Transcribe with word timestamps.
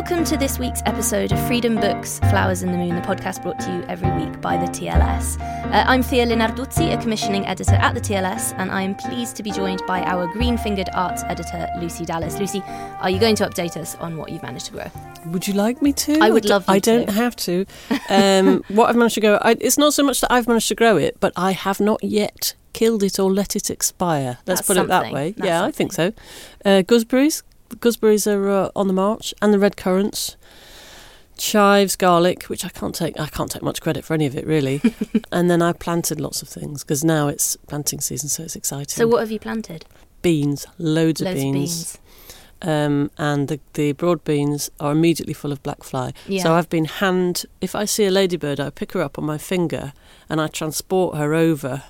Welcome 0.00 0.24
to 0.26 0.36
this 0.36 0.60
week's 0.60 0.80
episode 0.86 1.32
of 1.32 1.46
Freedom 1.48 1.74
Books, 1.74 2.20
Flowers 2.30 2.62
and 2.62 2.72
the 2.72 2.78
Moon, 2.78 2.94
the 2.94 3.00
podcast 3.00 3.42
brought 3.42 3.58
to 3.58 3.72
you 3.72 3.82
every 3.88 4.08
week 4.12 4.40
by 4.40 4.56
the 4.56 4.66
TLS. 4.66 5.40
Uh, 5.40 5.84
I'm 5.88 6.04
Thea 6.04 6.24
Lenarduzzi, 6.24 6.96
a 6.96 7.02
commissioning 7.02 7.44
editor 7.46 7.74
at 7.74 7.96
the 7.96 8.00
TLS, 8.00 8.54
and 8.58 8.70
I 8.70 8.82
am 8.82 8.94
pleased 8.94 9.34
to 9.34 9.42
be 9.42 9.50
joined 9.50 9.82
by 9.88 10.02
our 10.02 10.32
green 10.32 10.56
fingered 10.56 10.88
arts 10.94 11.24
editor, 11.24 11.68
Lucy 11.80 12.04
Dallas. 12.04 12.38
Lucy, 12.38 12.62
are 13.00 13.10
you 13.10 13.18
going 13.18 13.34
to 13.34 13.48
update 13.48 13.76
us 13.76 13.96
on 13.96 14.16
what 14.16 14.30
you've 14.30 14.44
managed 14.44 14.66
to 14.66 14.72
grow? 14.72 14.86
Would 15.26 15.48
you 15.48 15.54
like 15.54 15.82
me 15.82 15.92
to? 15.94 16.20
I 16.20 16.30
would 16.30 16.44
love 16.44 16.64
I 16.68 16.78
don't 16.78 17.06
to. 17.06 17.12
have 17.14 17.34
to. 17.34 17.66
Um, 18.08 18.62
what 18.68 18.88
I've 18.88 18.96
managed 18.96 19.16
to 19.16 19.20
grow, 19.20 19.38
I, 19.42 19.56
it's 19.60 19.78
not 19.78 19.94
so 19.94 20.04
much 20.04 20.20
that 20.20 20.30
I've 20.30 20.46
managed 20.46 20.68
to 20.68 20.76
grow 20.76 20.96
it, 20.96 21.16
but 21.18 21.32
I 21.34 21.50
have 21.50 21.80
not 21.80 22.04
yet 22.04 22.54
killed 22.72 23.02
it 23.02 23.18
or 23.18 23.32
let 23.32 23.56
it 23.56 23.68
expire. 23.68 24.38
Let's 24.46 24.60
That's 24.60 24.66
put 24.68 24.76
it 24.76 24.86
that 24.86 25.12
way. 25.12 25.32
That's 25.32 25.44
yeah, 25.44 25.64
I 25.64 25.72
think 25.72 25.92
so. 25.92 26.12
Uh, 26.64 26.82
gooseberries. 26.82 27.42
The 27.68 27.76
gooseberries 27.76 28.26
are 28.26 28.48
uh, 28.48 28.70
on 28.74 28.86
the 28.88 28.94
march, 28.94 29.34
and 29.42 29.52
the 29.52 29.58
red 29.58 29.76
currants. 29.76 30.36
Chives, 31.36 31.94
garlic, 31.94 32.44
which 32.44 32.64
I 32.64 32.68
can't 32.68 32.94
take. 32.94 33.18
I 33.20 33.26
can't 33.28 33.48
take 33.50 33.62
much 33.62 33.80
credit 33.80 34.04
for 34.04 34.12
any 34.14 34.26
of 34.26 34.34
it 34.36 34.44
really. 34.44 34.80
and 35.32 35.48
then 35.48 35.62
I 35.62 35.72
planted 35.72 36.18
lots 36.20 36.42
of 36.42 36.48
things 36.48 36.82
because 36.82 37.04
now 37.04 37.28
it's 37.28 37.56
planting 37.68 38.00
season, 38.00 38.28
so 38.28 38.42
it's 38.42 38.56
exciting. 38.56 38.88
So, 38.88 39.06
what 39.06 39.20
have 39.20 39.30
you 39.30 39.38
planted? 39.38 39.84
beans, 40.20 40.66
loads, 40.78 41.20
Loads 41.20 41.20
of 41.20 41.26
of 41.28 41.34
beans. 41.52 41.54
beans. 41.62 41.98
um, 42.62 43.08
and 43.18 43.46
the, 43.46 43.60
the 43.74 43.92
broad 43.92 44.24
beans 44.24 44.68
are 44.80 44.90
immediately 44.90 45.32
full 45.32 45.52
of 45.52 45.62
black 45.62 45.84
fly. 45.84 46.12
Yeah. 46.26 46.42
So 46.42 46.54
I've 46.54 46.68
been 46.68 46.86
hand. 46.86 47.44
If 47.60 47.76
I 47.76 47.84
see 47.84 48.04
a 48.04 48.10
ladybird, 48.10 48.58
I 48.58 48.70
pick 48.70 48.92
her 48.94 49.00
up 49.00 49.16
on 49.16 49.24
my 49.24 49.38
finger 49.38 49.92
and 50.28 50.40
I 50.40 50.48
transport 50.48 51.16
her 51.16 51.34
over 51.34 51.84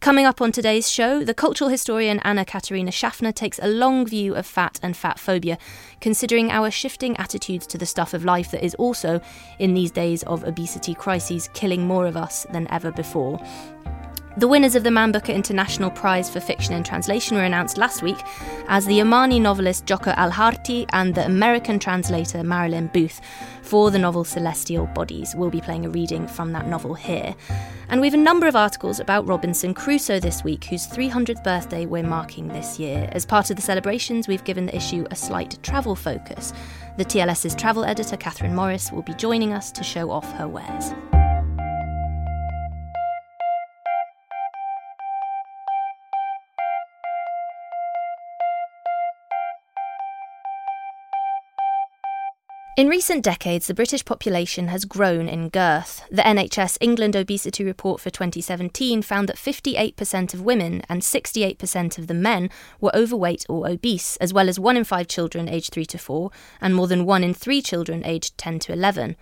Coming 0.00 0.26
up 0.26 0.40
on 0.40 0.52
today's 0.52 0.88
show, 0.88 1.24
the 1.24 1.34
cultural 1.34 1.68
historian 1.68 2.20
Anna 2.20 2.44
Katharina 2.44 2.92
Schaffner 2.92 3.32
takes 3.32 3.58
a 3.60 3.66
long 3.66 4.06
view 4.06 4.36
of 4.36 4.46
fat 4.46 4.78
and 4.80 4.96
fat 4.96 5.18
phobia, 5.18 5.58
considering 6.00 6.52
our 6.52 6.70
shifting 6.70 7.16
attitudes 7.16 7.66
to 7.66 7.78
the 7.78 7.84
stuff 7.84 8.14
of 8.14 8.24
life 8.24 8.52
that 8.52 8.64
is 8.64 8.76
also, 8.76 9.20
in 9.58 9.74
these 9.74 9.90
days 9.90 10.22
of 10.22 10.44
obesity 10.44 10.94
crises, 10.94 11.50
killing 11.52 11.84
more 11.84 12.06
of 12.06 12.16
us 12.16 12.46
than 12.52 12.70
ever 12.70 12.92
before. 12.92 13.40
The 14.38 14.46
winners 14.46 14.76
of 14.76 14.84
the 14.84 14.92
Man 14.92 15.10
Booker 15.10 15.32
International 15.32 15.90
Prize 15.90 16.30
for 16.30 16.38
Fiction 16.38 16.72
and 16.72 16.86
Translation 16.86 17.36
were 17.36 17.42
announced 17.42 17.76
last 17.76 18.02
week 18.02 18.18
as 18.68 18.86
the 18.86 19.00
Omani 19.00 19.40
novelist 19.40 19.84
Jokha 19.84 20.14
Alharthi 20.14 20.86
and 20.90 21.12
the 21.12 21.26
American 21.26 21.80
translator 21.80 22.44
Marilyn 22.44 22.86
Booth 22.94 23.20
for 23.62 23.90
the 23.90 23.98
novel 23.98 24.22
Celestial 24.22 24.86
Bodies. 24.86 25.34
We'll 25.34 25.50
be 25.50 25.60
playing 25.60 25.86
a 25.86 25.90
reading 25.90 26.28
from 26.28 26.52
that 26.52 26.68
novel 26.68 26.94
here. 26.94 27.34
And 27.88 28.00
we 28.00 28.06
have 28.06 28.14
a 28.14 28.22
number 28.22 28.46
of 28.46 28.54
articles 28.54 29.00
about 29.00 29.26
Robinson 29.26 29.74
Crusoe 29.74 30.20
this 30.20 30.44
week, 30.44 30.62
whose 30.66 30.86
300th 30.86 31.42
birthday 31.42 31.84
we're 31.84 32.04
marking 32.04 32.46
this 32.46 32.78
year. 32.78 33.08
As 33.10 33.26
part 33.26 33.50
of 33.50 33.56
the 33.56 33.62
celebrations, 33.62 34.28
we've 34.28 34.44
given 34.44 34.66
the 34.66 34.76
issue 34.76 35.04
a 35.10 35.16
slight 35.16 35.60
travel 35.64 35.96
focus. 35.96 36.52
The 36.96 37.04
TLS's 37.04 37.56
travel 37.56 37.84
editor, 37.84 38.16
Catherine 38.16 38.54
Morris, 38.54 38.92
will 38.92 39.02
be 39.02 39.14
joining 39.14 39.52
us 39.52 39.72
to 39.72 39.82
show 39.82 40.12
off 40.12 40.30
her 40.34 40.46
wares. 40.46 40.92
In 52.78 52.86
recent 52.86 53.24
decades, 53.24 53.66
the 53.66 53.74
British 53.74 54.04
population 54.04 54.68
has 54.68 54.84
grown 54.84 55.28
in 55.28 55.48
girth. 55.48 56.04
The 56.12 56.22
NHS 56.22 56.78
England 56.80 57.16
Obesity 57.16 57.64
Report 57.64 58.00
for 58.00 58.08
2017 58.08 59.02
found 59.02 59.28
that 59.28 59.34
58% 59.34 60.32
of 60.32 60.42
women 60.42 60.82
and 60.88 61.02
68% 61.02 61.98
of 61.98 62.06
the 62.06 62.14
men 62.14 62.48
were 62.80 62.94
overweight 62.94 63.44
or 63.48 63.68
obese, 63.68 64.16
as 64.18 64.32
well 64.32 64.48
as 64.48 64.60
1 64.60 64.76
in 64.76 64.84
5 64.84 65.08
children 65.08 65.48
aged 65.48 65.72
3 65.72 65.86
to 65.86 65.98
4 65.98 66.30
and 66.60 66.72
more 66.72 66.86
than 66.86 67.04
1 67.04 67.24
in 67.24 67.34
3 67.34 67.60
children 67.62 68.04
aged 68.04 68.38
10 68.38 68.60
to 68.60 68.72
11. 68.72 69.16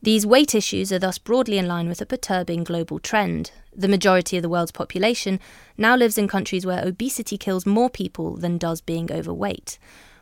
These 0.00 0.24
weight 0.24 0.54
issues 0.54 0.90
are 0.90 0.98
thus 0.98 1.18
broadly 1.18 1.58
in 1.58 1.68
line 1.68 1.90
with 1.90 2.00
a 2.00 2.06
perturbing 2.06 2.64
global 2.64 2.98
trend. 2.98 3.50
The 3.76 3.88
majority 3.88 4.38
of 4.38 4.42
the 4.42 4.48
world's 4.48 4.72
population 4.72 5.40
now 5.76 5.94
lives 5.94 6.16
in 6.16 6.26
countries 6.26 6.64
where 6.64 6.82
obesity 6.82 7.36
kills 7.36 7.66
more 7.66 7.90
people 7.90 8.38
than 8.38 8.56
does 8.56 8.80
being 8.80 9.12
overweight. 9.12 9.78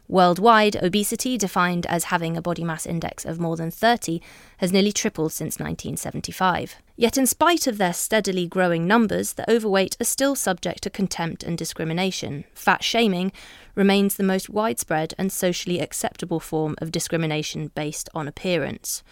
Worldwide, 0.08 0.76
obesity, 0.76 1.36
defined 1.36 1.84
as 1.86 2.04
having 2.04 2.36
a 2.36 2.42
body 2.42 2.62
mass 2.62 2.86
index 2.86 3.24
of 3.24 3.40
more 3.40 3.56
than 3.56 3.70
30, 3.70 4.20
has 4.58 4.72
nearly 4.72 4.92
tripled 4.92 5.32
since 5.32 5.58
1975. 5.58 6.76
Yet, 6.96 7.18
in 7.18 7.26
spite 7.26 7.66
of 7.66 7.78
their 7.78 7.92
steadily 7.92 8.46
growing 8.46 8.86
numbers, 8.86 9.32
the 9.32 9.50
overweight 9.50 9.96
are 10.00 10.04
still 10.04 10.34
subject 10.34 10.82
to 10.84 10.90
contempt 10.90 11.42
and 11.42 11.58
discrimination. 11.58 12.44
Fat 12.54 12.84
shaming 12.84 13.32
remains 13.74 14.16
the 14.16 14.22
most 14.22 14.48
widespread 14.48 15.12
and 15.18 15.32
socially 15.32 15.80
acceptable 15.80 16.40
form 16.40 16.76
of 16.78 16.92
discrimination 16.92 17.72
based 17.74 18.08
on 18.14 18.28
appearance. 18.28 19.02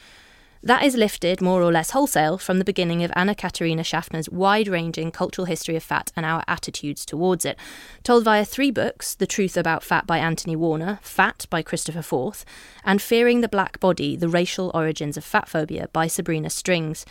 That 0.64 0.82
is 0.82 0.96
lifted 0.96 1.42
more 1.42 1.60
or 1.62 1.70
less 1.70 1.90
wholesale 1.90 2.38
from 2.38 2.58
the 2.58 2.64
beginning 2.64 3.04
of 3.04 3.12
Anna 3.14 3.34
Katharina 3.34 3.82
Schaffner's 3.82 4.30
wide 4.30 4.66
ranging 4.66 5.10
cultural 5.10 5.44
history 5.44 5.76
of 5.76 5.82
fat 5.82 6.10
and 6.16 6.24
our 6.24 6.42
attitudes 6.48 7.04
towards 7.04 7.44
it, 7.44 7.58
told 8.02 8.24
via 8.24 8.46
three 8.46 8.70
books 8.70 9.14
The 9.14 9.26
Truth 9.26 9.58
About 9.58 9.82
Fat 9.82 10.06
by 10.06 10.16
Anthony 10.16 10.56
Warner, 10.56 11.00
Fat 11.02 11.44
by 11.50 11.60
Christopher 11.60 12.00
Forth, 12.00 12.46
and 12.82 13.02
Fearing 13.02 13.42
the 13.42 13.48
Black 13.48 13.78
Body 13.78 14.16
The 14.16 14.26
Racial 14.30 14.70
Origins 14.72 15.18
of 15.18 15.24
Fat 15.24 15.50
Phobia 15.50 15.90
by 15.92 16.06
Sabrina 16.06 16.48
Strings. 16.48 17.04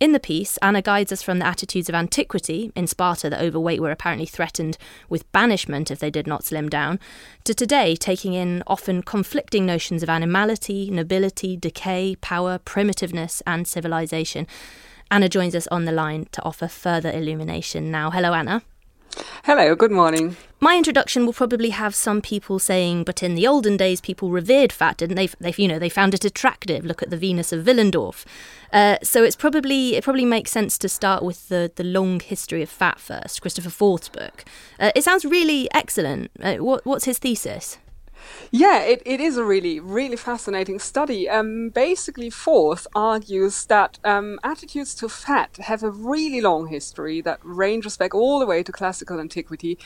In 0.00 0.12
the 0.12 0.20
piece, 0.20 0.56
Anna 0.58 0.82
guides 0.82 1.12
us 1.12 1.22
from 1.22 1.38
the 1.38 1.46
attitudes 1.46 1.88
of 1.88 1.94
antiquity, 1.94 2.72
in 2.74 2.86
Sparta, 2.88 3.30
the 3.30 3.40
overweight 3.40 3.80
were 3.80 3.92
apparently 3.92 4.26
threatened 4.26 4.76
with 5.08 5.30
banishment 5.30 5.90
if 5.90 6.00
they 6.00 6.10
did 6.10 6.26
not 6.26 6.44
slim 6.44 6.68
down, 6.68 6.98
to 7.44 7.54
today, 7.54 7.94
taking 7.94 8.34
in 8.34 8.64
often 8.66 9.02
conflicting 9.02 9.64
notions 9.64 10.02
of 10.02 10.10
animality, 10.10 10.90
nobility, 10.90 11.56
decay, 11.56 12.16
power, 12.16 12.58
primitiveness, 12.58 13.40
and 13.46 13.68
civilization. 13.68 14.48
Anna 15.12 15.28
joins 15.28 15.54
us 15.54 15.68
on 15.68 15.84
the 15.84 15.92
line 15.92 16.26
to 16.32 16.42
offer 16.42 16.66
further 16.66 17.12
illumination 17.12 17.90
now. 17.90 18.10
Hello, 18.10 18.34
Anna. 18.34 18.62
Hello, 19.44 19.74
good 19.74 19.92
morning. 19.92 20.36
My 20.60 20.76
introduction 20.76 21.26
will 21.26 21.34
probably 21.34 21.70
have 21.70 21.94
some 21.94 22.22
people 22.22 22.58
saying, 22.58 23.04
but 23.04 23.22
in 23.22 23.34
the 23.34 23.46
olden 23.46 23.76
days, 23.76 24.00
people 24.00 24.30
revered 24.30 24.72
fat, 24.72 24.96
didn't 24.96 25.16
they? 25.16 25.26
They, 25.38 25.52
you 25.58 25.68
know, 25.68 25.78
they 25.78 25.90
found 25.90 26.14
it 26.14 26.24
attractive. 26.24 26.84
Look 26.84 27.02
at 27.02 27.10
the 27.10 27.18
Venus 27.18 27.52
of 27.52 27.66
Willendorf. 27.66 28.24
Uh, 28.72 28.96
so 29.02 29.22
it's 29.22 29.36
probably 29.36 29.96
it 29.96 30.04
probably 30.04 30.24
makes 30.24 30.50
sense 30.50 30.78
to 30.78 30.88
start 30.88 31.22
with 31.22 31.48
the 31.48 31.70
the 31.76 31.84
long 31.84 32.20
history 32.20 32.62
of 32.62 32.70
fat 32.70 32.98
first. 32.98 33.42
Christopher 33.42 33.68
Forth's 33.70 34.08
book. 34.08 34.44
Uh, 34.80 34.90
it 34.94 35.04
sounds 35.04 35.24
really 35.24 35.68
excellent. 35.74 36.30
Uh, 36.40 36.56
what, 36.56 36.86
what's 36.86 37.04
his 37.04 37.18
thesis? 37.18 37.78
Yeah, 38.50 38.80
it, 38.80 39.02
it 39.04 39.20
is 39.20 39.36
a 39.36 39.44
really, 39.44 39.80
really 39.80 40.16
fascinating 40.16 40.78
study. 40.78 41.28
Um, 41.28 41.70
basically, 41.70 42.30
Forth 42.30 42.86
argues 42.94 43.64
that 43.66 43.98
um, 44.04 44.38
attitudes 44.42 44.94
to 44.96 45.08
fat 45.08 45.56
have 45.56 45.82
a 45.82 45.90
really 45.90 46.40
long 46.40 46.68
history 46.68 47.20
that 47.22 47.40
ranges 47.42 47.96
back 47.96 48.14
all 48.14 48.38
the 48.38 48.46
way 48.46 48.62
to 48.62 48.72
classical 48.72 49.18
antiquity. 49.18 49.78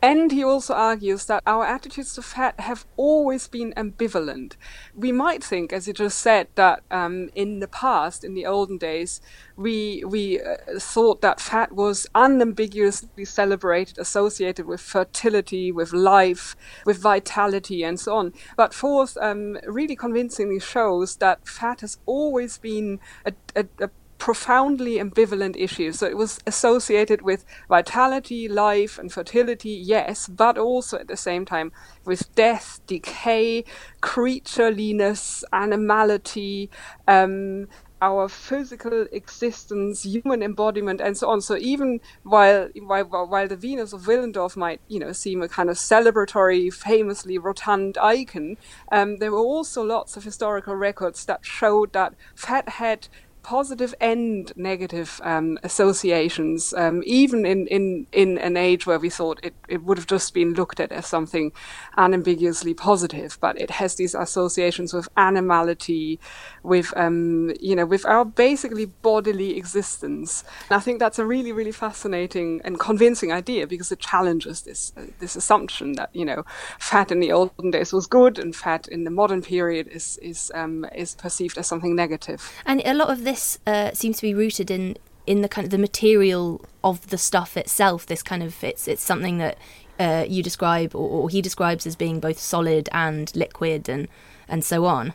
And 0.00 0.32
he 0.32 0.44
also 0.44 0.74
argues 0.74 1.26
that 1.26 1.42
our 1.46 1.64
attitudes 1.64 2.14
to 2.14 2.22
fat 2.22 2.60
have 2.60 2.86
always 2.96 3.48
been 3.48 3.72
ambivalent. 3.76 4.56
We 4.94 5.12
might 5.12 5.42
think, 5.42 5.72
as 5.72 5.86
you 5.86 5.94
just 5.94 6.18
said, 6.18 6.48
that 6.54 6.82
um, 6.90 7.30
in 7.34 7.60
the 7.60 7.68
past, 7.68 8.24
in 8.24 8.34
the 8.34 8.46
olden 8.46 8.78
days, 8.78 9.20
we 9.56 10.04
we 10.04 10.40
uh, 10.40 10.56
thought 10.78 11.20
that 11.20 11.40
fat 11.40 11.72
was 11.72 12.06
unambiguously 12.14 13.24
celebrated, 13.24 13.98
associated 13.98 14.66
with 14.66 14.80
fertility, 14.80 15.70
with 15.70 15.92
life, 15.92 16.56
with 16.84 16.98
vitality, 16.98 17.84
and 17.84 17.98
so 18.00 18.16
on. 18.16 18.32
But 18.56 18.74
Forth 18.74 19.16
um, 19.20 19.58
really 19.66 19.96
convincingly 19.96 20.60
shows 20.60 21.16
that 21.16 21.46
fat 21.46 21.80
has 21.82 21.98
always 22.06 22.58
been 22.58 23.00
a, 23.24 23.32
a, 23.54 23.66
a 23.80 23.90
profoundly 24.18 24.96
ambivalent 24.96 25.54
issue. 25.56 25.92
So 25.92 26.06
it 26.06 26.16
was 26.16 26.40
associated 26.46 27.22
with 27.22 27.44
vitality, 27.68 28.48
life, 28.48 28.98
and 28.98 29.12
fertility, 29.12 29.70
yes, 29.70 30.28
but 30.28 30.56
also 30.56 30.98
at 30.98 31.08
the 31.08 31.16
same 31.16 31.44
time 31.44 31.72
with 32.06 32.34
death, 32.34 32.80
decay, 32.86 33.64
creatureliness, 34.00 35.44
animality, 35.52 36.70
um, 37.06 37.68
our 38.04 38.28
physical 38.28 39.06
existence, 39.12 40.02
human 40.02 40.42
embodiment, 40.42 41.00
and 41.00 41.16
so 41.16 41.30
on. 41.30 41.40
So 41.40 41.56
even 41.56 42.00
while 42.22 42.68
while, 42.90 43.26
while 43.26 43.48
the 43.48 43.56
Venus 43.56 43.94
of 43.94 44.02
Willendorf 44.02 44.56
might 44.56 44.80
you 44.88 45.00
know 45.00 45.12
seem 45.12 45.42
a 45.42 45.48
kind 45.48 45.70
of 45.70 45.76
celebratory, 45.76 46.72
famously 46.72 47.38
rotund 47.38 47.96
icon, 47.96 48.56
um, 48.92 49.16
there 49.20 49.32
were 49.32 49.38
also 49.54 49.82
lots 49.82 50.16
of 50.16 50.24
historical 50.24 50.76
records 50.76 51.24
that 51.24 51.46
showed 51.46 51.92
that 51.94 52.14
fat 52.34 52.68
had 52.80 53.08
positive 53.44 53.94
and 54.00 54.52
negative 54.56 55.20
um, 55.22 55.58
associations, 55.62 56.74
um, 56.74 57.02
even 57.06 57.46
in, 57.46 57.66
in, 57.68 58.06
in 58.10 58.38
an 58.38 58.56
age 58.56 58.86
where 58.86 58.98
we 58.98 59.10
thought 59.10 59.38
it, 59.42 59.54
it 59.68 59.84
would 59.84 59.98
have 59.98 60.06
just 60.06 60.34
been 60.34 60.54
looked 60.54 60.80
at 60.80 60.90
as 60.90 61.06
something 61.06 61.52
unambiguously 61.96 62.74
positive. 62.74 63.38
But 63.40 63.60
it 63.60 63.70
has 63.70 63.94
these 63.94 64.14
associations 64.14 64.92
with 64.92 65.08
animality, 65.16 66.18
with 66.62 66.92
um, 66.96 67.52
you 67.60 67.76
know, 67.76 67.86
with 67.86 68.04
our 68.06 68.24
basically 68.24 68.86
bodily 68.86 69.56
existence. 69.56 70.42
And 70.68 70.76
I 70.76 70.80
think 70.80 70.98
that's 70.98 71.18
a 71.18 71.26
really, 71.26 71.52
really 71.52 71.72
fascinating 71.72 72.62
and 72.64 72.80
convincing 72.80 73.30
idea 73.30 73.66
because 73.66 73.92
it 73.92 74.00
challenges 74.00 74.62
this 74.62 74.92
uh, 74.96 75.02
this 75.20 75.36
assumption 75.36 75.92
that 75.92 76.10
you 76.14 76.24
know, 76.24 76.44
fat 76.78 77.12
in 77.12 77.20
the 77.20 77.30
olden 77.32 77.70
days 77.70 77.92
was 77.92 78.06
good 78.06 78.38
and 78.38 78.56
fat 78.56 78.88
in 78.88 79.04
the 79.04 79.10
modern 79.10 79.42
period 79.42 79.86
is 79.88 80.18
is 80.22 80.50
um, 80.54 80.86
is 80.94 81.14
perceived 81.14 81.58
as 81.58 81.66
something 81.66 81.94
negative. 81.94 82.50
And 82.64 82.80
a 82.84 82.94
lot 82.94 83.10
of 83.10 83.24
this 83.24 83.33
this 83.34 83.58
uh, 83.66 83.90
seems 83.92 84.16
to 84.18 84.22
be 84.22 84.32
rooted 84.32 84.70
in 84.70 84.96
in 85.26 85.40
the 85.40 85.48
kind 85.48 85.64
of 85.64 85.70
the 85.70 85.78
material 85.78 86.64
of 86.84 87.08
the 87.08 87.18
stuff 87.18 87.56
itself. 87.56 88.06
This 88.06 88.22
kind 88.22 88.42
of 88.42 88.62
it's 88.62 88.86
it's 88.86 89.02
something 89.02 89.38
that 89.38 89.58
uh, 89.98 90.24
you 90.28 90.42
describe 90.42 90.94
or, 90.94 91.08
or, 91.22 91.28
he 91.28 91.40
describes 91.40 91.86
as 91.86 91.96
being 91.96 92.20
both 92.20 92.38
solid 92.38 92.88
and 92.92 93.34
liquid 93.34 93.88
and 93.88 94.08
and 94.48 94.64
so 94.64 94.84
on. 94.84 95.14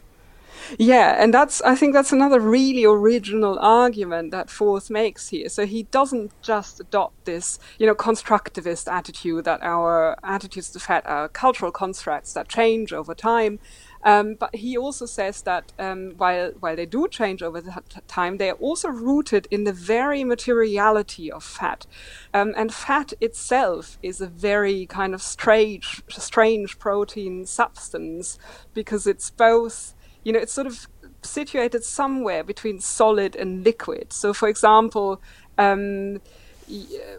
Yeah, 0.78 1.22
and 1.22 1.34
that's 1.34 1.62
I 1.62 1.76
think 1.76 1.94
that's 1.94 2.12
another 2.12 2.42
really 2.42 2.84
original 2.84 3.58
argument 3.60 4.32
that 4.32 4.50
Forth 4.50 4.90
makes 4.90 5.30
here. 5.30 5.48
So 5.48 5.66
he 5.66 5.84
doesn't 5.84 6.32
just 6.42 6.82
adopt 6.82 7.26
this, 7.26 7.60
you 7.78 7.88
know, 7.88 7.96
constructivist 7.96 8.92
attitude 8.92 9.46
that 9.46 9.62
our 9.62 10.18
attitudes 10.24 10.70
to 10.72 10.80
fat 10.80 11.06
are 11.06 11.30
cultural 11.30 11.72
constructs 11.72 12.34
that 12.34 12.50
change 12.50 12.92
over 12.92 13.16
time. 13.16 13.60
Um, 14.04 14.36
but 14.36 14.56
he 14.56 14.78
also 14.78 15.06
says 15.06 15.42
that 15.42 15.74
um, 15.78 16.14
while 16.18 16.52
while 16.60 16.76
they 16.76 16.86
do 16.86 17.08
change 17.08 17.44
over 17.44 17.62
time, 18.08 18.38
they 18.38 18.50
are 18.50 18.56
also 18.56 18.90
rooted 18.90 19.48
in 19.52 19.66
the 19.66 19.74
very 19.74 20.24
materiality 20.24 21.32
of 21.32 21.44
fat, 21.44 21.86
um, 22.34 22.54
and 22.56 22.74
fat 22.74 23.14
itself 23.20 23.98
is 24.02 24.22
a 24.22 24.28
very 24.28 24.86
kind 24.86 25.14
of 25.14 25.22
strange 25.22 26.02
strange 26.08 26.80
protean 26.80 27.46
substance 27.46 28.40
because 28.74 29.06
it's 29.06 29.30
both 29.32 29.94
you 30.24 30.32
know 30.32 30.40
it's 30.40 30.54
sort 30.54 30.68
of 30.68 30.88
situated 31.22 31.84
somewhere 31.84 32.44
between 32.44 32.80
solid 32.80 33.36
and 33.36 33.64
liquid. 33.66 34.14
So, 34.14 34.34
for 34.34 34.48
example. 34.48 35.22
Um, 35.58 36.22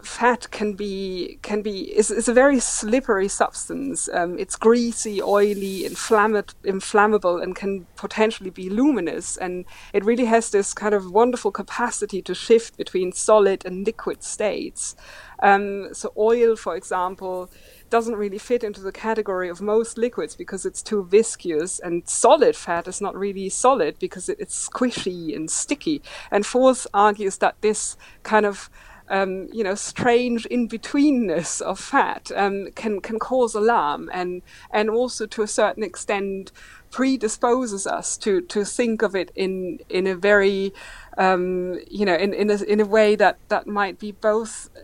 fat 0.03 0.49
can 0.51 0.73
be 0.73 1.37
can 1.41 1.61
be 1.61 1.95
is, 1.97 2.09
is 2.11 2.27
a 2.27 2.33
very 2.33 2.59
slippery 2.59 3.27
substance. 3.27 4.09
Um, 4.13 4.39
it's 4.39 4.55
greasy, 4.55 5.21
oily, 5.21 5.85
inflammable, 5.85 6.53
inflammable, 6.63 7.37
and 7.41 7.55
can 7.55 7.85
potentially 7.95 8.49
be 8.49 8.69
luminous. 8.69 9.37
And 9.37 9.65
it 9.93 10.05
really 10.05 10.25
has 10.25 10.51
this 10.51 10.73
kind 10.73 10.93
of 10.93 11.11
wonderful 11.11 11.51
capacity 11.51 12.21
to 12.23 12.33
shift 12.33 12.77
between 12.77 13.11
solid 13.11 13.65
and 13.65 13.85
liquid 13.85 14.23
states. 14.23 14.95
Um, 15.43 15.93
so 15.93 16.13
oil, 16.17 16.55
for 16.55 16.75
example, 16.75 17.49
doesn't 17.89 18.15
really 18.15 18.37
fit 18.37 18.63
into 18.63 18.81
the 18.81 18.91
category 18.91 19.49
of 19.49 19.61
most 19.61 19.97
liquids 19.97 20.35
because 20.35 20.65
it's 20.65 20.81
too 20.81 21.03
viscous, 21.03 21.79
and 21.79 22.07
solid 22.07 22.55
fat 22.55 22.87
is 22.87 23.01
not 23.01 23.17
really 23.17 23.49
solid 23.49 23.99
because 23.99 24.29
it, 24.29 24.37
it's 24.39 24.69
squishy 24.69 25.35
and 25.35 25.49
sticky. 25.51 26.01
And 26.31 26.45
Forth 26.45 26.87
argues 26.93 27.37
that 27.39 27.55
this 27.61 27.97
kind 28.23 28.45
of 28.45 28.69
um, 29.11 29.49
you 29.51 29.63
know, 29.63 29.75
strange 29.75 30.45
in 30.47 30.67
betweenness 30.67 31.61
of 31.61 31.79
fat 31.79 32.31
um, 32.35 32.69
can 32.75 33.01
can 33.01 33.19
cause 33.19 33.53
alarm 33.53 34.09
and 34.13 34.41
and 34.71 34.89
also 34.89 35.27
to 35.27 35.41
a 35.41 35.47
certain 35.47 35.83
extent 35.83 36.51
predisposes 36.91 37.85
us 37.85 38.17
to 38.17 38.41
to 38.41 38.63
think 38.63 39.01
of 39.01 39.15
it 39.15 39.31
in 39.35 39.79
in 39.89 40.07
a 40.07 40.15
very 40.15 40.73
um, 41.17 41.77
you 41.89 42.05
know 42.05 42.15
in 42.15 42.33
in 42.33 42.49
a, 42.49 42.63
in 42.63 42.79
a 42.79 42.85
way 42.85 43.15
that 43.15 43.37
that 43.49 43.67
might 43.67 43.99
be 43.99 44.13
both 44.13 44.69
uh, 44.77 44.79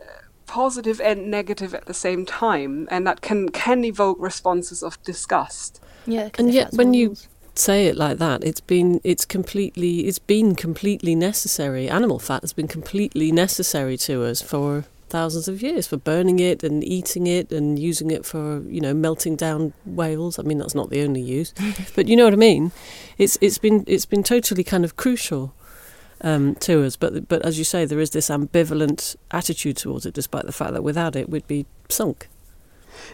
positive 0.45 0.99
and 1.01 1.31
negative 1.31 1.73
at 1.73 1.85
the 1.85 1.93
same 1.93 2.25
time. 2.25 2.87
And 2.91 3.07
that 3.07 3.21
can 3.21 3.49
can 3.49 3.85
evoke 3.85 4.17
responses 4.19 4.83
of 4.83 5.01
disgust. 5.03 5.81
Yeah 6.05 6.29
and 6.37 6.53
yet 6.53 6.73
when 6.73 6.93
you 6.93 7.15
say 7.59 7.87
it 7.87 7.95
like 7.95 8.17
that. 8.17 8.43
It's 8.43 8.61
been 8.61 9.01
it's 9.03 9.25
completely 9.25 10.07
it's 10.07 10.19
been 10.19 10.55
completely 10.55 11.15
necessary. 11.15 11.89
Animal 11.89 12.19
fat 12.19 12.41
has 12.41 12.53
been 12.53 12.67
completely 12.67 13.31
necessary 13.31 13.97
to 13.97 14.23
us 14.23 14.41
for 14.41 14.85
thousands 15.09 15.47
of 15.47 15.61
years 15.61 15.87
for 15.87 15.95
burning 15.95 16.39
it 16.39 16.63
and 16.63 16.83
eating 16.83 17.27
it 17.27 17.49
and 17.51 17.79
using 17.79 18.11
it 18.11 18.25
for 18.25 18.61
you 18.63 18.81
know 18.81 18.93
melting 18.93 19.35
down 19.35 19.73
whales. 19.85 20.39
I 20.39 20.43
mean 20.43 20.57
that's 20.57 20.75
not 20.75 20.89
the 20.89 21.03
only 21.03 21.21
use, 21.21 21.53
but 21.95 22.07
you 22.07 22.15
know 22.15 22.25
what 22.25 22.33
I 22.33 22.37
mean. 22.37 22.71
It's 23.17 23.37
it's 23.41 23.57
been 23.57 23.83
it's 23.87 24.05
been 24.05 24.23
totally 24.23 24.63
kind 24.63 24.83
of 24.83 24.95
crucial 24.95 25.53
um, 26.21 26.55
to 26.55 26.83
us. 26.85 26.95
But 26.95 27.27
but 27.27 27.43
as 27.43 27.57
you 27.57 27.63
say, 27.63 27.85
there 27.85 27.99
is 27.99 28.11
this 28.11 28.29
ambivalent 28.29 29.15
attitude 29.31 29.77
towards 29.77 30.05
it, 30.05 30.13
despite 30.13 30.45
the 30.45 30.51
fact 30.51 30.73
that 30.73 30.83
without 30.83 31.15
it 31.15 31.29
we'd 31.29 31.47
be 31.47 31.65
sunk. 31.89 32.27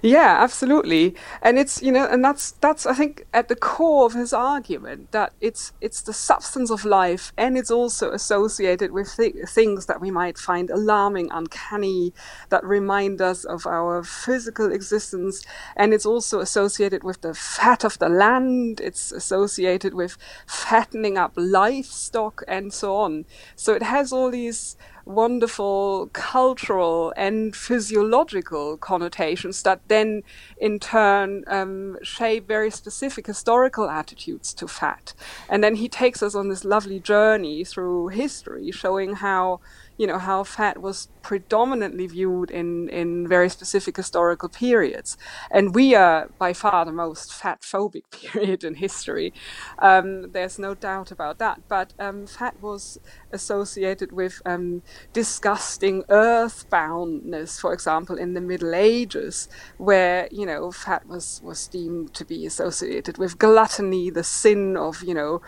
Yeah, 0.01 0.37
absolutely. 0.41 1.15
And 1.41 1.57
it's 1.57 1.81
you 1.81 1.91
know, 1.91 2.05
and 2.05 2.23
that's 2.23 2.51
that's 2.51 2.85
I 2.85 2.93
think 2.93 3.25
at 3.33 3.47
the 3.47 3.55
core 3.55 4.05
of 4.05 4.13
his 4.13 4.33
argument 4.33 5.11
that 5.11 5.33
it's 5.41 5.71
it's 5.81 6.01
the 6.01 6.13
substance 6.13 6.69
of 6.71 6.85
life, 6.85 7.31
and 7.37 7.57
it's 7.57 7.71
also 7.71 8.11
associated 8.11 8.91
with 8.91 9.15
th- 9.15 9.35
things 9.47 9.85
that 9.85 10.01
we 10.01 10.11
might 10.11 10.37
find 10.37 10.69
alarming, 10.69 11.29
uncanny, 11.31 12.13
that 12.49 12.63
remind 12.63 13.21
us 13.21 13.43
of 13.45 13.65
our 13.65 14.03
physical 14.03 14.71
existence, 14.71 15.43
and 15.75 15.93
it's 15.93 16.05
also 16.05 16.39
associated 16.39 17.03
with 17.03 17.21
the 17.21 17.33
fat 17.33 17.83
of 17.83 17.97
the 17.99 18.09
land. 18.09 18.79
It's 18.81 19.11
associated 19.11 19.93
with 19.93 20.17
fattening 20.47 21.17
up 21.17 21.33
livestock 21.35 22.43
and 22.47 22.73
so 22.73 22.95
on. 22.95 23.25
So 23.55 23.73
it 23.73 23.83
has 23.83 24.11
all 24.11 24.31
these 24.31 24.75
wonderful 25.05 26.09
cultural 26.13 27.13
and 27.17 27.55
physiological 27.55 28.77
connotations 28.77 29.63
that 29.63 29.81
then 29.87 30.23
in 30.57 30.79
turn 30.79 31.43
um, 31.47 31.97
shape 32.03 32.47
very 32.47 32.71
specific 32.71 33.27
historical 33.27 33.89
attitudes 33.89 34.53
to 34.53 34.67
fat. 34.67 35.13
And 35.49 35.63
then 35.63 35.75
he 35.75 35.89
takes 35.89 36.23
us 36.23 36.35
on 36.35 36.49
this 36.49 36.63
lovely 36.63 36.99
journey 36.99 37.63
through 37.63 38.07
history, 38.09 38.71
showing 38.71 39.15
how 39.15 39.59
you 39.97 40.07
know 40.07 40.17
how 40.17 40.43
fat 40.43 40.81
was 40.81 41.09
predominantly 41.21 42.07
viewed 42.07 42.51
in 42.51 42.89
in 42.89 43.27
very 43.27 43.49
specific 43.49 43.97
historical 43.97 44.49
periods, 44.49 45.17
and 45.51 45.75
we 45.75 45.95
are 45.95 46.29
by 46.37 46.53
far 46.53 46.85
the 46.85 46.91
most 46.91 47.33
fat 47.33 47.61
phobic 47.61 48.03
period 48.11 48.63
in 48.63 48.75
history. 48.75 49.33
Um, 49.79 50.31
there's 50.31 50.59
no 50.59 50.75
doubt 50.75 51.11
about 51.11 51.39
that. 51.39 51.61
But 51.67 51.93
um, 51.99 52.27
fat 52.27 52.59
was 52.61 52.97
associated 53.31 54.11
with 54.11 54.41
um, 54.45 54.83
disgusting 55.13 56.03
earthboundness, 56.03 57.59
for 57.59 57.73
example, 57.73 58.17
in 58.17 58.33
the 58.33 58.41
Middle 58.41 58.75
Ages, 58.75 59.47
where 59.77 60.27
you 60.31 60.45
know 60.45 60.71
fat 60.71 61.05
was 61.07 61.41
was 61.43 61.67
deemed 61.67 62.13
to 62.15 62.25
be 62.25 62.45
associated 62.45 63.17
with 63.17 63.37
gluttony, 63.37 64.09
the 64.09 64.23
sin 64.23 64.77
of 64.77 65.03
you 65.03 65.13
know 65.13 65.41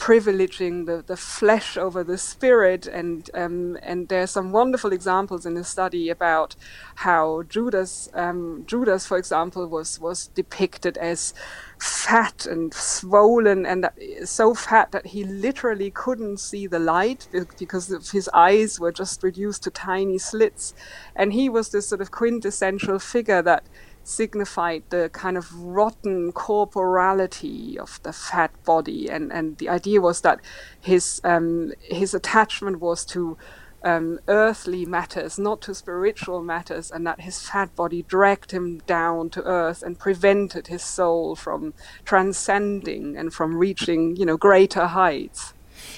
privileging 0.00 0.86
the, 0.86 1.04
the 1.06 1.16
flesh 1.16 1.76
over 1.76 2.02
the 2.02 2.16
spirit. 2.16 2.86
And 2.86 3.30
um, 3.34 3.78
and 3.82 4.08
there's 4.08 4.30
some 4.30 4.50
wonderful 4.50 4.92
examples 4.92 5.44
in 5.44 5.54
the 5.54 5.62
study 5.62 6.08
about 6.08 6.56
how 6.96 7.42
Judas 7.42 8.08
um, 8.14 8.64
Judas 8.66 9.06
for 9.06 9.18
example 9.18 9.66
was 9.68 10.00
was 10.00 10.28
depicted 10.28 10.96
as 10.96 11.34
fat 11.78 12.46
and 12.46 12.72
swollen 12.74 13.64
and 13.64 13.88
so 14.24 14.54
fat 14.54 14.90
that 14.92 15.06
he 15.06 15.24
literally 15.24 15.90
couldn't 15.90 16.38
see 16.38 16.66
the 16.66 16.78
light 16.78 17.28
because 17.58 17.88
his 18.10 18.28
eyes 18.34 18.80
were 18.80 18.92
just 18.92 19.22
reduced 19.22 19.62
to 19.62 19.70
tiny 19.70 20.18
slits. 20.18 20.74
And 21.14 21.32
he 21.32 21.48
was 21.48 21.70
this 21.70 21.86
sort 21.86 22.00
of 22.00 22.10
quintessential 22.10 22.98
figure 22.98 23.42
that 23.42 23.64
signified 24.04 24.82
the 24.90 25.10
kind 25.12 25.36
of 25.36 25.54
rotten 25.54 26.32
corporality 26.32 27.78
of 27.78 28.00
the 28.02 28.12
fat 28.12 28.52
body, 28.64 29.08
and 29.08 29.32
and 29.32 29.58
the 29.58 29.68
idea 29.68 30.00
was 30.00 30.20
that 30.22 30.40
his 30.80 31.20
um, 31.24 31.72
his 31.80 32.14
attachment 32.14 32.80
was 32.80 33.04
to 33.06 33.36
um, 33.82 34.20
earthly 34.28 34.84
matters, 34.84 35.38
not 35.38 35.60
to 35.62 35.74
spiritual 35.74 36.42
matters, 36.42 36.90
and 36.90 37.06
that 37.06 37.22
his 37.22 37.40
fat 37.40 37.74
body 37.74 38.02
dragged 38.02 38.50
him 38.50 38.78
down 38.86 39.30
to 39.30 39.42
earth 39.44 39.82
and 39.82 39.98
prevented 39.98 40.66
his 40.66 40.82
soul 40.82 41.34
from 41.34 41.74
transcending 42.04 43.16
and 43.16 43.32
from 43.32 43.56
reaching, 43.56 44.16
you 44.16 44.26
know, 44.26 44.36
greater 44.36 44.86
heights. 44.86 45.54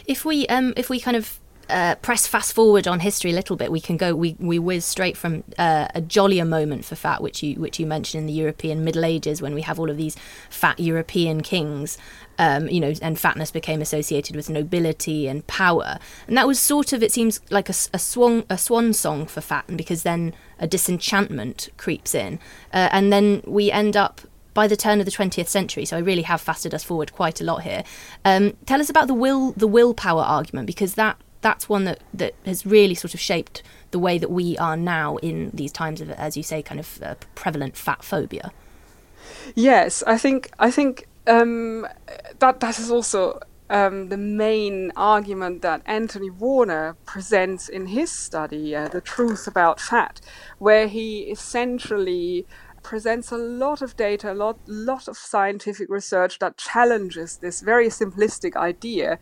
If 0.07 0.25
we 0.25 0.47
um, 0.47 0.75
if 0.77 0.89
we 0.89 1.01
kind 1.01 1.17
of 1.17 1.41
uh, 1.73 1.95
press 1.97 2.27
fast 2.27 2.53
forward 2.53 2.87
on 2.87 3.01
history 3.01 3.31
a 3.31 3.35
little 3.35 3.57
bit, 3.57 3.73
we 3.73 3.81
can 3.81 3.97
go 3.97 4.15
we, 4.15 4.37
we 4.39 4.59
whiz 4.59 4.85
straight 4.85 5.17
from 5.17 5.43
uh, 5.59 5.89
a 5.95 6.01
jollier 6.01 6.45
moment 6.45 6.85
for 6.85 6.95
fat, 6.95 7.23
which 7.23 7.43
you 7.43 7.59
which 7.59 7.81
you 7.81 7.87
mentioned 7.87 8.21
in 8.21 8.27
the 8.27 8.33
European 8.33 8.85
Middle 8.85 9.05
Ages 9.05 9.41
when 9.41 9.55
we 9.55 9.63
have 9.63 9.81
all 9.81 9.91
of 9.91 9.97
these 9.97 10.17
fat 10.51 10.79
European 10.79 11.41
kings, 11.41 11.99
um, 12.39 12.69
you 12.69 12.79
know, 12.79 12.93
and 13.01 13.19
fatness 13.19 13.51
became 13.51 13.81
associated 13.81 14.37
with 14.37 14.51
nobility 14.51 15.27
and 15.27 15.47
power, 15.47 15.99
and 16.29 16.37
that 16.37 16.47
was 16.47 16.61
sort 16.61 16.93
of 16.93 17.03
it 17.03 17.11
seems 17.11 17.41
like 17.51 17.69
a, 17.69 17.75
a 17.95 17.99
swan 17.99 18.45
a 18.51 18.59
swan 18.59 18.93
song 18.93 19.27
for 19.27 19.41
fat, 19.41 19.65
and 19.67 19.79
because 19.79 20.03
then 20.03 20.35
a 20.59 20.67
disenchantment 20.67 21.71
creeps 21.79 22.15
in, 22.15 22.39
uh, 22.73 22.91
and 22.93 23.13
then 23.13 23.43
we 23.47 23.71
end 23.71 23.97
up 23.97 24.21
by 24.55 24.67
the 24.67 24.77
turn 24.77 25.01
of 25.01 25.07
the 25.07 25.11
20th 25.11 25.49
century. 25.49 25.85
So 25.87 25.97
I 25.97 26.01
really 26.01 26.23
have 26.23 26.41
fasted 26.41 26.75
us 26.75 26.85
forward 26.85 27.13
quite 27.13 27.41
a 27.41 27.45
lot 27.45 27.63
here. 27.63 27.85
Um, 28.23 28.55
tell 28.67 28.81
us 28.81 28.91
about 28.91 29.07
the 29.07 29.15
will, 29.15 29.53
the 29.53 29.67
willpower 29.67 30.23
argument, 30.23 30.67
because 30.67 30.95
that 30.95 31.17
that's 31.43 31.69
one 31.69 31.85
that, 31.85 32.01
that 32.15 32.35
has 32.47 32.65
really 32.65 32.95
sort 32.95 33.15
of 33.15 33.21
shaped 33.21 33.63
the 33.91 33.99
way 33.99 34.17
that 34.17 34.31
we 34.31 34.57
are 34.59 34.77
now 34.77 35.17
in 35.17 35.51
these 35.53 35.71
times 35.71 36.01
of, 36.01 36.11
as 36.13 36.37
you 36.37 36.43
say, 36.43 36.63
kind 36.63 36.81
of 36.81 37.03
uh, 37.03 37.15
prevalent 37.35 37.77
fat 37.77 38.03
phobia. 38.03 38.53
Yes, 39.55 40.03
I 40.07 40.17
think 40.19 40.51
I 40.59 40.71
think 40.71 41.07
um, 41.27 41.87
that 42.39 42.61
that 42.61 42.79
is 42.79 42.91
also 42.91 43.41
um, 43.69 44.09
the 44.09 44.17
main 44.17 44.93
argument 44.97 45.63
that 45.63 45.83
Anthony 45.87 46.31
Warner 46.31 46.97
presents 47.07 47.69
in 47.69 47.87
his 47.87 48.11
study, 48.11 48.75
uh, 48.75 48.89
The 48.89 49.01
Truth 49.01 49.47
About 49.47 49.81
Fat, 49.81 50.21
where 50.59 50.87
he 50.89 51.21
essentially 51.23 52.47
presents 52.83 53.31
a 53.31 53.39
lot 53.39 53.81
of 53.81 53.97
data, 53.97 54.33
a 54.33 54.35
lot, 54.35 54.59
lot 54.67 55.09
of 55.09 55.17
scientific 55.17 55.89
research 55.89 56.39
that 56.41 56.57
challenges 56.57 57.37
this 57.37 57.61
very 57.61 57.89
simplistic 57.89 58.57
idea 58.57 59.19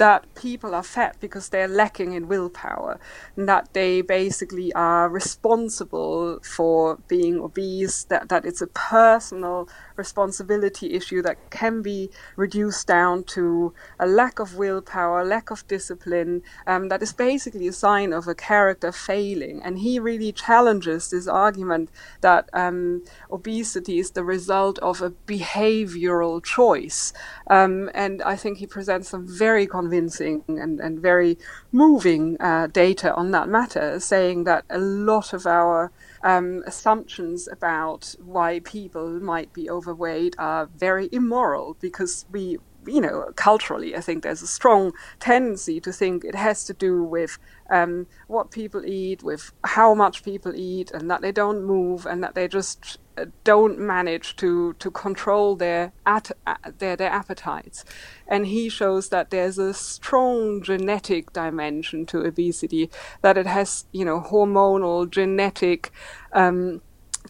that 0.00 0.34
people 0.34 0.74
are 0.74 0.82
fat 0.82 1.14
because 1.20 1.50
they're 1.50 1.68
lacking 1.68 2.14
in 2.14 2.26
willpower, 2.26 2.98
and 3.36 3.46
that 3.46 3.74
they 3.74 4.00
basically 4.00 4.72
are 4.72 5.10
responsible 5.10 6.40
for 6.40 6.98
being 7.06 7.38
obese, 7.38 8.04
that, 8.04 8.30
that 8.30 8.46
it's 8.46 8.62
a 8.62 8.66
personal 8.66 9.68
responsibility 10.04 10.86
issue 10.98 11.20
that 11.26 11.36
can 11.60 11.82
be 11.82 12.00
reduced 12.44 12.84
down 12.96 13.16
to 13.36 13.72
a 13.98 14.06
lack 14.20 14.36
of 14.44 14.48
willpower, 14.62 15.20
lack 15.24 15.46
of 15.54 15.66
discipline, 15.76 16.42
um, 16.66 16.82
that 16.90 17.02
is 17.06 17.12
basically 17.28 17.68
a 17.68 17.80
sign 17.86 18.10
of 18.18 18.24
a 18.26 18.34
character 18.50 18.92
failing. 18.92 19.56
And 19.64 19.74
he 19.86 19.92
really 20.10 20.32
challenges 20.46 21.02
this 21.10 21.28
argument 21.46 21.86
that 22.28 22.44
um, 22.52 23.02
obesity 23.38 23.96
is 24.02 24.10
the 24.12 24.24
result 24.36 24.76
of 24.90 24.96
a 25.02 25.10
behavioral 25.34 26.42
choice. 26.56 27.12
Um, 27.56 27.74
and 28.04 28.16
I 28.32 28.36
think 28.42 28.58
he 28.58 28.66
presents 28.66 29.08
some 29.12 29.26
very 29.46 29.66
convincing 29.78 30.44
and, 30.64 30.80
and 30.80 30.94
very 31.10 31.32
moving 31.72 32.24
uh, 32.40 32.66
data 32.84 33.08
on 33.20 33.30
that 33.36 33.48
matter, 33.48 33.86
saying 34.12 34.44
that 34.44 34.64
a 34.70 34.78
lot 34.78 35.32
of 35.32 35.46
our 35.46 35.92
um, 36.22 36.62
assumptions 36.66 37.48
about 37.48 38.14
why 38.22 38.60
people 38.60 39.20
might 39.20 39.52
be 39.52 39.70
overweight 39.70 40.34
are 40.38 40.66
very 40.66 41.08
immoral 41.12 41.76
because 41.80 42.26
we 42.30 42.58
you 42.86 43.00
know, 43.00 43.30
culturally, 43.36 43.94
I 43.94 44.00
think 44.00 44.22
there's 44.22 44.42
a 44.42 44.46
strong 44.46 44.92
tendency 45.18 45.80
to 45.80 45.92
think 45.92 46.24
it 46.24 46.34
has 46.34 46.64
to 46.64 46.72
do 46.72 47.02
with 47.02 47.38
um, 47.68 48.06
what 48.26 48.50
people 48.50 48.84
eat, 48.84 49.22
with 49.22 49.52
how 49.64 49.94
much 49.94 50.22
people 50.22 50.54
eat, 50.54 50.90
and 50.90 51.10
that 51.10 51.20
they 51.20 51.32
don't 51.32 51.64
move, 51.64 52.06
and 52.06 52.22
that 52.24 52.34
they 52.34 52.48
just 52.48 52.98
don't 53.44 53.78
manage 53.78 54.36
to 54.36 54.74
to 54.74 54.90
control 54.90 55.56
their 55.56 55.92
at, 56.06 56.30
their 56.78 56.96
their 56.96 57.10
appetites. 57.10 57.84
And 58.26 58.46
he 58.46 58.68
shows 58.68 59.08
that 59.08 59.30
there's 59.30 59.58
a 59.58 59.74
strong 59.74 60.62
genetic 60.62 61.32
dimension 61.32 62.06
to 62.06 62.20
obesity, 62.20 62.90
that 63.22 63.36
it 63.36 63.46
has 63.46 63.84
you 63.92 64.04
know 64.04 64.20
hormonal 64.20 65.08
genetic 65.10 65.90
um, 66.32 66.80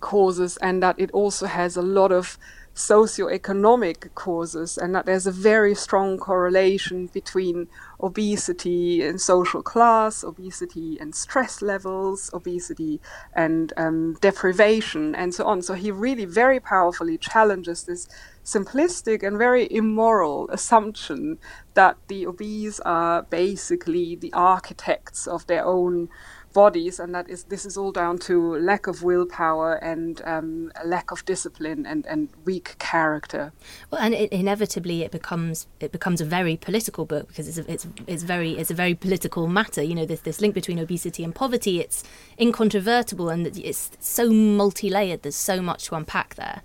causes, 0.00 0.56
and 0.58 0.82
that 0.82 0.98
it 0.98 1.10
also 1.12 1.46
has 1.46 1.76
a 1.76 1.82
lot 1.82 2.12
of 2.12 2.38
socioeconomic 2.74 4.14
causes, 4.14 4.78
and 4.78 4.94
that 4.94 5.06
there's 5.06 5.26
a 5.26 5.32
very 5.32 5.74
strong 5.74 6.18
correlation 6.18 7.06
between 7.08 7.68
obesity 8.00 9.02
and 9.02 9.20
social 9.20 9.62
class, 9.62 10.24
obesity 10.24 10.96
and 11.00 11.14
stress 11.14 11.60
levels, 11.60 12.30
obesity 12.32 13.00
and 13.34 13.72
um, 13.76 14.16
deprivation, 14.20 15.14
and 15.14 15.34
so 15.34 15.44
on. 15.44 15.62
So 15.62 15.74
he 15.74 15.90
really 15.90 16.24
very 16.24 16.60
powerfully 16.60 17.18
challenges 17.18 17.84
this 17.84 18.08
simplistic 18.44 19.22
and 19.22 19.36
very 19.36 19.70
immoral 19.70 20.48
assumption 20.50 21.38
that 21.74 21.96
the 22.08 22.26
obese 22.26 22.80
are 22.80 23.22
basically 23.22 24.16
the 24.16 24.32
architects 24.32 25.26
of 25.26 25.46
their 25.46 25.64
own 25.64 26.08
bodies, 26.52 27.00
and 27.00 27.14
that 27.14 27.28
is 27.28 27.44
this 27.44 27.64
is 27.64 27.76
all 27.76 27.92
down 27.92 28.18
to 28.18 28.56
lack 28.56 28.86
of 28.86 29.02
willpower 29.02 29.74
and 29.74 30.22
um, 30.24 30.72
lack 30.84 31.10
of 31.10 31.24
discipline 31.24 31.86
and, 31.86 32.06
and 32.06 32.28
weak 32.44 32.76
character. 32.78 33.52
Well, 33.90 34.00
and 34.00 34.14
it, 34.14 34.32
inevitably 34.32 35.02
it 35.02 35.10
becomes 35.10 35.66
it 35.80 35.92
becomes 35.92 36.20
a 36.20 36.24
very 36.24 36.56
political 36.56 37.04
book 37.04 37.28
because 37.28 37.48
it's 37.48 37.58
a, 37.58 37.72
it's 37.72 37.86
it's 38.06 38.22
very 38.22 38.52
it's 38.52 38.70
a 38.70 38.74
very 38.74 38.94
political 38.94 39.46
matter. 39.46 39.82
You 39.82 39.94
know, 39.94 40.06
this 40.06 40.20
this 40.20 40.40
link 40.40 40.54
between 40.54 40.78
obesity 40.78 41.24
and 41.24 41.34
poverty. 41.34 41.80
It's 41.80 42.04
incontrovertible 42.38 43.28
and 43.28 43.46
it's 43.46 43.90
so 44.00 44.30
multi-layered. 44.30 45.22
There's 45.22 45.36
so 45.36 45.62
much 45.62 45.84
to 45.86 45.94
unpack 45.94 46.34
there. 46.34 46.62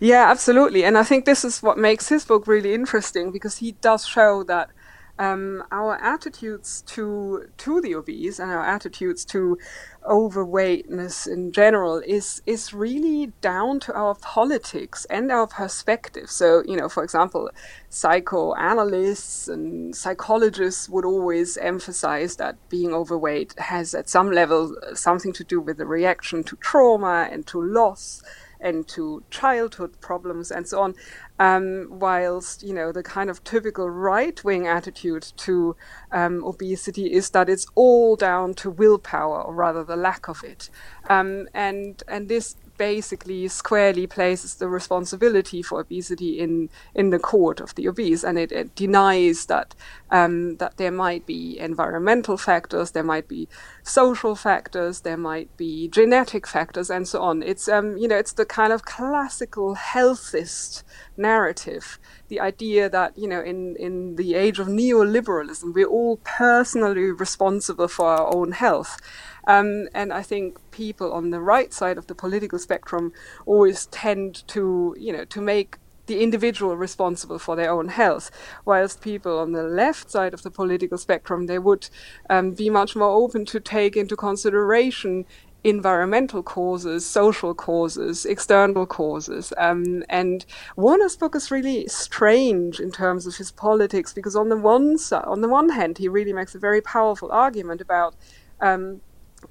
Yeah, 0.00 0.30
absolutely, 0.30 0.84
and 0.84 0.96
I 0.96 1.02
think 1.02 1.24
this 1.24 1.44
is 1.44 1.62
what 1.62 1.78
makes 1.78 2.08
his 2.08 2.24
book 2.24 2.46
really 2.46 2.74
interesting 2.74 3.30
because 3.30 3.58
he 3.58 3.72
does 3.72 4.06
show 4.06 4.42
that 4.44 4.70
um, 5.18 5.62
our 5.70 5.96
attitudes 6.02 6.82
to 6.82 7.46
to 7.58 7.80
the 7.80 7.94
obese 7.94 8.38
and 8.38 8.50
our 8.50 8.64
attitudes 8.64 9.24
to 9.26 9.58
overweightness 10.04 11.26
in 11.26 11.52
general 11.52 11.98
is 12.04 12.42
is 12.46 12.74
really 12.74 13.32
down 13.40 13.78
to 13.80 13.94
our 13.94 14.14
politics 14.16 15.04
and 15.08 15.30
our 15.30 15.46
perspective. 15.46 16.30
So, 16.30 16.62
you 16.66 16.76
know, 16.76 16.88
for 16.88 17.04
example, 17.04 17.50
psychoanalysts 17.90 19.48
and 19.48 19.94
psychologists 19.94 20.88
would 20.88 21.04
always 21.04 21.56
emphasize 21.58 22.36
that 22.36 22.56
being 22.68 22.92
overweight 22.92 23.54
has 23.58 23.94
at 23.94 24.08
some 24.08 24.32
level 24.32 24.76
something 24.94 25.32
to 25.34 25.44
do 25.44 25.60
with 25.60 25.78
the 25.78 25.86
reaction 25.86 26.42
to 26.44 26.56
trauma 26.56 27.28
and 27.30 27.46
to 27.46 27.62
loss 27.62 28.22
and 28.64 28.88
to 28.88 29.22
childhood 29.30 30.00
problems 30.00 30.50
and 30.50 30.66
so 30.66 30.80
on. 30.80 30.94
Um, 31.38 31.86
whilst 31.90 32.62
you 32.62 32.72
know 32.72 32.92
the 32.92 33.02
kind 33.02 33.28
of 33.28 33.42
typical 33.42 33.90
right-wing 33.90 34.68
attitude 34.68 35.32
to 35.38 35.76
um, 36.12 36.44
obesity 36.44 37.12
is 37.12 37.30
that 37.30 37.48
it's 37.48 37.66
all 37.74 38.16
down 38.16 38.54
to 38.54 38.70
willpower, 38.70 39.42
or 39.42 39.54
rather 39.54 39.84
the 39.84 39.96
lack 39.96 40.28
of 40.28 40.44
it, 40.44 40.70
um, 41.08 41.48
and 41.52 42.02
and 42.06 42.28
this 42.28 42.56
basically 42.76 43.46
squarely 43.48 44.06
places 44.06 44.56
the 44.56 44.68
responsibility 44.68 45.62
for 45.62 45.80
obesity 45.80 46.38
in 46.38 46.70
in 46.94 47.10
the 47.10 47.18
court 47.18 47.60
of 47.60 47.74
the 47.74 47.88
obese, 47.88 48.24
and 48.24 48.38
it, 48.38 48.52
it 48.52 48.74
denies 48.76 49.46
that 49.46 49.74
um, 50.10 50.56
that 50.58 50.76
there 50.76 50.92
might 50.92 51.26
be 51.26 51.58
environmental 51.58 52.36
factors, 52.36 52.92
there 52.92 53.02
might 53.02 53.28
be 53.28 53.48
social 53.84 54.34
factors, 54.34 55.00
there 55.00 55.16
might 55.16 55.54
be 55.58 55.88
genetic 55.88 56.46
factors, 56.46 56.90
and 56.90 57.06
so 57.06 57.22
on. 57.22 57.42
It's 57.42 57.68
um, 57.68 57.96
you 57.96 58.08
know 58.08 58.16
it's 58.16 58.32
the 58.32 58.46
kind 58.46 58.72
of 58.72 58.84
classical 58.84 59.76
healthist 59.76 60.82
narrative, 61.16 61.98
the 62.28 62.40
idea 62.40 62.88
that 62.88 63.16
you 63.16 63.28
know 63.28 63.42
in 63.42 63.76
in 63.76 64.16
the 64.16 64.34
age 64.34 64.58
of 64.58 64.66
neoliberalism 64.66 65.74
we're 65.74 65.86
all 65.86 66.16
personally 66.24 67.12
responsible 67.12 67.88
for 67.88 68.06
our 68.06 68.34
own 68.34 68.52
health. 68.52 68.98
Um, 69.46 69.88
and 69.94 70.12
I 70.12 70.22
think 70.22 70.58
people 70.70 71.12
on 71.12 71.30
the 71.30 71.40
right 71.40 71.72
side 71.72 71.98
of 71.98 72.06
the 72.06 72.14
political 72.14 72.58
spectrum 72.58 73.12
always 73.44 73.84
tend 73.86 74.46
to, 74.48 74.96
you 74.98 75.12
know, 75.12 75.26
to 75.26 75.40
make 75.42 75.76
the 76.06 76.22
individual 76.22 76.76
responsible 76.76 77.38
for 77.38 77.56
their 77.56 77.70
own 77.70 77.88
health, 77.88 78.30
whilst 78.64 79.00
people 79.00 79.38
on 79.38 79.52
the 79.52 79.62
left 79.62 80.10
side 80.10 80.34
of 80.34 80.42
the 80.42 80.50
political 80.50 80.98
spectrum 80.98 81.46
they 81.46 81.58
would 81.58 81.88
um, 82.30 82.52
be 82.52 82.70
much 82.70 82.94
more 82.94 83.10
open 83.10 83.44
to 83.46 83.60
take 83.60 83.96
into 83.96 84.16
consideration 84.16 85.24
environmental 85.64 86.42
causes, 86.42 87.06
social 87.06 87.54
causes, 87.54 88.26
external 88.26 88.84
causes. 88.86 89.52
Um, 89.56 90.04
and 90.10 90.44
Warner's 90.76 91.16
book 91.16 91.34
is 91.34 91.50
really 91.50 91.88
strange 91.88 92.78
in 92.78 92.92
terms 92.92 93.26
of 93.26 93.36
his 93.36 93.50
politics 93.50 94.12
because 94.12 94.36
on 94.36 94.50
the 94.50 94.58
one 94.58 94.98
side, 94.98 95.24
on 95.24 95.40
the 95.40 95.48
one 95.48 95.70
hand, 95.70 95.96
he 95.96 96.06
really 96.06 96.34
makes 96.34 96.54
a 96.54 96.58
very 96.58 96.82
powerful 96.82 97.32
argument 97.32 97.80
about 97.80 98.14
um, 98.60 99.00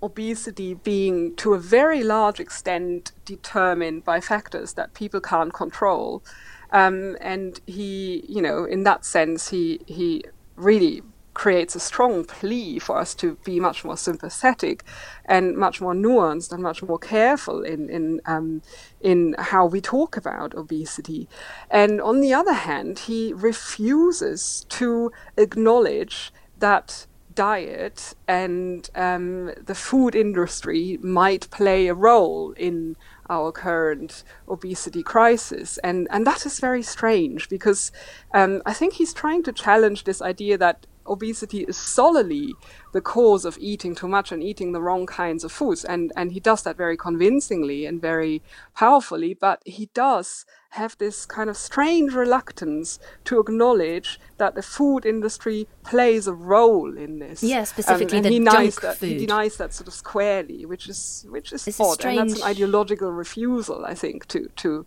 obesity 0.01 0.73
being 0.73 1.35
to 1.35 1.53
a 1.53 1.59
very 1.59 2.03
large 2.03 2.39
extent 2.39 3.11
determined 3.25 4.03
by 4.03 4.19
factors 4.19 4.73
that 4.73 4.93
people 4.93 5.21
can't 5.21 5.53
control. 5.53 6.23
Um, 6.71 7.17
and 7.21 7.59
he, 7.67 8.25
you 8.27 8.41
know, 8.41 8.65
in 8.65 8.83
that 8.83 9.05
sense, 9.05 9.49
he 9.49 9.81
he 9.85 10.23
really 10.55 11.03
creates 11.33 11.75
a 11.75 11.79
strong 11.79 12.23
plea 12.23 12.77
for 12.79 12.97
us 12.97 13.15
to 13.15 13.35
be 13.43 13.59
much 13.59 13.83
more 13.83 13.97
sympathetic 13.97 14.83
and 15.25 15.57
much 15.57 15.81
more 15.81 15.93
nuanced 15.93 16.51
and 16.51 16.61
much 16.61 16.83
more 16.83 16.99
careful 16.99 17.63
in 17.63 17.89
in 17.89 18.21
um, 18.25 18.61
in 19.01 19.35
how 19.37 19.65
we 19.65 19.81
talk 19.81 20.15
about 20.17 20.53
obesity. 20.55 21.27
And 21.69 22.01
on 22.01 22.21
the 22.21 22.33
other 22.33 22.53
hand, 22.53 22.99
he 22.99 23.33
refuses 23.33 24.65
to 24.69 25.11
acknowledge 25.37 26.31
that 26.59 27.07
diet 27.35 28.15
and 28.27 28.89
um, 28.95 29.51
the 29.61 29.75
food 29.75 30.15
industry 30.15 30.97
might 31.01 31.49
play 31.51 31.87
a 31.87 31.93
role 31.93 32.51
in 32.53 32.95
our 33.29 33.51
current 33.51 34.23
obesity 34.47 35.03
crisis. 35.03 35.77
And, 35.79 36.07
and 36.11 36.27
that 36.27 36.45
is 36.45 36.59
very 36.59 36.83
strange 36.83 37.49
because 37.49 37.91
um, 38.33 38.61
I 38.65 38.73
think 38.73 38.93
he's 38.93 39.13
trying 39.13 39.43
to 39.43 39.51
challenge 39.51 40.03
this 40.03 40.21
idea 40.21 40.57
that 40.57 40.85
obesity 41.07 41.63
is 41.63 41.77
solely 41.77 42.53
the 42.91 43.01
cause 43.01 43.45
of 43.45 43.57
eating 43.59 43.95
too 43.95 44.07
much 44.07 44.31
and 44.31 44.43
eating 44.43 44.71
the 44.71 44.81
wrong 44.81 45.05
kinds 45.05 45.43
of 45.43 45.51
foods. 45.51 45.83
And, 45.83 46.11
and 46.15 46.31
he 46.31 46.39
does 46.39 46.63
that 46.63 46.77
very 46.77 46.97
convincingly 46.97 47.85
and 47.85 48.01
very 48.01 48.41
powerfully, 48.75 49.33
but 49.33 49.61
he 49.65 49.89
does 49.93 50.45
have 50.71 50.97
this 50.97 51.25
kind 51.25 51.49
of 51.49 51.57
strange 51.57 52.13
reluctance 52.13 52.99
to 53.25 53.39
acknowledge 53.39 54.19
that 54.37 54.55
the 54.55 54.61
food 54.63 55.05
industry 55.05 55.67
plays 55.83 56.25
a 56.27 56.33
role 56.33 56.97
in 56.97 57.19
this. 57.19 57.43
Yeah, 57.43 57.63
specifically 57.63 58.17
um, 58.17 58.23
the 58.23 58.29
he 58.29 58.43
junk 58.43 58.81
that, 58.81 58.97
food. 58.97 59.09
He 59.09 59.17
denies 59.17 59.57
that 59.57 59.73
sort 59.73 59.87
of 59.87 59.93
squarely, 59.93 60.65
which 60.65 60.89
is 60.89 61.25
which 61.29 61.53
is 61.53 61.67
It's 61.67 61.79
odd, 61.79 61.93
strange... 61.93 62.19
and 62.19 62.29
that's 62.31 62.41
an 62.41 62.47
ideological 62.47 63.11
refusal, 63.11 63.85
I 63.85 63.93
think, 63.93 64.27
to 64.29 64.49
to 64.57 64.85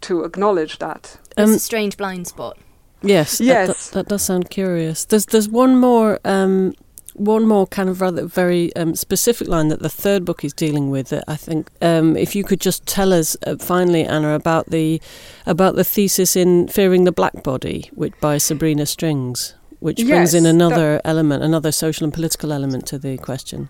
to 0.00 0.24
acknowledge 0.24 0.78
that. 0.78 1.18
It's 1.36 1.50
Um, 1.50 1.54
a 1.54 1.58
strange 1.58 1.96
blind 1.96 2.26
spot. 2.26 2.58
Yes, 3.02 3.38
that- 3.38 3.44
Yes. 3.44 3.90
That, 3.90 3.94
that, 3.94 4.08
does 4.08 4.22
sound 4.22 4.50
curious. 4.50 5.04
There's 5.04 5.26
there's 5.26 5.48
one 5.48 5.76
more 5.76 6.18
um, 6.24 6.74
one 7.14 7.46
more 7.46 7.66
kind 7.66 7.88
of 7.88 8.00
rather 8.00 8.26
very 8.26 8.74
um, 8.76 8.94
specific 8.94 9.48
line 9.48 9.68
that 9.68 9.82
the 9.82 9.88
third 9.88 10.24
book 10.24 10.44
is 10.44 10.52
dealing 10.52 10.90
with. 10.90 11.08
That 11.08 11.24
I 11.28 11.36
think 11.36 11.68
um, 11.82 12.16
if 12.16 12.34
you 12.36 12.44
could 12.44 12.60
just 12.60 12.86
tell 12.86 13.12
us 13.12 13.36
uh, 13.46 13.56
finally, 13.58 14.04
Anna, 14.04 14.34
about 14.34 14.70
the 14.70 15.00
about 15.46 15.74
the 15.76 15.84
thesis 15.84 16.36
in 16.36 16.68
"Fearing 16.68 17.04
the 17.04 17.12
Black 17.12 17.42
Body," 17.42 17.90
which 17.94 18.14
by 18.20 18.38
Sabrina 18.38 18.84
Strings, 18.86 19.54
which 19.80 19.96
brings 19.96 20.08
Yes, 20.08 20.34
in 20.34 20.42
that- 20.44 20.50
another 20.50 21.00
element, 21.04 21.42
another 21.44 21.72
social 21.72 22.04
and 22.04 22.12
political 22.14 22.52
element 22.52 22.86
to 22.88 22.98
the 22.98 23.16
question. 23.18 23.68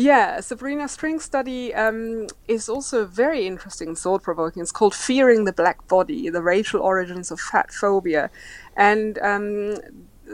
Yeah, 0.00 0.38
Sabrina 0.38 0.86
String's 0.86 1.24
study 1.24 1.74
um, 1.74 2.28
is 2.46 2.68
also 2.68 3.04
very 3.04 3.48
interesting 3.48 3.96
thought 3.96 4.22
provoking. 4.22 4.62
It's 4.62 4.70
called 4.70 4.94
Fearing 4.94 5.44
the 5.44 5.52
Black 5.52 5.88
Body 5.88 6.30
The 6.30 6.40
Racial 6.40 6.80
Origins 6.80 7.32
of 7.32 7.40
Fat 7.40 7.72
Phobia. 7.72 8.30
And 8.76 9.18
um, 9.18 9.74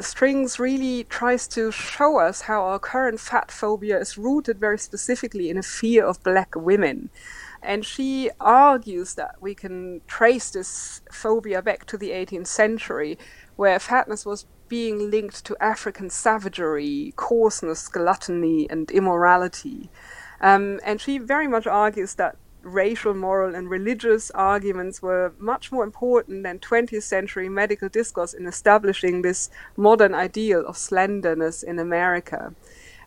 Strings 0.00 0.58
really 0.58 1.04
tries 1.04 1.48
to 1.48 1.72
show 1.72 2.18
us 2.18 2.42
how 2.42 2.64
our 2.64 2.78
current 2.78 3.20
fat 3.20 3.50
phobia 3.50 3.98
is 3.98 4.18
rooted 4.18 4.58
very 4.58 4.78
specifically 4.78 5.48
in 5.48 5.56
a 5.56 5.62
fear 5.62 6.04
of 6.04 6.22
black 6.22 6.54
women. 6.54 7.08
And 7.62 7.86
she 7.86 8.30
argues 8.40 9.14
that 9.14 9.36
we 9.40 9.54
can 9.54 10.02
trace 10.06 10.50
this 10.50 11.00
phobia 11.10 11.62
back 11.62 11.86
to 11.86 11.96
the 11.96 12.10
18th 12.10 12.48
century, 12.48 13.18
where 13.56 13.78
fatness 13.78 14.26
was 14.26 14.44
being 14.74 15.08
linked 15.08 15.44
to 15.44 15.56
African 15.60 16.10
savagery, 16.10 17.12
coarseness, 17.14 17.86
gluttony, 17.86 18.66
and 18.68 18.90
immorality. 18.90 19.88
Um, 20.40 20.80
and 20.84 21.00
she 21.00 21.18
very 21.18 21.46
much 21.46 21.68
argues 21.68 22.14
that 22.16 22.34
racial, 22.62 23.14
moral, 23.14 23.54
and 23.54 23.70
religious 23.70 24.32
arguments 24.32 25.00
were 25.00 25.32
much 25.38 25.70
more 25.70 25.84
important 25.84 26.42
than 26.42 26.58
20th 26.58 27.04
century 27.04 27.48
medical 27.48 27.88
discourse 27.88 28.32
in 28.34 28.46
establishing 28.46 29.22
this 29.22 29.48
modern 29.76 30.12
ideal 30.12 30.66
of 30.66 30.76
slenderness 30.76 31.62
in 31.62 31.78
America. 31.78 32.52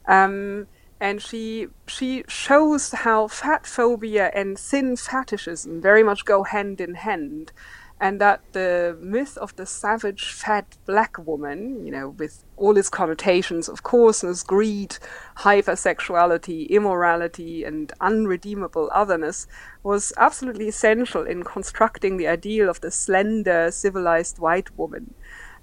Um, 0.07 0.67
and 1.01 1.21
she 1.21 1.67
she 1.85 2.23
shows 2.29 2.91
how 3.05 3.27
fat 3.27 3.67
phobia 3.67 4.31
and 4.33 4.57
thin 4.57 4.95
fetishism 4.95 5.81
very 5.81 6.03
much 6.09 6.23
go 6.23 6.43
hand 6.43 6.79
in 6.79 6.95
hand 6.95 7.51
and 7.99 8.21
that 8.21 8.41
the 8.53 8.95
myth 9.01 9.37
of 9.37 9.55
the 9.55 9.65
savage 9.65 10.31
fat 10.31 10.77
black 10.85 11.17
woman, 11.25 11.83
you 11.83 11.91
know, 11.91 12.09
with 12.09 12.43
all 12.55 12.77
its 12.77 12.89
connotations 12.89 13.67
of 13.67 13.81
coarseness, 13.81 14.43
greed, 14.43 14.97
hypersexuality, 15.37 16.69
immorality, 16.69 17.63
and 17.63 17.91
unredeemable 17.99 18.89
otherness, 18.93 19.47
was 19.81 20.13
absolutely 20.17 20.67
essential 20.67 21.23
in 21.23 21.43
constructing 21.43 22.17
the 22.17 22.27
ideal 22.27 22.69
of 22.69 22.81
the 22.81 22.91
slender, 22.91 23.71
civilized 23.71 24.37
white 24.37 24.77
woman. 24.77 25.15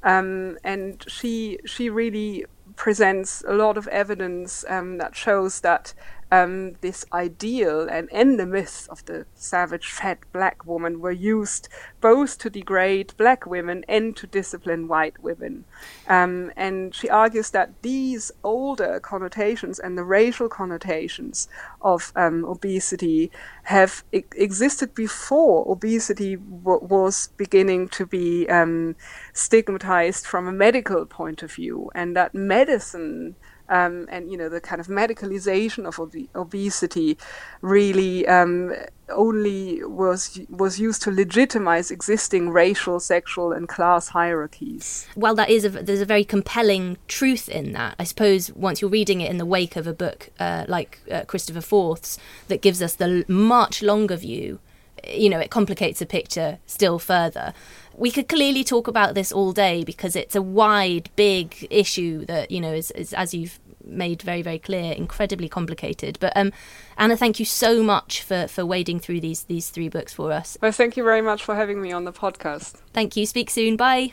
Um, 0.03 0.59
and 0.65 1.05
she 1.07 1.59
she 1.65 1.89
really 1.89 2.45
presents 2.77 3.45
a 3.47 3.55
lot 3.55 3.79
of 3.79 3.87
evidence 3.89 4.65
um, 4.69 4.99
that 4.99 5.15
shows 5.15 5.61
that 5.61 5.95
um, 6.35 6.75
this 6.81 7.05
ideal 7.13 7.89
and, 7.89 8.09
and 8.13 8.39
the 8.39 8.47
myth 8.47 8.89
of 8.91 9.05
the 9.05 9.27
savage 9.35 9.89
fat 9.93 10.19
black 10.33 10.67
woman 10.67 11.01
were 11.01 11.13
used 11.13 11.69
both 12.01 12.39
to 12.39 12.51
degrade 12.51 13.15
black 13.17 13.47
women 13.47 13.85
and 13.89 14.17
to 14.17 14.27
discipline 14.27 14.89
white 14.89 15.23
women. 15.23 15.65
Um, 16.09 16.51
and 16.57 16.95
she 16.95 17.09
argues 17.09 17.51
that 17.51 17.71
these 17.83 18.33
older 18.43 19.01
connotations 19.01 19.79
and 19.79 19.97
the 19.97 20.05
racial 20.05 20.49
connotations 20.49 21.49
of 21.81 22.13
um, 22.17 22.45
obesity 22.45 23.31
have 23.65 24.05
e- 24.13 24.25
existed 24.35 24.95
before 24.95 25.71
obesity 25.71 26.37
w- 26.37 26.85
was 26.97 27.29
beginning 27.37 27.89
to 27.89 28.07
be 28.07 28.49
um, 28.49 28.97
stigmatized 29.33 30.27
from 30.27 30.49
a 30.49 30.53
medical 30.53 31.07
point 31.07 31.43
of 31.43 31.53
view, 31.53 31.91
and 31.95 32.17
that 32.17 32.35
medicine 32.35 33.37
um, 33.69 34.07
and 34.11 34.31
you 34.31 34.37
know 34.37 34.49
the 34.49 34.61
kind 34.61 34.81
of 34.81 34.89
medicalization 34.89 35.87
of 35.87 35.99
ob- 35.99 36.29
obesity 36.35 37.17
really 37.63 38.27
um, 38.27 38.75
only 39.09 39.85
was 39.85 40.41
was 40.49 40.79
used 40.79 41.03
to 41.03 41.11
legitimize 41.11 41.91
existing 41.91 42.51
racial, 42.51 43.01
sexual, 43.01 43.53
and 43.53 43.69
class 43.69 44.09
hierarchies. 44.09 45.07
Well, 45.17 45.35
that 45.35 45.51
is 45.51 45.65
a, 45.65 45.71
there's 45.71 46.01
a 46.01 46.07
very 46.07 46.25
compelling 46.25 46.97
truth 47.09 47.49
in 47.49 47.73
that. 47.73 47.97
I 47.99 48.05
suppose 48.05 48.53
once 48.53 48.81
you're 48.81 48.91
reading 48.91 49.21
it 49.21 49.31
in 49.31 49.39
the 49.39 49.47
wake 49.47 49.77
of 49.77 49.87
a 49.87 49.95
book 49.95 50.31
uh, 50.39 50.65
like 50.69 51.01
uh, 51.11 51.25
Christopher 51.25 51.61
Forth's 51.61 52.19
that 52.49 52.63
gives 52.63 52.83
us 52.83 52.95
the 52.95 53.25
much 53.29 53.83
longer 53.83 54.17
view, 54.17 54.61
you 55.09 55.29
know, 55.29 55.39
it 55.39 55.51
complicates 55.51 55.99
the 55.99 56.07
picture 56.07 56.59
still 56.67 56.99
further. 56.99 57.53
We 57.97 58.11
could 58.11 58.29
clearly 58.29 58.65
talk 58.65 58.89
about 58.89 59.15
this 59.15 59.31
all 59.31 59.53
day 59.53 59.85
because 59.85 60.17
it's 60.17 60.35
a 60.35 60.43
wide, 60.43 61.11
big 61.17 61.67
issue 61.71 62.25
that 62.27 62.51
you 62.51 62.61
know 62.61 62.73
is, 62.73 62.91
is 62.93 63.13
as 63.13 63.35
you've 63.35 63.61
made 63.87 64.23
very 64.23 64.41
very 64.41 64.59
clear 64.59 64.93
incredibly 64.93 65.49
complicated. 65.49 66.19
But 66.21 66.33
um 66.37 66.53
anna 66.97 67.17
thank 67.17 67.39
you 67.39 67.45
so 67.45 67.83
much 67.83 68.23
for 68.23 68.49
for 68.49 68.65
wading 68.65 69.01
through 69.01 69.21
these 69.21 69.45
these 69.45 69.71
three 69.71 69.89
books 69.89 70.13
for 70.13 70.33
us. 70.33 70.57
Well 70.61 70.73
thank 70.73 70.97
you 70.97 71.05
very 71.05 71.23
much 71.23 71.45
for 71.45 71.55
having 71.55 71.81
me 71.81 71.93
on 71.93 72.05
the 72.05 72.13
podcast. 72.13 72.81
Thank 72.93 73.17
you. 73.17 73.27
Speak 73.27 73.51
soon. 73.51 73.77
Bye. 73.77 74.13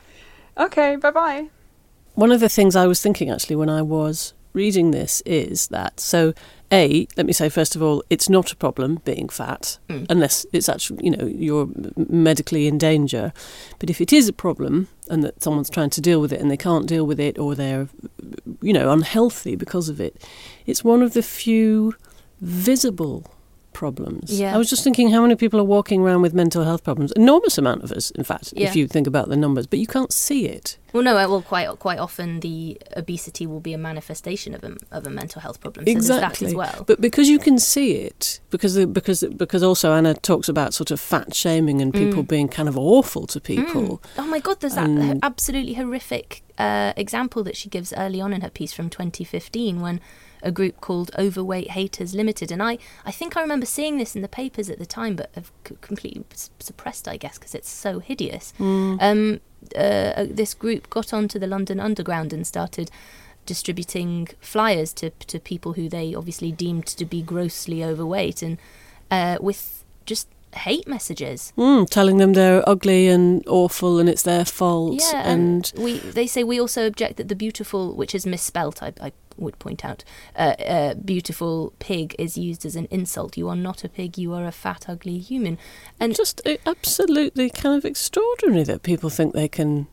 Okay 0.57 0.95
bye 0.97 1.11
bye 1.11 1.49
one 2.13 2.31
of 2.31 2.39
the 2.39 2.49
things 2.49 2.75
i 2.75 2.85
was 2.85 3.01
thinking 3.01 3.29
actually 3.29 3.55
when 3.55 3.69
i 3.69 3.81
was 3.81 4.33
reading 4.53 4.91
this 4.91 5.21
is 5.25 5.67
that 5.67 5.99
so 5.99 6.33
a, 6.71 7.07
let 7.17 7.25
me 7.25 7.33
say 7.33 7.49
first 7.49 7.75
of 7.75 7.83
all, 7.83 8.03
it's 8.09 8.29
not 8.29 8.51
a 8.51 8.55
problem 8.55 9.01
being 9.03 9.29
fat 9.29 9.77
mm. 9.89 10.05
unless 10.09 10.45
it's 10.53 10.69
actually, 10.69 11.05
you 11.05 11.11
know, 11.11 11.25
you're 11.25 11.69
medically 11.95 12.67
in 12.67 12.77
danger. 12.77 13.33
But 13.79 13.89
if 13.89 13.99
it 13.99 14.13
is 14.13 14.27
a 14.27 14.33
problem 14.33 14.87
and 15.09 15.23
that 15.23 15.43
someone's 15.43 15.69
trying 15.69 15.89
to 15.91 16.01
deal 16.01 16.21
with 16.21 16.31
it 16.31 16.39
and 16.39 16.49
they 16.49 16.57
can't 16.57 16.87
deal 16.87 17.05
with 17.05 17.19
it 17.19 17.37
or 17.37 17.55
they're, 17.55 17.89
you 18.61 18.73
know, 18.73 18.91
unhealthy 18.91 19.55
because 19.55 19.89
of 19.89 19.99
it, 19.99 20.23
it's 20.65 20.83
one 20.83 21.01
of 21.01 21.13
the 21.13 21.23
few 21.23 21.95
visible 22.39 23.25
problems. 23.73 24.39
Yeah. 24.39 24.53
I 24.53 24.57
was 24.57 24.69
just 24.69 24.83
thinking 24.83 25.09
how 25.11 25.21
many 25.21 25.35
people 25.35 25.59
are 25.59 25.65
walking 25.65 26.01
around 26.01 26.21
with 26.21 26.33
mental 26.33 26.63
health 26.63 26.83
problems. 26.83 27.11
Enormous 27.13 27.57
amount 27.57 27.83
of 27.83 27.91
us, 27.91 28.11
in 28.11 28.23
fact, 28.23 28.53
yeah. 28.55 28.67
if 28.67 28.75
you 28.75 28.87
think 28.87 29.07
about 29.07 29.29
the 29.29 29.37
numbers, 29.37 29.67
but 29.67 29.79
you 29.79 29.87
can't 29.87 30.11
see 30.11 30.47
it. 30.47 30.77
Well, 30.93 31.03
no, 31.03 31.15
well, 31.15 31.41
quite 31.41 31.67
quite 31.79 31.99
often 31.99 32.41
the 32.41 32.77
obesity 32.97 33.47
will 33.47 33.61
be 33.61 33.73
a 33.73 33.77
manifestation 33.77 34.53
of 34.53 34.63
a, 34.63 34.75
of 34.91 35.07
a 35.07 35.09
mental 35.09 35.41
health 35.41 35.61
problem. 35.61 35.85
So 35.85 35.91
exactly. 35.91 36.47
as 36.47 36.55
well. 36.55 36.83
But 36.85 36.99
because 36.99 37.29
you 37.29 37.39
can 37.39 37.59
see 37.59 37.93
it, 37.93 38.41
because 38.49 38.77
because 38.87 39.23
because 39.23 39.63
also 39.63 39.93
Anna 39.93 40.13
talks 40.13 40.49
about 40.49 40.73
sort 40.73 40.91
of 40.91 40.99
fat 40.99 41.33
shaming 41.33 41.81
and 41.81 41.93
people 41.93 42.23
mm. 42.23 42.27
being 42.27 42.49
kind 42.49 42.67
of 42.67 42.77
awful 42.77 43.25
to 43.27 43.39
people. 43.39 43.99
Mm. 43.99 43.99
Oh 44.17 44.27
my 44.27 44.39
God, 44.39 44.59
there's 44.59 44.75
that 44.75 45.19
absolutely 45.23 45.75
horrific 45.75 46.43
uh, 46.57 46.93
example 46.97 47.43
that 47.43 47.55
she 47.55 47.69
gives 47.69 47.93
early 47.93 48.19
on 48.19 48.33
in 48.33 48.41
her 48.41 48.49
piece 48.49 48.73
from 48.73 48.89
2015 48.89 49.79
when 49.79 50.01
a 50.41 50.51
group 50.51 50.81
called 50.81 51.11
Overweight 51.17 51.71
Haters 51.71 52.13
Limited. 52.13 52.51
And 52.51 52.61
I, 52.61 52.77
I 53.05 53.11
think 53.11 53.37
I 53.37 53.41
remember 53.41 53.65
seeing 53.65 53.97
this 53.97 54.15
in 54.15 54.21
the 54.21 54.27
papers 54.27 54.69
at 54.69 54.79
the 54.79 54.85
time, 54.85 55.15
but 55.15 55.29
have 55.35 55.51
completely 55.81 56.23
suppressed, 56.59 57.07
I 57.07 57.17
guess, 57.17 57.37
because 57.37 57.55
it's 57.55 57.69
so 57.69 57.99
hideous. 57.99 58.53
Mm. 58.59 58.97
Um, 59.01 59.41
uh, 59.75 59.79
uh, 59.79 60.25
this 60.29 60.53
group 60.53 60.89
got 60.89 61.13
onto 61.13 61.37
the 61.37 61.47
London 61.47 61.79
Underground 61.79 62.33
and 62.33 62.45
started 62.45 62.89
distributing 63.45 64.27
flyers 64.39 64.93
to 64.93 65.09
to 65.09 65.39
people 65.39 65.73
who 65.73 65.89
they 65.89 66.13
obviously 66.13 66.51
deemed 66.51 66.85
to 66.85 67.05
be 67.05 67.21
grossly 67.21 67.83
overweight, 67.83 68.41
and 68.41 68.57
uh, 69.09 69.37
with 69.39 69.83
just 70.05 70.27
hate 70.53 70.87
messages, 70.87 71.53
mm, 71.57 71.89
telling 71.89 72.17
them 72.17 72.33
they're 72.33 72.67
ugly 72.67 73.07
and 73.07 73.43
awful 73.47 73.99
and 73.99 74.09
it's 74.09 74.23
their 74.23 74.45
fault. 74.45 75.01
Yeah, 75.01 75.21
and, 75.23 75.71
and 75.75 75.83
we 75.83 75.99
they 75.99 76.27
say 76.27 76.43
we 76.43 76.59
also 76.59 76.87
object 76.87 77.17
that 77.17 77.27
the 77.27 77.35
beautiful, 77.35 77.95
which 77.95 78.13
is 78.13 78.25
misspelt. 78.25 78.83
I, 78.83 78.93
I 79.01 79.11
would 79.37 79.57
point 79.59 79.83
out, 79.83 80.03
uh, 80.35 80.55
uh, 80.59 80.93
beautiful 80.95 81.73
pig 81.79 82.15
is 82.19 82.37
used 82.37 82.65
as 82.65 82.75
an 82.75 82.87
insult. 82.91 83.37
You 83.37 83.49
are 83.49 83.55
not 83.55 83.83
a 83.83 83.89
pig. 83.89 84.17
You 84.17 84.33
are 84.33 84.45
a 84.45 84.51
fat, 84.51 84.85
ugly 84.87 85.19
human. 85.19 85.57
And 85.99 86.15
just 86.15 86.41
uh, 86.45 86.57
absolutely 86.65 87.49
kind 87.49 87.75
of 87.75 87.85
extraordinary 87.85 88.63
that 88.63 88.83
people 88.83 89.09
think 89.09 89.33
they 89.33 89.47
can 89.47 89.87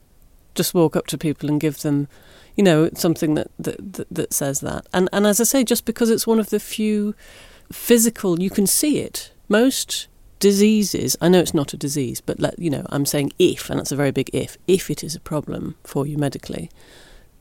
just 0.54 0.74
walk 0.74 0.96
up 0.96 1.06
to 1.06 1.18
people 1.18 1.48
and 1.48 1.60
give 1.60 1.80
them, 1.80 2.08
you 2.56 2.64
know, 2.64 2.90
something 2.94 3.34
that 3.34 3.50
that, 3.58 3.92
that, 3.94 4.08
that 4.10 4.32
says 4.32 4.60
that. 4.60 4.86
And 4.92 5.08
and 5.12 5.26
as 5.26 5.40
I 5.40 5.44
say, 5.44 5.64
just 5.64 5.84
because 5.84 6.10
it's 6.10 6.26
one 6.26 6.40
of 6.40 6.50
the 6.50 6.60
few 6.60 7.14
physical, 7.72 8.40
you 8.40 8.50
can 8.50 8.66
see 8.66 8.98
it. 8.98 9.32
Most 9.48 10.08
diseases, 10.38 11.16
I 11.20 11.28
know 11.28 11.40
it's 11.40 11.54
not 11.54 11.72
a 11.72 11.76
disease, 11.76 12.20
but 12.20 12.40
let, 12.40 12.58
you 12.58 12.70
know, 12.70 12.84
I'm 12.90 13.06
saying 13.06 13.32
if, 13.38 13.70
and 13.70 13.78
that's 13.78 13.92
a 13.92 13.96
very 13.96 14.10
big 14.10 14.30
if, 14.32 14.56
if 14.66 14.90
it 14.90 15.02
is 15.02 15.14
a 15.14 15.20
problem 15.20 15.76
for 15.84 16.06
you 16.06 16.16
medically, 16.16 16.70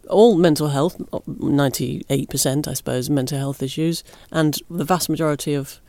all 0.09 0.35
mental 0.35 0.69
health, 0.69 0.97
98%, 0.97 2.67
I 2.67 2.73
suppose, 2.73 3.09
mental 3.09 3.37
health 3.37 3.61
issues, 3.61 4.03
and 4.31 4.57
the 4.69 4.85
vast 4.85 5.09
majority 5.09 5.53
of, 5.53 5.79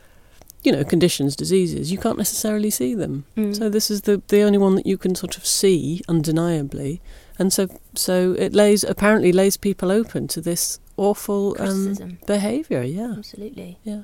you 0.63 0.71
know, 0.71 0.83
conditions, 0.83 1.35
diseases, 1.35 1.91
you 1.91 1.97
can't 1.97 2.17
necessarily 2.17 2.69
see 2.69 2.93
them. 2.93 3.25
Mm. 3.37 3.55
So 3.57 3.69
this 3.69 3.89
is 3.89 4.01
the, 4.01 4.21
the 4.27 4.41
only 4.41 4.57
one 4.57 4.75
that 4.75 4.85
you 4.85 4.97
can 4.97 5.15
sort 5.15 5.37
of 5.37 5.45
see 5.45 6.01
undeniably. 6.09 7.01
And 7.37 7.53
so, 7.53 7.69
so 7.95 8.33
it 8.33 8.53
lays, 8.53 8.83
apparently 8.83 9.31
lays 9.31 9.55
people 9.55 9.89
open 9.91 10.27
to 10.29 10.41
this 10.41 10.79
awful 10.97 11.55
um, 11.59 12.19
behaviour, 12.27 12.83
yeah. 12.83 13.15
Absolutely. 13.17 13.79
Yeah. 13.83 14.03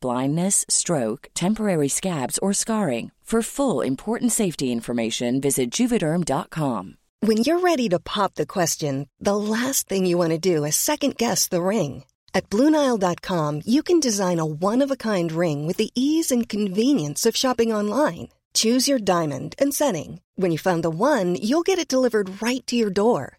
blindness, 0.00 0.64
stroke, 0.68 1.28
temporary 1.34 1.88
scabs, 1.88 2.38
or 2.38 2.52
scarring. 2.52 3.10
For 3.24 3.40
full 3.40 3.80
important 3.80 4.32
safety 4.32 4.70
information, 4.70 5.40
visit 5.40 5.70
juvederm.com. 5.70 6.98
When 7.20 7.38
you're 7.38 7.60
ready 7.60 7.88
to 7.88 7.98
pop 7.98 8.34
the 8.34 8.44
question, 8.44 9.08
the 9.18 9.34
last 9.34 9.88
thing 9.88 10.04
you 10.04 10.18
want 10.18 10.32
to 10.32 10.38
do 10.38 10.64
is 10.64 10.76
second 10.76 11.16
guess 11.16 11.48
the 11.48 11.62
ring. 11.62 12.04
At 12.34 12.50
Bluenile.com, 12.50 13.62
you 13.64 13.82
can 13.82 13.98
design 13.98 14.38
a 14.38 14.44
one 14.44 14.82
of 14.82 14.90
a 14.90 14.96
kind 14.96 15.32
ring 15.32 15.66
with 15.66 15.78
the 15.78 15.90
ease 15.94 16.30
and 16.30 16.46
convenience 16.46 17.24
of 17.24 17.34
shopping 17.34 17.72
online. 17.72 18.28
Choose 18.52 18.86
your 18.86 18.98
diamond 18.98 19.54
and 19.58 19.72
setting. 19.72 20.20
When 20.36 20.52
you 20.52 20.58
find 20.58 20.84
the 20.84 20.90
one, 20.90 21.36
you'll 21.36 21.62
get 21.62 21.78
it 21.78 21.88
delivered 21.88 22.42
right 22.42 22.64
to 22.66 22.76
your 22.76 22.90
door. 22.90 23.38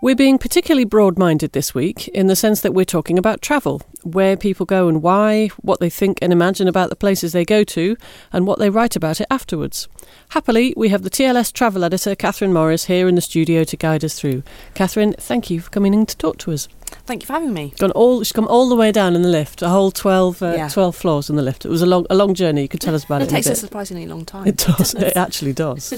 We're 0.00 0.14
being 0.14 0.38
particularly 0.38 0.84
broad 0.84 1.18
minded 1.18 1.54
this 1.54 1.74
week 1.74 2.06
in 2.08 2.28
the 2.28 2.36
sense 2.36 2.60
that 2.60 2.72
we're 2.72 2.84
talking 2.84 3.18
about 3.18 3.42
travel, 3.42 3.82
where 4.04 4.36
people 4.36 4.64
go 4.64 4.86
and 4.86 5.02
why, 5.02 5.48
what 5.60 5.80
they 5.80 5.90
think 5.90 6.20
and 6.22 6.32
imagine 6.32 6.68
about 6.68 6.88
the 6.88 6.94
places 6.94 7.32
they 7.32 7.44
go 7.44 7.64
to, 7.64 7.96
and 8.32 8.46
what 8.46 8.60
they 8.60 8.70
write 8.70 8.94
about 8.94 9.20
it 9.20 9.26
afterwards. 9.28 9.88
Happily, 10.28 10.72
we 10.76 10.90
have 10.90 11.02
the 11.02 11.10
TLS 11.10 11.52
travel 11.52 11.82
editor, 11.82 12.14
Catherine 12.14 12.52
Morris, 12.52 12.84
here 12.84 13.08
in 13.08 13.16
the 13.16 13.20
studio 13.20 13.64
to 13.64 13.76
guide 13.76 14.04
us 14.04 14.16
through. 14.16 14.44
Catherine, 14.74 15.14
thank 15.14 15.50
you 15.50 15.60
for 15.60 15.70
coming 15.70 15.92
in 15.92 16.06
to 16.06 16.16
talk 16.16 16.38
to 16.38 16.52
us. 16.52 16.68
Thank 17.06 17.22
you 17.22 17.26
for 17.26 17.32
having 17.32 17.52
me. 17.52 17.72
Gone 17.78 17.90
all, 17.92 18.22
she's 18.22 18.32
come 18.32 18.46
all 18.48 18.68
the 18.68 18.76
way 18.76 18.92
down 18.92 19.16
in 19.16 19.22
the 19.22 19.28
lift, 19.28 19.62
a 19.62 19.68
whole 19.68 19.90
12, 19.90 20.42
uh, 20.42 20.54
Yeah. 20.56 20.68
12 20.68 20.94
floors 20.94 21.30
in 21.30 21.36
the 21.36 21.42
lift. 21.42 21.64
It 21.64 21.68
was 21.68 21.80
a 21.82 21.86
long, 21.86 22.06
a 22.10 22.14
long 22.14 22.34
journey. 22.34 22.62
You 22.62 22.68
could 22.68 22.80
tell 22.80 22.94
us 22.94 23.04
about 23.04 23.22
it, 23.22 23.24
It 23.24 23.28
in 23.30 23.34
a 23.34 23.42
takes 23.42 23.46
a 23.46 23.54
surprisingly 23.56 24.06
long 24.06 24.24
time. 24.24 24.46
It 24.46 24.56
does. 24.58 24.94
It 24.94 25.16
actually 25.16 25.52
does. 25.52 25.92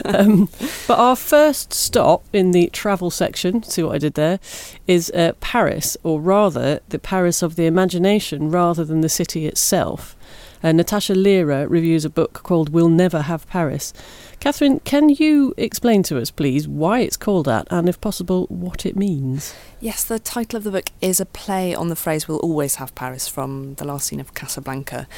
um, 0.04 0.48
but 0.86 0.98
our 0.98 1.16
first 1.16 1.72
stop 1.74 2.24
in 2.32 2.52
the 2.52 2.68
travel 2.72 3.10
section, 3.10 3.62
see 3.62 3.82
what 3.82 3.94
I 3.94 3.98
did 3.98 4.14
there, 4.14 4.40
is 4.86 5.10
uh, 5.10 5.32
Paris, 5.40 5.96
or 6.02 6.20
rather 6.20 6.80
the 6.88 6.98
Paris 6.98 7.42
of 7.42 7.56
the 7.56 7.66
imagination 7.66 8.50
rather 8.50 8.84
than 8.84 9.00
the 9.02 9.08
city 9.08 9.46
itself. 9.46 10.16
Uh, 10.62 10.72
Natasha 10.72 11.12
Lehrer 11.12 11.68
reviews 11.68 12.06
a 12.06 12.10
book 12.10 12.32
called 12.42 12.70
We'll 12.70 12.88
Never 12.88 13.22
Have 13.22 13.46
Paris. 13.48 13.92
Catherine, 14.44 14.80
can 14.80 15.08
you 15.08 15.54
explain 15.56 16.02
to 16.02 16.18
us, 16.18 16.30
please, 16.30 16.68
why 16.68 16.98
it's 16.98 17.16
called 17.16 17.46
that 17.46 17.66
and, 17.70 17.88
if 17.88 17.98
possible, 17.98 18.44
what 18.50 18.84
it 18.84 18.94
means? 18.94 19.54
Yes, 19.80 20.04
the 20.04 20.18
title 20.18 20.58
of 20.58 20.64
the 20.64 20.70
book 20.70 20.90
is 21.00 21.18
a 21.18 21.24
play 21.24 21.74
on 21.74 21.88
the 21.88 21.96
phrase 21.96 22.28
"We'll 22.28 22.40
always 22.40 22.74
have 22.74 22.94
Paris" 22.94 23.26
from 23.26 23.76
the 23.76 23.86
last 23.86 24.08
scene 24.08 24.20
of 24.20 24.34
Casablanca, 24.34 25.08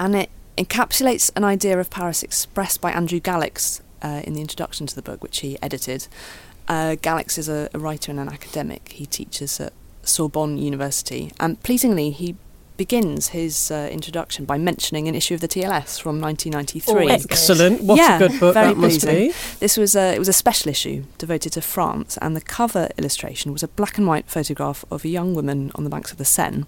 and 0.00 0.16
it 0.16 0.30
encapsulates 0.58 1.30
an 1.36 1.44
idea 1.44 1.78
of 1.78 1.90
Paris 1.90 2.24
expressed 2.24 2.80
by 2.80 2.90
Andrew 2.90 3.20
Gallix 3.20 3.82
uh, 4.02 4.22
in 4.24 4.32
the 4.32 4.40
introduction 4.40 4.88
to 4.88 4.96
the 4.96 5.02
book, 5.02 5.22
which 5.22 5.38
he 5.42 5.56
edited. 5.62 6.08
Uh, 6.66 6.96
is 7.38 7.48
a, 7.48 7.70
a 7.72 7.78
writer 7.78 8.10
and 8.10 8.18
an 8.18 8.30
academic. 8.30 8.88
He 8.88 9.06
teaches 9.06 9.60
at 9.60 9.72
Sorbonne 10.02 10.58
University, 10.58 11.30
and 11.38 11.62
pleasingly, 11.62 12.10
he 12.10 12.34
begins 12.82 13.28
his 13.28 13.70
uh, 13.70 13.88
introduction 13.92 14.44
by 14.44 14.58
mentioning 14.58 15.06
an 15.06 15.14
issue 15.14 15.34
of 15.34 15.40
the 15.40 15.46
TLS 15.46 16.00
from 16.02 16.20
1993. 16.20 16.92
Always. 16.92 17.24
Excellent. 17.26 17.80
What 17.80 17.96
Yeah, 17.96 18.16
a 18.16 18.18
good 18.18 18.40
book 18.40 18.54
that 18.54 18.76
must 18.76 19.06
be. 19.06 19.32
This 19.60 19.76
was 19.76 19.94
a, 19.94 20.16
it 20.16 20.18
was 20.18 20.26
a 20.26 20.32
special 20.32 20.68
issue 20.68 21.04
devoted 21.16 21.52
to 21.52 21.60
France, 21.60 22.18
and 22.20 22.34
the 22.34 22.40
cover 22.40 22.88
illustration 22.98 23.52
was 23.52 23.62
a 23.62 23.68
black 23.68 23.98
and 23.98 24.08
white 24.08 24.26
photograph 24.28 24.84
of 24.90 25.04
a 25.04 25.08
young 25.08 25.32
woman 25.32 25.70
on 25.76 25.84
the 25.84 25.90
banks 25.90 26.10
of 26.10 26.18
the 26.18 26.24
Seine. 26.24 26.64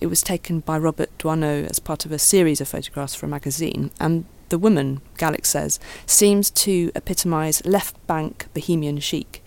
It 0.00 0.06
was 0.06 0.22
taken 0.22 0.60
by 0.60 0.78
Robert 0.78 1.10
Doisneau 1.18 1.68
as 1.68 1.78
part 1.78 2.06
of 2.06 2.12
a 2.12 2.18
series 2.18 2.62
of 2.62 2.68
photographs 2.68 3.14
for 3.14 3.26
a 3.26 3.28
magazine, 3.28 3.90
and 4.00 4.24
the 4.48 4.58
woman, 4.58 5.02
Gallix 5.18 5.46
says, 5.46 5.78
seems 6.06 6.50
to 6.52 6.90
epitomise 6.94 7.62
left 7.66 7.94
bank 8.06 8.46
bohemian 8.54 8.98
chic. 8.98 9.44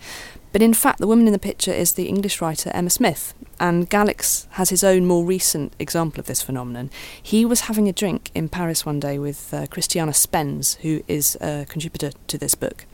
But 0.54 0.62
in 0.62 0.72
fact, 0.72 1.00
the 1.00 1.08
woman 1.08 1.26
in 1.26 1.32
the 1.32 1.40
picture 1.40 1.72
is 1.72 1.94
the 1.94 2.06
English 2.06 2.40
writer 2.40 2.70
Emma 2.72 2.88
Smith, 2.88 3.34
and 3.58 3.90
Gallix 3.90 4.46
has 4.50 4.70
his 4.70 4.84
own 4.84 5.04
more 5.04 5.24
recent 5.24 5.72
example 5.80 6.20
of 6.20 6.26
this 6.26 6.42
phenomenon. 6.42 6.90
He 7.20 7.44
was 7.44 7.62
having 7.62 7.88
a 7.88 7.92
drink 7.92 8.30
in 8.36 8.48
Paris 8.48 8.86
one 8.86 9.00
day 9.00 9.18
with 9.18 9.52
uh, 9.52 9.66
Christiana 9.66 10.12
Spens, 10.12 10.76
who 10.82 11.02
is 11.08 11.36
a 11.40 11.66
contributor 11.68 12.12
to 12.28 12.38
this 12.38 12.54
book. 12.54 12.86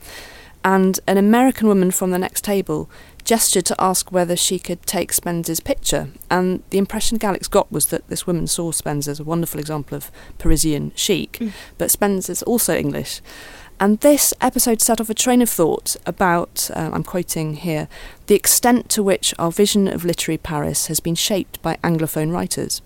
And 0.63 0.99
an 1.05 1.17
American 1.17 1.67
woman 1.67 1.91
from 1.91 2.09
the 2.09 2.17
next 2.17 2.43
table 2.43 2.89
gestured 3.23 3.65
to 3.65 3.75
ask 3.79 4.11
whether 4.11 4.35
she 4.35 4.57
could 4.57 4.81
take 4.87 5.13
Spens's 5.13 5.59
picture. 5.59 6.09
And 6.31 6.63
the 6.71 6.79
impression 6.79 7.19
Gallix 7.19 7.47
got 7.47 7.71
was 7.71 7.87
that 7.87 8.07
this 8.07 8.25
woman 8.25 8.47
saw 8.47 8.71
Spens 8.71 9.07
as 9.07 9.19
a 9.19 9.23
wonderful 9.23 9.59
example 9.59 9.95
of 9.95 10.11
Parisian 10.39 10.93
chic, 10.95 11.39
but 11.77 11.91
Spens 11.91 12.27
is 12.27 12.41
also 12.41 12.75
English. 12.75 13.21
And 13.81 13.99
this 14.01 14.31
episode 14.39 14.79
set 14.79 15.01
off 15.01 15.09
a 15.09 15.15
train 15.15 15.41
of 15.41 15.49
thought 15.49 15.95
about, 16.05 16.69
uh, 16.75 16.91
I'm 16.93 17.03
quoting 17.03 17.55
here, 17.55 17.87
the 18.27 18.35
extent 18.35 18.89
to 18.89 19.01
which 19.01 19.33
our 19.39 19.51
vision 19.51 19.87
of 19.87 20.05
literary 20.05 20.37
Paris 20.37 20.85
has 20.85 20.99
been 20.99 21.15
shaped 21.15 21.59
by 21.63 21.77
Anglophone 21.77 22.31
writers. 22.31 22.83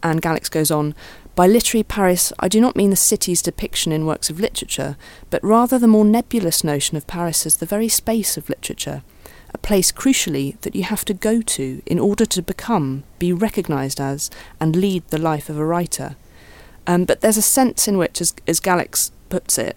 And 0.00 0.22
Gallix 0.22 0.48
goes 0.48 0.70
on, 0.70 0.94
by 1.34 1.48
literary 1.48 1.82
Paris, 1.82 2.32
I 2.38 2.46
do 2.46 2.60
not 2.60 2.76
mean 2.76 2.90
the 2.90 2.94
city's 2.94 3.42
depiction 3.42 3.90
in 3.90 4.06
works 4.06 4.30
of 4.30 4.38
literature, 4.38 4.96
but 5.28 5.42
rather 5.42 5.76
the 5.76 5.88
more 5.88 6.04
nebulous 6.04 6.62
notion 6.62 6.96
of 6.96 7.08
Paris 7.08 7.44
as 7.44 7.56
the 7.56 7.66
very 7.66 7.88
space 7.88 8.36
of 8.36 8.48
literature, 8.48 9.02
a 9.52 9.58
place 9.58 9.90
crucially 9.90 10.60
that 10.60 10.76
you 10.76 10.84
have 10.84 11.04
to 11.06 11.14
go 11.14 11.42
to 11.42 11.82
in 11.84 11.98
order 11.98 12.24
to 12.26 12.42
become, 12.42 13.02
be 13.18 13.32
recognised 13.32 14.00
as, 14.00 14.30
and 14.60 14.76
lead 14.76 15.02
the 15.08 15.18
life 15.18 15.48
of 15.48 15.58
a 15.58 15.64
writer. 15.64 16.14
Um, 16.86 17.06
but 17.06 17.22
there's 17.22 17.36
a 17.36 17.42
sense 17.42 17.88
in 17.88 17.98
which, 17.98 18.20
as, 18.20 18.36
as 18.46 18.60
Gallix 18.60 19.10
puts 19.30 19.58
it, 19.58 19.76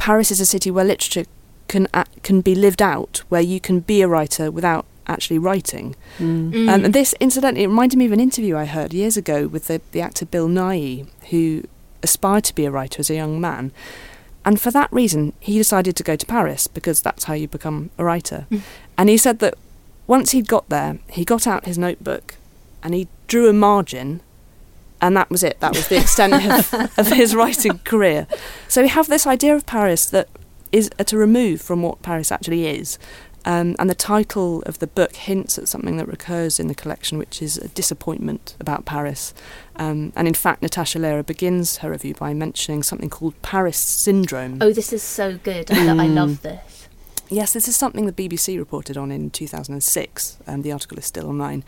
Paris 0.00 0.30
is 0.30 0.40
a 0.40 0.46
city 0.46 0.70
where 0.70 0.84
literature 0.84 1.26
can 1.68 1.86
a- 1.92 2.06
can 2.22 2.40
be 2.40 2.54
lived 2.54 2.80
out, 2.80 3.22
where 3.28 3.42
you 3.42 3.60
can 3.60 3.80
be 3.80 4.00
a 4.00 4.08
writer 4.08 4.50
without 4.50 4.86
actually 5.06 5.38
writing. 5.38 5.94
Mm. 6.18 6.68
Um, 6.68 6.84
and 6.86 6.94
this, 6.94 7.14
incidentally, 7.20 7.64
it 7.64 7.68
reminded 7.68 7.98
me 7.98 8.06
of 8.06 8.12
an 8.12 8.20
interview 8.20 8.56
I 8.56 8.64
heard 8.64 8.94
years 8.94 9.18
ago 9.18 9.46
with 9.46 9.66
the, 9.66 9.82
the 9.92 10.00
actor 10.00 10.24
Bill 10.24 10.48
Nighy, 10.48 11.06
who 11.28 11.64
aspired 12.02 12.44
to 12.44 12.54
be 12.54 12.64
a 12.64 12.70
writer 12.70 13.00
as 13.00 13.10
a 13.10 13.14
young 13.14 13.40
man. 13.40 13.72
And 14.42 14.58
for 14.58 14.70
that 14.70 14.90
reason, 14.90 15.34
he 15.38 15.58
decided 15.58 15.96
to 15.96 16.02
go 16.02 16.16
to 16.16 16.24
Paris 16.24 16.66
because 16.66 17.02
that's 17.02 17.24
how 17.24 17.34
you 17.34 17.46
become 17.46 17.90
a 17.98 18.04
writer. 18.04 18.46
And 18.96 19.10
he 19.10 19.18
said 19.18 19.38
that 19.40 19.54
once 20.06 20.30
he'd 20.30 20.48
got 20.48 20.66
there, 20.70 20.98
he 21.10 21.26
got 21.26 21.46
out 21.46 21.66
his 21.66 21.76
notebook 21.76 22.36
and 22.82 22.94
he 22.94 23.06
drew 23.26 23.50
a 23.50 23.52
margin, 23.52 24.22
and 25.00 25.16
that 25.16 25.30
was 25.30 25.42
it. 25.42 25.60
That 25.60 25.74
was 25.74 25.88
the 25.88 25.98
extent 26.00 26.34
of, 26.34 26.98
of 26.98 27.08
his 27.08 27.34
writing 27.34 27.78
career. 27.78 28.26
So 28.68 28.82
we 28.82 28.88
have 28.88 29.08
this 29.08 29.26
idea 29.26 29.54
of 29.54 29.66
Paris 29.66 30.06
that 30.06 30.28
is 30.72 30.90
at 30.98 31.12
a 31.12 31.16
remove 31.16 31.60
from 31.60 31.82
what 31.82 32.02
Paris 32.02 32.30
actually 32.30 32.66
is. 32.66 32.98
Um, 33.44 33.74
and 33.78 33.88
the 33.88 33.94
title 33.94 34.62
of 34.62 34.80
the 34.80 34.86
book 34.86 35.16
hints 35.16 35.56
at 35.58 35.66
something 35.66 35.96
that 35.96 36.06
recurs 36.06 36.60
in 36.60 36.68
the 36.68 36.74
collection, 36.74 37.16
which 37.16 37.40
is 37.40 37.56
a 37.56 37.68
disappointment 37.68 38.54
about 38.60 38.84
Paris. 38.84 39.32
Um, 39.76 40.12
and 40.14 40.28
in 40.28 40.34
fact, 40.34 40.62
Natasha 40.62 40.98
Lehrer 40.98 41.24
begins 41.24 41.78
her 41.78 41.90
review 41.90 42.14
by 42.14 42.34
mentioning 42.34 42.82
something 42.82 43.08
called 43.08 43.40
Paris 43.40 43.78
syndrome. 43.78 44.58
Oh, 44.60 44.72
this 44.72 44.92
is 44.92 45.02
so 45.02 45.38
good. 45.38 45.70
I, 45.70 46.04
I 46.04 46.06
love 46.06 46.42
this. 46.42 46.88
Yes, 47.30 47.52
this 47.52 47.68
is 47.68 47.76
something 47.76 48.06
the 48.06 48.12
BBC 48.12 48.58
reported 48.58 48.96
on 48.96 49.12
in 49.12 49.30
2006, 49.30 50.38
and 50.46 50.64
the 50.64 50.72
article 50.72 50.98
is 50.98 51.06
still 51.06 51.28
online. 51.28 51.64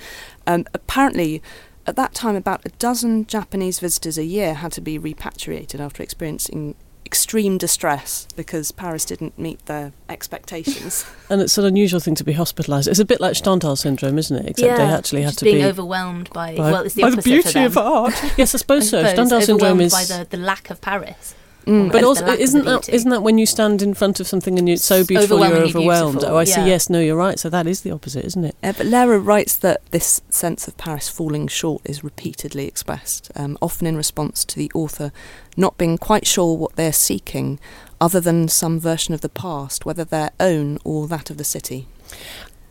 Um, 0.47 0.66
apparently, 0.75 1.40
at 1.87 1.97
that 1.97 2.14
time, 2.14 2.37
about 2.37 2.64
a 2.64 2.71
dozen 2.71 3.27
Japanese 3.27 3.81
visitors 3.81 4.18
a 4.18 4.25
year 4.25 4.55
had 4.55 4.73
to 4.73 4.81
be 4.81 4.99
repatriated 4.99 5.81
after 5.81 6.03
experiencing 6.03 6.75
extreme 7.05 7.59
distress 7.59 8.27
because 8.37 8.73
Paris 8.73 9.05
didn't 9.05 9.38
meet 9.38 9.66
their 9.66 9.92
expectations. 10.09 11.05
And 11.29 11.40
it's 11.40 11.57
an 11.57 11.64
unusual 11.64 11.99
thing 11.99 12.14
to 12.16 12.25
be 12.25 12.35
hospitalised. 12.35 12.88
It's 12.88 12.99
a 12.99 13.07
bit 13.07 13.18
like 13.18 13.35
Stendhal 13.35 13.77
syndrome, 13.77 14.18
isn't 14.18 14.37
it? 14.37 14.51
Except 14.51 14.77
they 14.77 14.83
actually 14.85 15.23
have 15.23 15.35
to 15.37 15.47
being 15.47 15.59
be 15.59 15.64
overwhelmed 15.64 16.29
by, 16.29 16.55
by, 16.57 16.71
well, 16.71 16.83
it's 16.83 16.95
the 16.95 17.03
by 17.03 17.11
the 17.11 17.23
beauty 17.23 17.64
of 17.64 17.79
art. 17.79 18.12
yes, 18.37 18.55
I 18.55 18.59
suppose 18.59 18.90
so. 18.90 18.99
I 18.99 19.11
suppose, 19.11 19.29
Stendhal 19.29 19.40
syndrome 19.40 19.81
is. 19.81 19.92
by 19.92 20.05
the, 20.05 20.27
the 20.29 20.37
lack 20.37 20.68
of 20.68 20.83
Paris. 20.83 21.35
Mm. 21.66 21.92
but 21.92 22.03
also, 22.05 22.22
lack 22.25 22.33
of 22.33 22.38
the 22.38 22.44
isn't 22.44 22.64
that 22.64 22.81
beauty. 22.83 22.92
isn't 22.92 23.11
that 23.11 23.22
when 23.22 23.38
you 23.38 23.46
stand 23.46 23.83
in 23.83 23.94
front 23.94 24.18
of 24.20 24.27
something 24.27 24.59
and 24.59 24.68
it's 24.68 24.85
so 24.85 25.05
beautiful 25.05 25.38
you're 25.38 25.57
overwhelmed? 25.59 26.12
beautiful, 26.14 26.35
Oh, 26.35 26.38
I 26.38 26.44
see. 26.44 26.61
yeah. 26.61 26.66
Yes, 26.66 26.90
no, 26.90 26.98
you're 27.01 27.16
right. 27.16 27.38
So 27.38 27.48
that 27.51 27.66
is 27.66 27.83
the 27.83 27.90
opposite, 27.92 28.25
isn't 28.25 28.44
it? 28.44 28.57
Uh, 28.62 28.72
but 28.77 28.87
Lehrer 28.87 29.25
writes 29.25 29.55
that 29.57 29.81
this 29.92 30.20
sense 30.29 30.66
of 30.66 30.77
Paris 30.77 31.09
falling 31.09 31.46
short 31.48 31.83
is 31.85 32.03
repeatedly 32.03 32.66
expressed, 32.66 33.31
um, 33.37 33.57
often 33.62 33.87
in 33.87 33.96
response 33.96 34.44
to 34.46 34.57
the 34.57 34.70
author 34.75 35.12
not 35.57 35.79
being 35.79 35.98
quite 35.98 36.27
sure 36.27 36.57
what 36.57 36.77
they're 36.77 36.92
seeking, 36.92 37.61
other 38.01 38.20
than 38.20 38.48
some 38.48 38.81
version 38.81 39.14
of 39.14 39.20
the 39.20 39.29
past, 39.29 39.85
whether 39.87 40.05
their 40.05 40.31
own 40.40 40.79
or 40.85 41.07
that 41.07 41.31
of 41.31 41.37
the 41.37 41.44
city. 41.44 41.87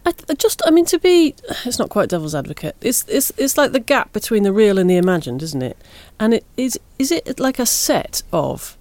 I, 0.03 0.13
I 0.29 0.33
just, 0.33 0.61
I 0.65 0.71
mean, 0.71 0.85
to 0.85 0.97
be, 0.97 1.35
it's 1.63 1.77
not 1.77 1.89
quite 1.89 2.09
devil's 2.09 2.33
advocate. 2.33 2.75
It's, 2.81 3.05
it's, 3.07 3.31
it's 3.37 3.55
like 3.55 3.71
the 3.71 3.79
gap 3.79 4.11
between 4.13 4.41
the 4.43 4.51
real 4.51 4.79
and 4.79 4.89
the 4.89 4.97
imagined, 4.97 5.43
isn't 5.43 5.61
it? 5.61 5.77
And 6.19 6.33
it 6.33 6.43
is, 6.57 6.79
is 6.97 7.11
it 7.11 7.39
like 7.39 7.59
a 7.59 7.67
set 7.67 8.23
of, 8.33 8.77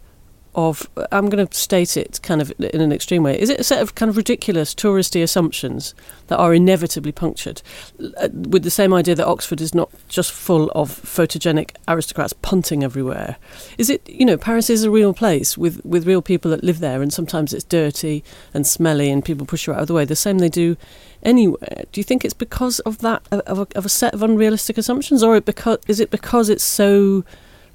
of, 0.54 0.88
I'm 1.12 1.28
going 1.28 1.46
to 1.46 1.54
state 1.56 1.96
it 1.96 2.20
kind 2.22 2.40
of 2.40 2.52
in 2.58 2.80
an 2.80 2.92
extreme 2.92 3.22
way. 3.22 3.40
Is 3.40 3.50
it 3.50 3.60
a 3.60 3.64
set 3.64 3.80
of 3.80 3.94
kind 3.94 4.08
of 4.08 4.16
ridiculous 4.16 4.74
touristy 4.74 5.22
assumptions 5.22 5.94
that 6.26 6.38
are 6.38 6.52
inevitably 6.52 7.12
punctured, 7.12 7.62
uh, 8.00 8.28
with 8.32 8.64
the 8.64 8.70
same 8.70 8.92
idea 8.92 9.14
that 9.14 9.26
Oxford 9.26 9.60
is 9.60 9.74
not 9.74 9.90
just 10.08 10.32
full 10.32 10.70
of 10.72 10.90
photogenic 10.90 11.76
aristocrats 11.86 12.32
punting 12.32 12.82
everywhere? 12.82 13.36
Is 13.78 13.90
it, 13.90 14.08
you 14.08 14.24
know, 14.24 14.36
Paris 14.36 14.68
is 14.68 14.82
a 14.82 14.90
real 14.90 15.14
place 15.14 15.56
with, 15.56 15.84
with 15.84 16.06
real 16.06 16.22
people 16.22 16.50
that 16.50 16.64
live 16.64 16.80
there, 16.80 17.00
and 17.00 17.12
sometimes 17.12 17.52
it's 17.52 17.64
dirty 17.64 18.24
and 18.52 18.66
smelly, 18.66 19.10
and 19.10 19.24
people 19.24 19.46
push 19.46 19.66
you 19.66 19.72
out 19.72 19.80
of 19.80 19.86
the 19.86 19.94
way. 19.94 20.04
The 20.04 20.16
same 20.16 20.38
they 20.38 20.48
do 20.48 20.76
anywhere. 21.22 21.84
Do 21.92 22.00
you 22.00 22.04
think 22.04 22.24
it's 22.24 22.34
because 22.34 22.80
of 22.80 22.98
that 22.98 23.22
of 23.30 23.58
a, 23.58 23.66
of 23.76 23.84
a 23.84 23.90
set 23.90 24.14
of 24.14 24.22
unrealistic 24.22 24.78
assumptions, 24.78 25.22
or 25.22 25.36
it 25.36 25.44
because 25.44 25.78
is 25.86 26.00
it 26.00 26.10
because 26.10 26.48
it's 26.48 26.64
so 26.64 27.24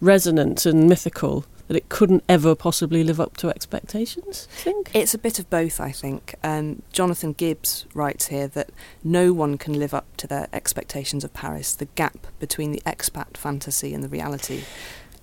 resonant 0.01 0.65
and 0.65 0.89
mythical 0.89 1.45
that 1.67 1.75
it 1.78 1.89
couldn't 1.89 2.23
ever 2.30 2.56
possibly 2.56 3.04
live 3.04 3.19
up 3.19 3.38
to 3.38 3.49
expectations? 3.49 4.47
I 4.60 4.62
think 4.62 4.91
It's 4.93 5.13
a 5.13 5.17
bit 5.17 5.39
of 5.39 5.49
both, 5.49 5.80
I 5.80 5.91
think. 5.91 6.36
Um, 6.43 6.82
Jonathan 6.91 7.34
Gibbs 7.34 7.86
writes 7.93 8.28
here 8.28 8.47
that 8.49 8.69
no 9.04 9.34
one 9.34 9.58
can 9.58 9.73
live 9.80 9.93
up 9.93 10.06
to 10.17 10.28
their 10.28 10.47
expectations 10.54 11.23
of 11.23 11.34
Paris, 11.34 11.73
the 11.75 11.86
gap 11.95 12.28
between 12.39 12.71
the 12.71 12.82
expat 12.86 13.38
fantasy 13.38 13.93
and 13.93 14.04
the 14.04 14.10
reality. 14.10 14.63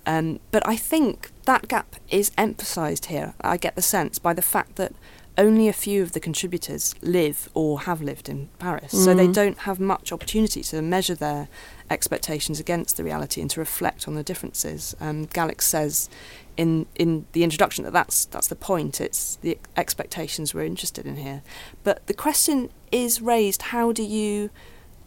Um, 0.05 0.39
but 0.51 0.67
I 0.67 0.75
think 0.75 1.31
that 1.45 1.67
gap 1.69 1.95
is 2.09 2.31
emphasised 2.37 3.05
here, 3.05 3.35
I 3.39 3.55
get 3.57 3.75
the 3.75 3.81
sense, 3.81 4.19
by 4.19 4.33
the 4.33 4.41
fact 4.41 4.75
that 4.75 4.91
only 5.37 5.67
a 5.67 5.73
few 5.73 6.03
of 6.03 6.11
the 6.11 6.19
contributors 6.19 6.93
live 7.01 7.49
or 7.55 7.81
have 7.81 8.01
lived 8.03 8.29
in 8.29 8.49
Paris. 8.59 8.91
So 8.91 9.15
they 9.15 9.25
Mhm. 9.27 9.33
don't 9.33 9.57
have 9.59 9.79
much 9.79 10.11
opportunity 10.11 10.61
to 10.63 10.81
measure 10.81 11.15
their 11.15 11.47
expectations 11.93 12.59
against 12.59 12.97
the 12.97 13.03
reality 13.03 13.39
and 13.39 13.49
to 13.51 13.59
reflect 13.59 14.07
on 14.07 14.15
the 14.15 14.23
differences. 14.23 14.95
Um, 14.99 15.27
says 15.59 16.09
in 16.57 16.85
in 16.95 17.25
the 17.31 17.43
introduction 17.43 17.83
that 17.83 17.93
that's 17.93 18.25
that's 18.25 18.47
the 18.47 18.55
point. 18.55 18.99
It's 18.99 19.37
the 19.37 19.57
expectations 19.77 20.53
we're 20.53 20.65
interested 20.65 21.05
in 21.05 21.17
here. 21.17 21.41
But 21.83 22.05
the 22.07 22.13
question 22.13 22.69
is 22.91 23.21
raised: 23.21 23.63
How 23.63 23.91
do 23.91 24.03
you 24.03 24.49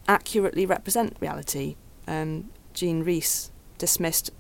accurately 0.09 0.65
represent 0.67 1.17
reality? 1.21 1.77
Um, 2.07 2.51
Jean 2.73 3.03
Rhys 3.03 3.51
dismissed 3.79 4.31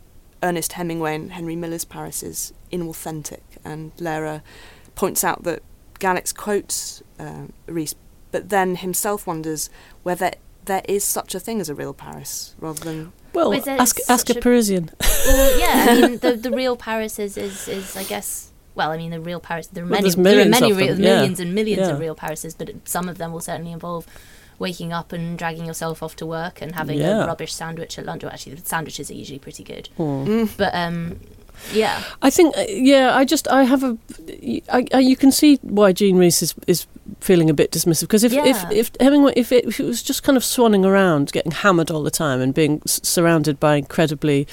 Ernest 0.42 0.74
Hemingway 0.74 1.14
and 1.14 1.32
Henry 1.32 1.56
Miller's 1.56 1.84
Paris 1.84 2.22
as 2.22 2.52
inauthentic, 2.70 3.42
and 3.64 3.94
Lehrer 3.96 4.42
points 4.94 5.24
out 5.24 5.42
that 5.42 5.62
Gallix 5.98 6.34
quotes 6.34 7.02
uh, 7.18 7.46
but 8.30 8.48
then 8.50 8.76
himself 8.76 9.26
wonders 9.26 9.70
whether 10.02 10.30
there 10.66 10.82
is 10.88 11.02
such 11.04 11.34
a 11.34 11.40
thing 11.40 11.60
as 11.60 11.68
a 11.68 11.74
real 11.74 11.94
Paris, 11.94 12.54
rather 12.60 12.84
than 12.84 13.12
well, 13.32 13.52
Is 13.52 13.66
ask 13.66 13.98
ask 14.08 14.28
a 14.30 14.38
a- 14.38 14.40
Parisian. 14.40 14.90
well, 15.00 15.58
yeah, 15.58 15.86
I 15.90 16.00
mean, 16.00 16.18
the, 16.24 16.32
the 16.36 16.50
real 16.50 16.76
Paris 16.76 17.18
is, 17.18 17.36
is, 17.36 17.68
is, 17.68 17.96
I 17.96 18.04
guess, 18.04 18.52
well, 18.74 18.90
I 18.90 18.96
mean, 18.96 19.10
the 19.10 19.20
real 19.20 19.40
Paris, 19.40 19.66
there 19.66 19.84
are 19.84 19.86
Well, 19.86 20.00
many, 20.02 20.10
there 20.10 20.20
are 20.20 20.22
millions 20.22 20.50
many 20.60 20.72
real, 20.72 20.94
them, 20.94 21.02
yeah. 21.02 21.14
millions 21.16 21.40
and 21.40 21.54
millions 21.54 21.88
of 21.88 21.98
real 21.98 22.14
Parises, 22.14 22.54
but 22.56 22.70
some 22.84 23.08
of 23.08 23.18
them 23.18 23.32
will 23.32 23.40
certainly 23.40 23.72
involve 23.72 24.06
waking 24.58 24.90
up 24.92 25.12
and 25.12 25.36
dragging 25.38 25.66
yourself 25.66 26.02
off 26.02 26.16
to 26.16 26.24
work 26.24 26.62
and 26.62 26.74
having 26.74 26.98
Yeah. 26.98 27.24
a 27.24 27.26
rubbish 27.26 27.52
sandwich 27.52 27.98
at 27.98 28.06
lunch. 28.06 28.22
Well, 28.22 28.32
actually, 28.32 28.54
the 28.54 28.66
sandwiches 28.66 29.10
are 29.10 29.14
usually 29.14 29.38
pretty 29.38 29.62
good. 29.64 29.88
Hmm. 29.98 30.44
But, 30.56 30.74
um, 30.74 31.20
yeah. 31.72 32.02
I 32.22 32.30
think, 32.30 32.56
uh, 32.56 32.64
yeah, 32.68 33.14
I 33.16 33.24
just, 33.24 33.48
I 33.48 33.64
have 33.64 33.82
a, 33.82 33.96
I, 34.72 34.86
I, 34.94 34.98
you 35.00 35.16
can 35.16 35.32
see 35.32 35.56
why 35.62 35.92
Jean 35.92 36.16
Rhys 36.16 36.42
is, 36.42 36.54
is 36.66 36.86
feeling 37.20 37.50
a 37.50 37.54
bit 37.54 37.70
dismissive 37.72 38.02
because 38.02 38.24
if, 38.24 38.32
Yeah. 38.32 38.44
if, 38.46 38.70
if 38.72 38.90
Hemingway, 39.00 39.32
if 39.36 39.52
it, 39.52 39.64
if 39.66 39.80
it 39.80 39.84
was 39.86 40.02
just 40.02 40.22
kind 40.22 40.36
of 40.36 40.42
swanning 40.42 40.84
around, 40.84 41.32
getting 41.32 41.52
hammered 41.52 41.90
all 41.90 42.02
the 42.02 42.10
time 42.10 42.40
and 42.40 42.52
being 42.54 42.82
s- 42.86 43.00
surrounded 43.02 43.58
by 43.60 43.76
incredibly 43.76 44.46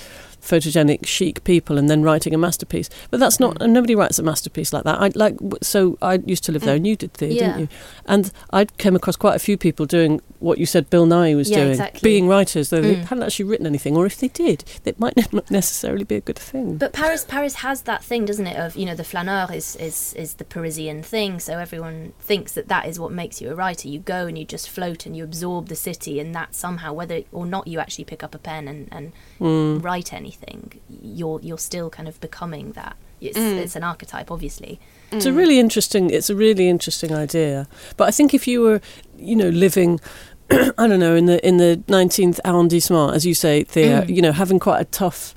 photogenic, 0.43 1.05
chic 1.05 1.43
people 1.43 1.77
and 1.77 1.89
then 1.89 2.03
writing 2.03 2.33
a 2.33 2.37
masterpiece, 2.37 2.89
but 3.09 3.19
that's 3.19 3.39
not, 3.39 3.55
Mm. 3.55 3.61
and 3.63 3.73
nobody 3.73 3.95
writes 3.95 4.19
a 4.19 4.23
masterpiece 4.23 4.73
like 4.73 4.83
that. 4.83 4.99
I 5.01 5.09
like, 5.15 5.37
so 5.61 5.97
I 6.01 6.15
used 6.25 6.43
to 6.45 6.51
live 6.51 6.63
there 6.63 6.75
and 6.75 6.85
you 6.85 6.95
did 6.95 7.13
theatre, 7.13 7.35
Yeah. 7.35 7.47
didn't 7.47 7.59
you? 7.61 7.67
And 8.05 8.31
I 8.51 8.65
came 8.65 8.95
across 8.95 9.15
quite 9.15 9.35
a 9.35 9.39
few 9.39 9.57
people 9.57 9.85
doing 9.85 10.21
what 10.39 10.57
you 10.57 10.65
said 10.65 10.89
Bill 10.89 11.05
Nye 11.05 11.33
was 11.35 11.49
Yeah, 11.49 11.57
doing, 11.59 11.69
exactly. 11.71 12.01
being 12.03 12.27
writers, 12.27 12.69
though 12.69 12.81
they 12.81 12.95
Mm. 12.95 13.05
hadn't 13.05 13.23
actually 13.23 13.45
written 13.45 13.65
anything, 13.65 13.95
or 13.95 14.05
if 14.05 14.17
they 14.19 14.27
did, 14.27 14.65
it 14.83 14.99
might 14.99 15.15
not 15.33 15.49
necessarily 15.49 16.03
be 16.03 16.15
a 16.15 16.21
good 16.21 16.37
thing. 16.37 16.75
But 16.77 16.91
Paris, 16.91 17.25
Paris 17.27 17.55
has 17.55 17.83
that 17.83 18.03
thing, 18.03 18.25
doesn't 18.25 18.47
it? 18.47 18.57
Of 18.57 18.75
you 18.75 18.85
know, 18.85 18.95
the 18.95 19.05
flaneur 19.05 19.47
is, 19.53 19.75
is 19.77 20.13
is 20.17 20.33
the 20.35 20.43
Parisian 20.43 21.01
thing. 21.03 21.39
So 21.39 21.57
everyone 21.59 22.11
thinks 22.19 22.51
that 22.53 22.67
that 22.67 22.85
is 22.87 22.99
what 22.99 23.11
makes 23.13 23.41
you 23.41 23.49
a 23.51 23.55
writer. 23.55 23.87
You 23.87 23.99
go 23.99 24.27
and 24.27 24.37
you 24.37 24.43
just 24.43 24.69
float 24.69 25.05
and 25.05 25.15
you 25.15 25.23
absorb 25.23 25.69
the 25.69 25.75
city, 25.77 26.19
and 26.19 26.35
that 26.35 26.53
somehow, 26.55 26.91
whether 26.91 27.21
or 27.31 27.45
not 27.45 27.67
you 27.67 27.79
actually 27.79 28.03
pick 28.05 28.21
up 28.23 28.35
a 28.35 28.37
pen 28.37 28.67
and, 28.67 28.89
and 28.91 29.11
Mm. 29.39 29.83
write 29.83 30.11
anything, 30.13 30.32
you're 31.01 31.39
you're 31.41 31.57
still 31.57 31.89
kind 31.89 32.07
of 32.07 32.19
becoming 32.21 32.71
that. 32.73 32.95
It's, 33.21 33.37
Mm. 33.37 33.57
it's 33.63 33.75
an 33.77 33.83
archetype, 33.83 34.29
obviously. 34.31 34.79
It's 35.11 35.25
a 35.25 35.31
really 35.31 35.57
interesting. 35.59 36.09
It's 36.09 36.29
a 36.29 36.35
really 36.35 36.67
interesting 36.67 37.13
idea. 37.13 37.67
But 37.97 38.07
I 38.09 38.11
think 38.11 38.33
if 38.33 38.47
you 38.47 38.61
were, 38.61 38.81
you 39.17 39.35
know, 39.35 39.47
living, 39.49 39.99
I 40.51 40.87
don't 40.87 40.99
know, 40.99 41.15
in 41.15 41.25
the 41.27 41.45
in 41.47 41.57
the 41.57 41.81
nineteenth 41.87 42.39
arrondissement, 42.43 43.15
as 43.15 43.25
you 43.25 43.33
say, 43.33 43.63
Thea, 43.63 44.01
Mm. 44.01 44.15
you 44.15 44.21
know, 44.21 44.33
having 44.33 44.59
quite 44.59 44.81
a 44.81 44.85
tough 44.85 45.33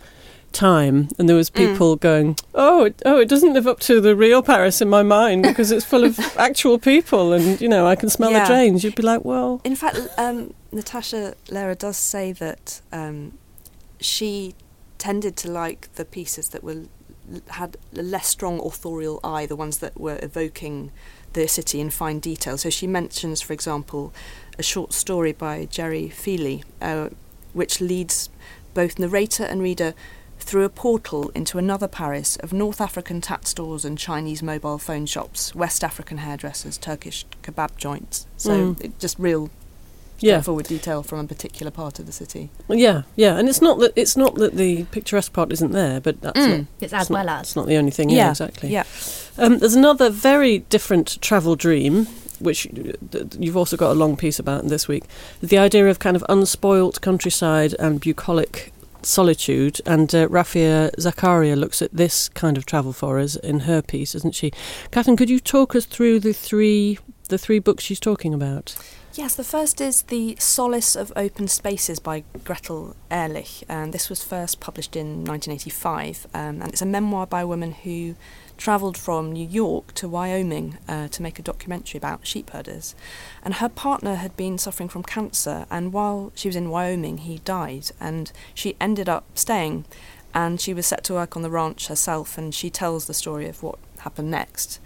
time, 0.52 1.08
and 1.18 1.28
there 1.28 1.36
was 1.36 1.50
Mm. 1.50 1.54
people 1.54 1.96
going, 1.96 2.36
"Oh, 2.54 2.84
it, 2.86 3.02
oh, 3.04 3.20
it 3.20 3.28
doesn't 3.28 3.52
live 3.52 3.66
up 3.68 3.78
to 3.80 4.00
the 4.00 4.16
real 4.16 4.42
Paris 4.42 4.80
in 4.80 4.88
my 4.88 5.02
mind 5.02 5.42
because 5.42 5.70
it's 5.70 5.84
full 5.84 6.02
of 6.02 6.18
actual 6.38 6.78
people, 6.78 7.32
and 7.32 7.60
you 7.60 7.68
know, 7.68 7.86
I 7.86 7.94
can 7.94 8.08
smell 8.08 8.30
Yeah. 8.32 8.40
the 8.40 8.46
drains." 8.54 8.82
You'd 8.82 8.94
be 8.96 9.02
like, 9.02 9.24
"Well, 9.24 9.60
In 9.64 9.76
fact, 9.76 9.98
um, 10.18 10.54
Natasha 10.72 11.34
Lehrer 11.50 11.76
does 11.78 11.96
say 11.98 12.32
that 12.32 12.80
um, 12.92 13.32
she 14.00 14.54
tended 14.98 15.36
to 15.38 15.50
like 15.50 15.92
the 15.94 16.04
pieces 16.04 16.48
that 16.50 16.62
were 16.64 16.84
had 17.48 17.76
a 17.96 18.02
less 18.02 18.28
strong 18.28 18.60
authorial 18.60 19.18
eye, 19.24 19.46
the 19.46 19.56
ones 19.56 19.78
that 19.78 19.98
were 19.98 20.18
evoking 20.22 20.92
the 21.32 21.48
city 21.48 21.80
in 21.80 21.90
fine 21.90 22.20
detail. 22.20 22.56
So 22.56 22.70
she 22.70 22.86
mentions, 22.86 23.40
for 23.42 23.52
example, 23.52 24.12
a 24.58 24.62
short 24.62 24.92
story 24.92 25.32
by 25.32 25.66
Jerry 25.66 26.08
Feely, 26.08 26.62
uh, 26.80 27.08
which 27.52 27.80
leads 27.80 28.30
both 28.74 28.98
narrator 28.98 29.42
and 29.44 29.60
reader 29.60 29.92
through 30.38 30.64
a 30.64 30.68
portal 30.68 31.30
into 31.30 31.58
another 31.58 31.88
Paris 31.88 32.36
of 32.36 32.52
North 32.52 32.80
African 32.80 33.20
tat 33.20 33.46
stores 33.46 33.84
and 33.84 33.98
Chinese 33.98 34.42
mobile 34.42 34.78
phone 34.78 35.06
shops, 35.06 35.54
West 35.54 35.82
African 35.82 36.18
hairdressers, 36.18 36.78
Turkish 36.78 37.26
kebab 37.42 37.76
joints. 37.76 38.26
So 38.36 38.50
Mm. 38.74 38.84
it, 38.84 38.98
just 38.98 39.18
real 39.18 39.50
yeah, 40.20 40.34
straightforward 40.36 40.66
detail 40.66 41.02
from 41.02 41.18
a 41.20 41.24
particular 41.28 41.70
part 41.70 41.98
of 41.98 42.06
the 42.06 42.12
city. 42.12 42.50
yeah, 42.68 43.02
yeah." 43.16 43.36
And 43.38 43.48
it's 43.48 43.60
not 43.62 43.78
that 43.80 43.92
it's 43.96 44.16
not 44.16 44.34
that 44.36 44.56
the 44.56 44.84
picturesque 44.84 45.32
part 45.32 45.52
isn't 45.52 45.72
there, 45.72 46.00
but 46.00 46.20
that's 46.20 46.38
Mm. 46.38 46.48
not. 46.50 46.58
It's 46.60 46.68
it's 46.80 46.92
as 46.92 47.10
not- 47.10 47.26
well 47.26 47.40
It's 47.40 47.56
not 47.56 47.66
the 47.66 47.76
only 47.76 47.90
thing. 47.90 48.10
Yeah, 48.10 48.30
exactly. 48.30 48.70
Yeah. 48.70 48.84
Um, 49.38 49.58
there's 49.58 49.74
another 49.74 50.08
very 50.10 50.60
different 50.70 51.20
travel 51.20 51.56
dream, 51.56 52.06
which 52.38 52.66
uh, 52.66 53.24
you've 53.38 53.56
also 53.56 53.76
got 53.76 53.90
a 53.92 53.94
long 53.94 54.16
piece 54.16 54.38
about 54.38 54.66
this 54.68 54.88
week. 54.88 55.04
The 55.42 55.58
idea 55.58 55.88
of 55.90 55.98
kind 55.98 56.16
of 56.16 56.24
unspoilt 56.28 57.00
countryside 57.00 57.74
and 57.78 58.00
bucolic 58.00 58.72
solitude. 59.02 59.80
And 59.86 60.12
uh, 60.14 60.26
Rafia 60.28 60.90
Zakaria 60.96 61.56
looks 61.56 61.80
at 61.80 61.92
this 61.94 62.28
kind 62.30 62.56
of 62.58 62.66
travel 62.66 62.92
for 62.92 63.18
us 63.20 63.36
in 63.36 63.60
her 63.60 63.80
piece, 63.80 64.12
doesn't 64.14 64.34
she? 64.34 64.50
Catherine, 64.90 65.16
could 65.16 65.30
you 65.30 65.38
talk 65.38 65.76
us 65.76 65.84
through 65.86 66.20
the 66.20 66.32
three 66.32 66.98
the 67.28 67.38
three 67.38 67.58
books 67.58 67.82
she's 67.84 68.00
talking 68.00 68.32
about? 68.34 68.74
Yes, 69.16 69.34
the 69.34 69.44
first 69.44 69.80
is 69.80 70.02
The 70.02 70.36
Solace 70.38 70.94
of 70.94 71.10
Open 71.16 71.48
Spaces 71.48 71.98
by 71.98 72.24
Gretel 72.44 72.94
Ehrlich, 73.10 73.64
and 73.66 73.94
this 73.94 74.10
was 74.10 74.22
first 74.22 74.60
published 74.60 74.94
in 74.94 75.24
1985. 75.24 76.26
Um, 76.34 76.60
and 76.60 76.68
it's 76.68 76.82
a 76.82 76.86
memoir 76.86 77.26
by 77.26 77.40
a 77.40 77.46
woman 77.46 77.72
who 77.72 78.14
travelled 78.58 78.98
from 78.98 79.32
New 79.32 79.48
York 79.48 79.94
to 79.94 80.06
Wyoming 80.06 80.76
uh, 80.86 81.08
to 81.08 81.22
make 81.22 81.38
a 81.38 81.42
documentary 81.42 81.96
about 81.96 82.26
sheep 82.26 82.50
herders. 82.50 82.94
And 83.42 83.54
her 83.54 83.70
partner 83.70 84.16
had 84.16 84.36
been 84.36 84.58
suffering 84.58 84.90
from 84.90 85.02
cancer, 85.02 85.64
and 85.70 85.94
while 85.94 86.30
she 86.34 86.48
was 86.48 86.56
in 86.56 86.68
Wyoming, 86.68 87.18
he 87.18 87.38
died, 87.38 87.92
and 87.98 88.30
she 88.52 88.76
ended 88.82 89.08
up 89.08 89.24
staying. 89.34 89.86
And 90.34 90.60
she 90.60 90.74
was 90.74 90.86
set 90.86 91.04
to 91.04 91.14
work 91.14 91.36
on 91.36 91.42
the 91.42 91.48
ranch 91.48 91.86
herself, 91.86 92.36
and 92.36 92.54
she 92.54 92.68
tells 92.68 93.06
the 93.06 93.14
story 93.14 93.48
of 93.48 93.62
what 93.62 93.78
happened 94.00 94.30
next. 94.30 94.78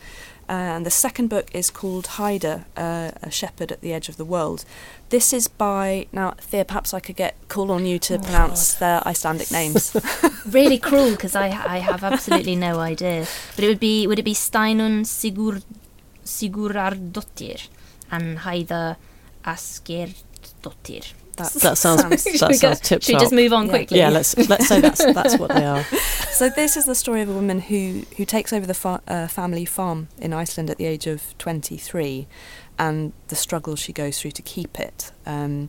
Uh, 0.50 0.74
and 0.74 0.84
the 0.84 0.90
second 0.90 1.28
book 1.28 1.48
is 1.54 1.70
called 1.70 2.06
Heida, 2.18 2.64
uh, 2.76 3.12
A 3.22 3.30
Shepherd 3.30 3.70
at 3.70 3.82
the 3.82 3.92
Edge 3.92 4.08
of 4.08 4.16
the 4.16 4.24
World. 4.24 4.64
This 5.10 5.32
is 5.32 5.46
by, 5.46 6.08
now, 6.10 6.32
Thea, 6.40 6.64
perhaps 6.64 6.92
I 6.92 6.98
could 6.98 7.14
get 7.14 7.36
call 7.46 7.70
on 7.70 7.86
you 7.86 8.00
to 8.00 8.14
Oh, 8.14 8.18
pronounce 8.18 8.74
their 8.74 9.00
Icelandic 9.06 9.52
names. 9.52 9.94
really 10.50 10.78
cruel 10.78 11.12
because 11.12 11.36
I 11.36 11.46
I 11.46 11.78
have 11.78 12.02
absolutely 12.02 12.56
no 12.56 12.80
idea. 12.80 13.26
But 13.54 13.64
it 13.64 13.68
would 13.68 13.78
be 13.78 14.08
would 14.08 14.18
it 14.18 14.24
be 14.24 14.34
Steinunn 14.34 15.04
Sigur 15.04 15.62
Sigurardottir 16.24 17.68
and 18.10 18.38
Heida 18.38 18.96
Askerdottir? 19.44 21.12
That 21.40 21.78
sounds 21.78 22.02
that 22.02 22.20
Should 22.20 22.32
we, 22.32 22.38
go, 22.38 22.52
sounds 22.52 22.80
tip 22.80 23.02
should 23.02 23.18
just 23.18 23.32
move 23.32 23.52
on 23.52 23.66
Yeah. 23.66 23.70
quickly? 23.70 23.98
Yeah, 23.98 24.10
let's 24.10 24.36
let's 24.48 24.68
say 24.68 24.80
that's 24.80 25.04
that's 25.04 25.38
what 25.38 25.50
they 25.50 25.64
are. 25.64 25.84
so 26.30 26.48
this 26.48 26.76
is 26.76 26.86
the 26.86 26.94
story 26.94 27.22
of 27.22 27.28
a 27.28 27.32
woman 27.32 27.60
who, 27.60 28.02
who 28.16 28.24
takes 28.24 28.52
over 28.52 28.66
the 28.66 28.74
fa- 28.74 29.02
uh, 29.08 29.26
family 29.28 29.64
farm 29.64 30.08
in 30.18 30.32
Iceland 30.32 30.70
at 30.70 30.78
the 30.78 30.86
age 30.86 31.06
of 31.06 31.36
23 31.38 32.26
and 32.78 33.12
the 33.28 33.36
struggle 33.36 33.76
she 33.76 33.92
goes 33.92 34.20
through 34.20 34.30
to 34.32 34.42
keep 34.42 34.78
it. 34.80 35.12
Um, 35.26 35.68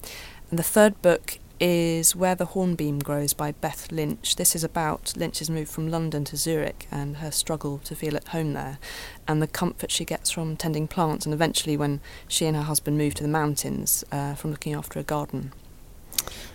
and 0.49 0.59
the 0.59 0.63
third 0.63 1.01
book 1.01 1.37
is 1.59 2.15
Where 2.15 2.33
the 2.33 2.45
Hornbeam 2.47 2.97
Grows 2.99 3.33
by 3.33 3.51
Beth 3.51 3.91
Lynch. 3.91 4.35
This 4.35 4.55
is 4.55 4.63
about 4.63 5.13
Lynch's 5.15 5.47
move 5.49 5.69
from 5.69 5.91
London 5.91 6.23
to 6.25 6.35
Zurich 6.35 6.87
and 6.89 7.17
her 7.17 7.29
struggle 7.29 7.77
to 7.83 7.95
feel 7.95 8.15
at 8.15 8.29
home 8.29 8.53
there 8.53 8.79
and 9.27 9.41
the 9.43 9.47
comfort 9.47 9.91
she 9.91 10.03
gets 10.03 10.31
from 10.31 10.57
tending 10.57 10.87
plants 10.87 11.23
and 11.25 11.35
eventually 11.35 11.77
when 11.77 11.99
she 12.27 12.47
and 12.47 12.57
her 12.57 12.63
husband 12.63 12.97
move 12.97 13.13
to 13.13 13.21
the 13.23 13.29
mountains 13.29 14.03
uh, 14.11 14.33
from 14.33 14.49
looking 14.49 14.73
after 14.73 14.99
a 14.99 15.03
garden. 15.03 15.53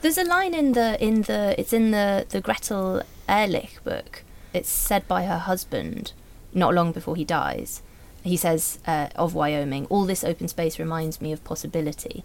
There's 0.00 0.18
a 0.18 0.24
line 0.24 0.54
in 0.54 0.72
the 0.72 1.02
in 1.02 1.22
the 1.22 1.54
it's 1.58 1.72
in 1.72 1.90
the 1.90 2.26
the 2.28 2.40
Gretel 2.40 3.02
Ehrlich 3.28 3.82
book. 3.84 4.22
It's 4.52 4.68
said 4.68 5.06
by 5.08 5.24
her 5.24 5.38
husband 5.38 6.12
not 6.52 6.74
long 6.74 6.92
before 6.92 7.16
he 7.16 7.24
dies. 7.24 7.82
He 8.22 8.36
says 8.36 8.80
uh, 8.86 9.08
of 9.14 9.34
Wyoming, 9.34 9.86
all 9.86 10.04
this 10.04 10.24
open 10.24 10.48
space 10.48 10.78
reminds 10.78 11.20
me 11.20 11.30
of 11.32 11.44
possibility, 11.44 12.24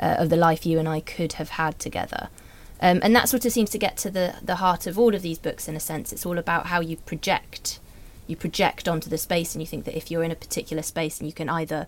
uh, 0.00 0.16
of 0.18 0.28
the 0.28 0.36
life 0.36 0.64
you 0.64 0.78
and 0.78 0.88
I 0.88 1.00
could 1.00 1.34
have 1.34 1.50
had 1.50 1.78
together. 1.78 2.28
Um, 2.80 3.00
and 3.02 3.14
that 3.16 3.28
sort 3.28 3.44
of 3.44 3.52
seems 3.52 3.70
to 3.70 3.78
get 3.78 3.96
to 3.98 4.10
the, 4.10 4.36
the 4.42 4.56
heart 4.56 4.86
of 4.86 4.98
all 4.98 5.14
of 5.14 5.22
these 5.22 5.38
books 5.38 5.68
in 5.68 5.76
a 5.76 5.80
sense. 5.80 6.12
It's 6.12 6.24
all 6.24 6.38
about 6.38 6.66
how 6.66 6.80
you 6.80 6.96
project. 6.98 7.80
You 8.26 8.36
project 8.36 8.86
onto 8.86 9.10
the 9.10 9.18
space, 9.18 9.54
and 9.54 9.60
you 9.60 9.66
think 9.66 9.84
that 9.84 9.96
if 9.96 10.10
you're 10.10 10.22
in 10.22 10.30
a 10.30 10.36
particular 10.36 10.82
space 10.82 11.18
and 11.18 11.26
you 11.26 11.32
can 11.32 11.48
either 11.48 11.86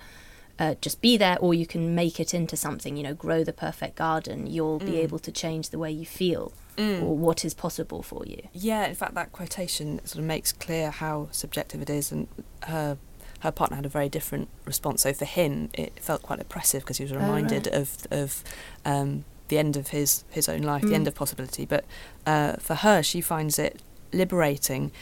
uh, 0.58 0.74
just 0.80 1.00
be 1.00 1.16
there 1.16 1.38
or 1.40 1.54
you 1.54 1.66
can 1.66 1.94
make 1.94 2.20
it 2.20 2.34
into 2.34 2.56
something, 2.56 2.96
you 2.96 3.02
know, 3.02 3.14
grow 3.14 3.42
the 3.44 3.52
perfect 3.52 3.96
garden, 3.96 4.46
you'll 4.46 4.78
be 4.78 4.98
able 4.98 5.18
to 5.18 5.32
change 5.32 5.70
the 5.70 5.78
way 5.78 5.90
you 5.90 6.06
feel 6.06 6.52
or 6.78 7.16
what 7.16 7.44
is 7.44 7.55
possible 7.55 8.03
for 8.03 8.24
you. 8.26 8.48
Yeah, 8.53 8.86
in 8.86 8.94
fact, 8.94 9.14
that 9.14 9.30
quotation 9.32 10.05
sort 10.07 10.20
of 10.20 10.24
makes 10.24 10.53
clear 10.53 10.90
how 10.90 11.28
subjective 11.30 11.82
it 11.82 11.90
is, 11.90 12.11
and 12.11 12.28
her 12.64 12.96
her 13.40 13.50
partner 13.50 13.76
had 13.76 13.84
a 13.84 13.88
very 13.88 14.09
different 14.09 14.48
response. 14.64 15.03
So 15.03 15.12
for 15.12 15.24
him, 15.24 15.68
it 15.74 15.98
felt 15.98 16.22
quite 16.22 16.40
oppressive 16.40 16.82
because 16.82 16.98
he 16.98 17.05
was 17.05 17.12
reminded 17.12 17.66
of 17.66 18.07
of 18.11 18.42
um, 18.84 19.24
the 19.48 19.59
end 19.59 19.76
of 19.76 19.88
his 19.88 20.24
his 20.30 20.48
own 20.48 20.62
life, 20.62 20.82
the 20.82 20.94
end 20.94 21.09
of 21.09 21.14
possibility. 21.14 21.66
But 21.66 21.84
uh, 22.26 22.55
for 22.55 22.76
her, 22.76 23.03
she 23.03 23.20
finds 23.20 23.59
it 23.59 23.82
liberating. 24.12 24.92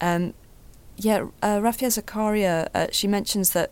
Um, 0.00 0.34
yeah, 0.96 1.26
uh, 1.42 1.58
Rafia 1.58 1.88
Zakaria, 1.88 2.68
uh, 2.74 2.86
she 2.90 3.06
mentions 3.06 3.50
that 3.50 3.70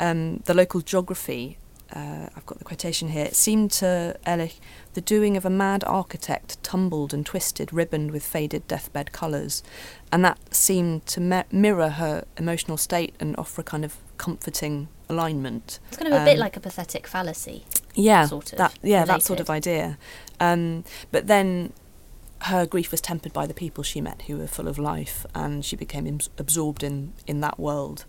um, 0.00 0.42
the 0.46 0.54
local 0.54 0.80
geography. 0.80 1.58
Uh, 1.94 2.28
I've 2.34 2.46
got 2.46 2.58
the 2.58 2.64
quotation 2.64 3.08
here. 3.10 3.24
It 3.26 3.36
seemed 3.36 3.70
to 3.72 4.16
Ehrlich 4.26 4.58
the 4.94 5.00
doing 5.00 5.36
of 5.36 5.44
a 5.44 5.50
mad 5.50 5.84
architect, 5.84 6.60
tumbled 6.62 7.12
and 7.14 7.24
twisted, 7.24 7.72
ribboned 7.72 8.10
with 8.10 8.24
faded 8.24 8.66
deathbed 8.66 9.12
colours, 9.12 9.62
and 10.10 10.24
that 10.24 10.38
seemed 10.54 11.06
to 11.06 11.20
mi- 11.20 11.44
mirror 11.52 11.90
her 11.90 12.24
emotional 12.36 12.76
state 12.76 13.14
and 13.20 13.36
offer 13.36 13.60
a 13.60 13.64
kind 13.64 13.84
of 13.84 13.96
comforting 14.18 14.88
alignment. 15.08 15.78
It's 15.88 15.98
kind 15.98 16.12
of 16.12 16.22
a 16.22 16.24
bit 16.24 16.34
Um, 16.34 16.40
like 16.40 16.56
a 16.56 16.60
pathetic 16.60 17.06
fallacy. 17.06 17.64
yeah, 17.94 18.26
sort 18.26 18.52
of 18.52 18.58
that 18.58 18.76
yeah, 18.82 19.04
that 19.04 19.22
sort 19.22 19.38
of 19.38 19.48
idea. 19.50 19.96
Um, 20.40 20.84
but 21.12 21.26
then 21.28 21.72
her 22.42 22.66
grief 22.66 22.90
was 22.90 23.00
tempered 23.00 23.32
by 23.32 23.46
the 23.46 23.54
people 23.54 23.84
she 23.84 24.00
met, 24.00 24.22
who 24.22 24.38
were 24.38 24.48
full 24.48 24.68
of 24.68 24.78
life, 24.78 25.26
and 25.34 25.64
she 25.64 25.76
became 25.76 26.06
abs- 26.08 26.30
absorbed 26.38 26.82
in 26.82 27.12
in 27.26 27.40
that 27.40 27.60
world. 27.60 28.04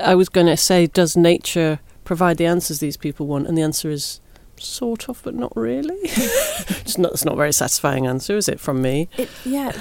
I 0.00 0.14
was 0.14 0.28
going 0.28 0.46
to 0.46 0.56
say, 0.56 0.86
does 0.86 1.16
nature 1.16 1.80
provide 2.04 2.36
the 2.36 2.46
answers 2.46 2.80
these 2.80 2.96
people 2.96 3.26
want? 3.26 3.46
And 3.46 3.56
the 3.56 3.62
answer 3.62 3.90
is 3.90 4.20
sort 4.58 5.08
of, 5.08 5.20
but 5.22 5.34
not 5.34 5.52
really. 5.56 5.98
it's 6.02 6.98
not. 6.98 7.12
It's 7.12 7.24
not 7.24 7.34
a 7.34 7.38
very 7.38 7.52
satisfying 7.52 8.06
answer, 8.06 8.36
is 8.36 8.48
it, 8.48 8.60
from 8.60 8.80
me? 8.82 9.08
It, 9.16 9.28
yeah, 9.44 9.72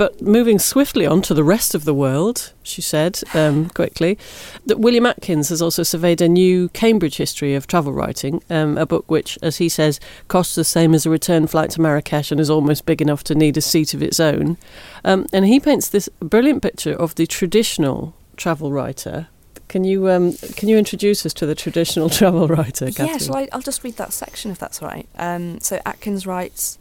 But 0.00 0.22
moving 0.22 0.58
swiftly 0.58 1.04
on 1.04 1.20
to 1.22 1.34
the 1.34 1.44
rest 1.44 1.74
of 1.74 1.84
the 1.84 1.92
world, 1.92 2.54
she 2.62 2.80
said 2.80 3.20
um, 3.34 3.68
quickly, 3.74 4.16
that 4.64 4.78
William 4.80 5.04
Atkins 5.04 5.50
has 5.50 5.60
also 5.60 5.82
surveyed 5.82 6.22
a 6.22 6.28
new 6.28 6.70
Cambridge 6.70 7.18
history 7.18 7.54
of 7.54 7.66
travel 7.66 7.92
writing, 7.92 8.42
um, 8.48 8.78
a 8.78 8.86
book 8.86 9.10
which, 9.10 9.38
as 9.42 9.58
he 9.58 9.68
says, 9.68 10.00
costs 10.26 10.54
the 10.54 10.64
same 10.64 10.94
as 10.94 11.04
a 11.04 11.10
return 11.10 11.46
flight 11.46 11.68
to 11.72 11.82
Marrakesh 11.82 12.30
and 12.30 12.40
is 12.40 12.48
almost 12.48 12.86
big 12.86 13.02
enough 13.02 13.22
to 13.24 13.34
need 13.34 13.58
a 13.58 13.60
seat 13.60 13.92
of 13.92 14.02
its 14.02 14.18
own. 14.18 14.56
Um, 15.04 15.26
and 15.34 15.44
he 15.44 15.60
paints 15.60 15.88
this 15.88 16.08
brilliant 16.20 16.62
picture 16.62 16.94
of 16.94 17.16
the 17.16 17.26
traditional 17.26 18.14
travel 18.38 18.72
writer. 18.72 19.28
Can 19.70 19.84
you 19.84 20.10
um, 20.10 20.32
can 20.56 20.68
you 20.68 20.76
introduce 20.76 21.24
us 21.24 21.32
to 21.34 21.46
the 21.46 21.54
traditional 21.54 22.10
travel 22.18 22.48
writer, 22.48 22.86
yeah. 22.86 22.90
Catherine? 22.90 23.20
So 23.20 23.34
I, 23.34 23.48
I'll 23.52 23.60
just 23.60 23.84
read 23.84 23.96
that 23.98 24.12
section 24.12 24.50
if 24.50 24.58
that's 24.58 24.82
all 24.82 24.88
right. 24.88 25.08
Um, 25.16 25.60
so 25.60 25.80
Atkins 25.86 26.26
writes. 26.26 26.76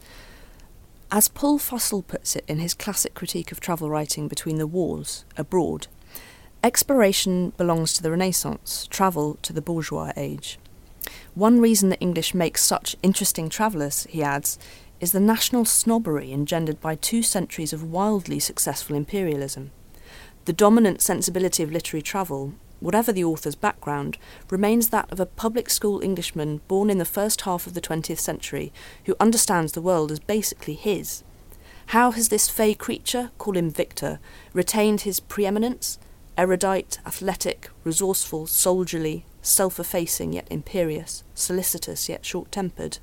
As 1.11 1.27
Paul 1.27 1.59
Fussell 1.59 2.01
puts 2.07 2.35
it 2.35 2.45
in 2.47 2.57
his 2.57 2.73
classic 2.73 3.13
critique 3.13 3.51
of 3.51 3.59
travel 3.59 3.91
writing 3.91 4.27
between 4.27 4.57
the 4.57 4.65
wars, 4.65 5.23
abroad, 5.37 5.85
exploration 6.63 7.51
belongs 7.57 7.93
to 7.93 8.03
the 8.03 8.11
Renaissance, 8.11 8.87
travel 8.89 9.37
to 9.43 9.53
the 9.53 9.61
bourgeois 9.61 10.11
age. 10.17 10.57
One 11.35 11.59
reason 11.59 11.89
the 11.89 11.99
English 11.99 12.33
make 12.33 12.57
such 12.57 12.95
interesting 13.03 13.49
travellers, 13.49 14.05
he 14.09 14.23
adds, 14.23 14.57
is 14.99 15.11
the 15.11 15.19
national 15.19 15.65
snobbery 15.65 16.31
engendered 16.31 16.81
by 16.81 16.95
two 16.95 17.21
centuries 17.21 17.73
of 17.73 17.91
wildly 17.91 18.39
successful 18.39 18.95
imperialism. 18.95 19.69
The 20.45 20.53
dominant 20.53 21.01
sensibility 21.01 21.63
of 21.63 21.71
literary 21.71 22.01
travel, 22.01 22.53
whatever 22.79 23.11
the 23.11 23.23
author's 23.23 23.55
background, 23.55 24.17
remains 24.49 24.89
that 24.89 25.11
of 25.11 25.19
a 25.19 25.25
public 25.25 25.69
school 25.69 26.01
Englishman 26.01 26.61
born 26.67 26.89
in 26.89 26.97
the 26.97 27.05
first 27.05 27.41
half 27.41 27.67
of 27.67 27.73
the 27.73 27.81
20th 27.81 28.19
century 28.19 28.71
who 29.05 29.15
understands 29.19 29.73
the 29.73 29.81
world 29.81 30.11
as 30.11 30.19
basically 30.19 30.73
his. 30.73 31.23
How 31.87 32.11
has 32.11 32.29
this 32.29 32.47
fey 32.47 32.75
creature, 32.75 33.31
call 33.37 33.57
him 33.57 33.71
Victor, 33.71 34.19
retained 34.53 35.01
his 35.01 35.19
preeminence? 35.19 35.97
Erudite, 36.37 36.99
athletic, 37.05 37.69
resourceful, 37.83 38.47
soldierly, 38.47 39.25
self 39.41 39.79
effacing 39.79 40.33
yet 40.33 40.47
imperious, 40.49 41.23
solicitous 41.33 42.07
yet 42.07 42.25
short 42.25 42.51
tempered. 42.51 42.99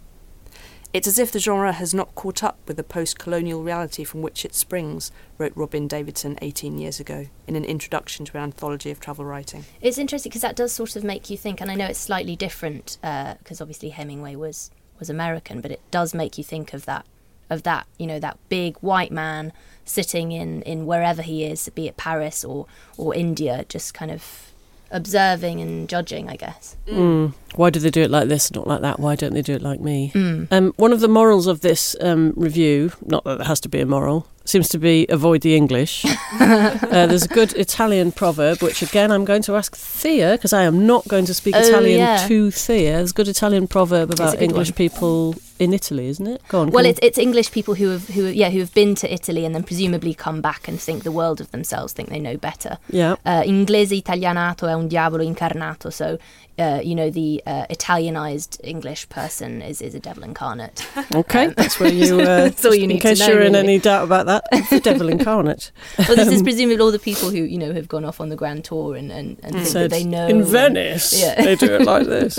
It's 0.96 1.06
as 1.06 1.18
if 1.18 1.30
the 1.30 1.38
genre 1.38 1.72
has 1.72 1.92
not 1.92 2.14
caught 2.14 2.42
up 2.42 2.56
with 2.66 2.78
the 2.78 2.82
post 2.82 3.18
colonial 3.18 3.62
reality 3.62 4.02
from 4.02 4.22
which 4.22 4.46
it 4.46 4.54
springs, 4.54 5.12
wrote 5.36 5.52
Robyn 5.54 5.86
Davidson 5.88 6.38
18 6.40 6.78
years 6.78 6.98
ago 6.98 7.26
in 7.46 7.54
an 7.54 7.66
introduction 7.66 8.24
to 8.24 8.38
an 8.38 8.42
anthology 8.42 8.90
of 8.90 8.98
travel 8.98 9.26
writing. 9.26 9.66
It's 9.82 9.98
interesting 9.98 10.30
because 10.30 10.40
that 10.40 10.56
does 10.56 10.72
sort 10.72 10.96
of 10.96 11.04
make 11.04 11.28
you 11.28 11.36
think, 11.36 11.60
and 11.60 11.70
I 11.70 11.74
know 11.74 11.84
it's 11.84 11.98
slightly 11.98 12.34
different 12.34 12.96
uh, 13.02 13.34
because 13.34 13.60
obviously 13.60 13.90
Hemingway 13.90 14.36
was 14.36 14.70
was 14.98 15.10
American, 15.10 15.60
but 15.60 15.70
it 15.70 15.82
does 15.90 16.14
make 16.14 16.38
you 16.38 16.44
think 16.44 16.72
of 16.72 16.86
that 16.86 17.04
of 17.50 17.64
that 17.64 17.86
you 17.98 18.06
know 18.06 18.18
that 18.18 18.38
big 18.48 18.78
white 18.78 19.12
man 19.12 19.52
sitting 19.84 20.32
in 20.32 20.62
in 20.62 20.86
wherever 20.86 21.20
he 21.20 21.44
is, 21.44 21.68
be 21.74 21.88
it 21.88 21.98
Paris 21.98 22.42
or 22.42 22.64
or 22.96 23.14
India, 23.14 23.66
just 23.68 23.92
kind 23.92 24.10
of 24.10 24.45
observing 24.90 25.60
and 25.60 25.88
judging, 25.88 26.28
I 26.28 26.36
guess. 26.36 26.76
Mm. 26.86 27.34
Why 27.54 27.70
do 27.70 27.80
they 27.80 27.90
do 27.90 28.02
it 28.02 28.10
like 28.10 28.28
this, 28.28 28.52
not 28.52 28.66
like 28.66 28.82
that? 28.82 29.00
Why 29.00 29.16
don't 29.16 29.34
they 29.34 29.42
do 29.42 29.54
it 29.54 29.62
like 29.62 29.80
me? 29.80 30.12
Mm. 30.14 30.48
Um, 30.50 30.72
one 30.76 30.92
of 30.92 31.00
the 31.00 31.08
morals 31.08 31.46
of 31.46 31.60
this 31.60 31.96
um, 32.00 32.32
review, 32.36 32.92
not 33.04 33.24
that 33.24 33.38
there 33.38 33.46
has 33.46 33.60
to 33.60 33.68
be 33.68 33.80
a 33.80 33.86
moral, 33.86 34.28
seems 34.48 34.68
to 34.68 34.78
be 34.78 35.06
avoid 35.08 35.40
the 35.42 35.54
English. 35.56 36.04
uh, 36.40 37.06
there's 37.06 37.24
a 37.24 37.28
good 37.28 37.52
Italian 37.54 38.12
proverb, 38.12 38.62
which 38.62 38.82
again 38.82 39.10
I'm 39.10 39.24
going 39.24 39.42
to 39.42 39.56
ask 39.56 39.76
Thea, 39.76 40.32
because 40.32 40.52
I 40.52 40.62
am 40.64 40.86
not 40.86 41.06
going 41.08 41.26
to 41.26 41.34
speak 41.34 41.54
Oh, 41.56 41.60
Italian 41.60 41.98
yeah. 42.00 42.26
to 42.28 42.50
Thea. 42.50 42.96
There's 42.96 43.10
a 43.10 43.14
good 43.14 43.28
Italian 43.28 43.66
proverb 43.68 44.10
about 44.10 44.40
English 44.40 44.70
one. 44.70 44.76
people 44.76 45.34
in 45.58 45.72
Italy, 45.72 46.08
isn't 46.08 46.26
it? 46.26 46.42
Go 46.48 46.60
on. 46.60 46.70
Well, 46.70 46.84
it's 46.84 46.98
it's 47.02 47.18
English 47.18 47.50
people 47.50 47.74
who 47.74 47.88
have 47.88 48.08
who 48.08 48.26
yeah 48.26 48.50
who 48.50 48.58
have 48.60 48.74
been 48.74 48.94
to 48.96 49.06
Italy 49.12 49.44
and 49.46 49.54
then 49.54 49.62
presumably 49.62 50.12
come 50.14 50.40
back 50.42 50.68
and 50.68 50.78
think 50.80 51.02
the 51.02 51.12
world 51.12 51.40
of 51.40 51.50
themselves, 51.50 51.92
think 51.94 52.08
they 52.10 52.20
know 52.20 52.36
better. 52.36 52.78
yeah. 52.90 53.16
uh, 53.24 53.42
inglese 53.44 53.94
italianato 53.94 54.66
è 54.66 54.74
un 54.74 54.86
diavolo 54.88 55.22
incarnato. 55.22 55.90
So, 55.90 56.18
uh, 56.58 56.80
you 56.84 56.94
know, 56.94 57.08
the 57.10 57.42
uh, 57.46 57.64
Italianized 57.70 58.60
English 58.62 59.08
person 59.08 59.62
is, 59.62 59.80
is 59.80 59.94
a 59.94 59.98
devil 60.00 60.24
incarnate. 60.24 60.86
Okay, 61.14 61.48
that's 61.56 61.80
where 61.80 61.90
you. 61.92 62.20
Uh, 62.26 62.44
That's 62.48 62.64
all 62.64 62.74
you 62.74 62.84
in 62.84 62.88
need 62.88 63.02
to 63.02 63.08
case 63.08 63.20
know, 63.20 63.28
you're 63.28 63.42
in 63.42 63.54
any 63.54 63.78
doubt 63.78 64.04
about 64.04 64.26
that, 64.26 64.35
the 64.70 64.80
devil 64.82 65.08
incarnate. 65.08 65.70
Well, 65.98 66.16
this 66.16 66.28
is 66.28 66.42
presumably 66.42 66.80
all 66.82 66.90
the 66.92 66.98
people 66.98 67.30
who, 67.30 67.38
you 67.42 67.58
know, 67.58 67.72
have 67.72 67.88
gone 67.88 68.04
off 68.04 68.20
on 68.20 68.28
the 68.28 68.36
grand 68.36 68.64
tour 68.64 68.94
and, 68.96 69.10
and, 69.12 69.38
and 69.42 69.54
think 69.56 69.68
that 69.70 69.90
they 69.90 70.04
know. 70.04 70.26
in 70.26 70.36
and- 70.38 70.46
Venice. 70.46 71.18
Yeah. 71.20 71.34
they 71.42 71.56
do 71.56 71.74
it 71.74 71.82
like 71.82 72.06
this. 72.08 72.38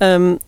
Um, 0.00 0.40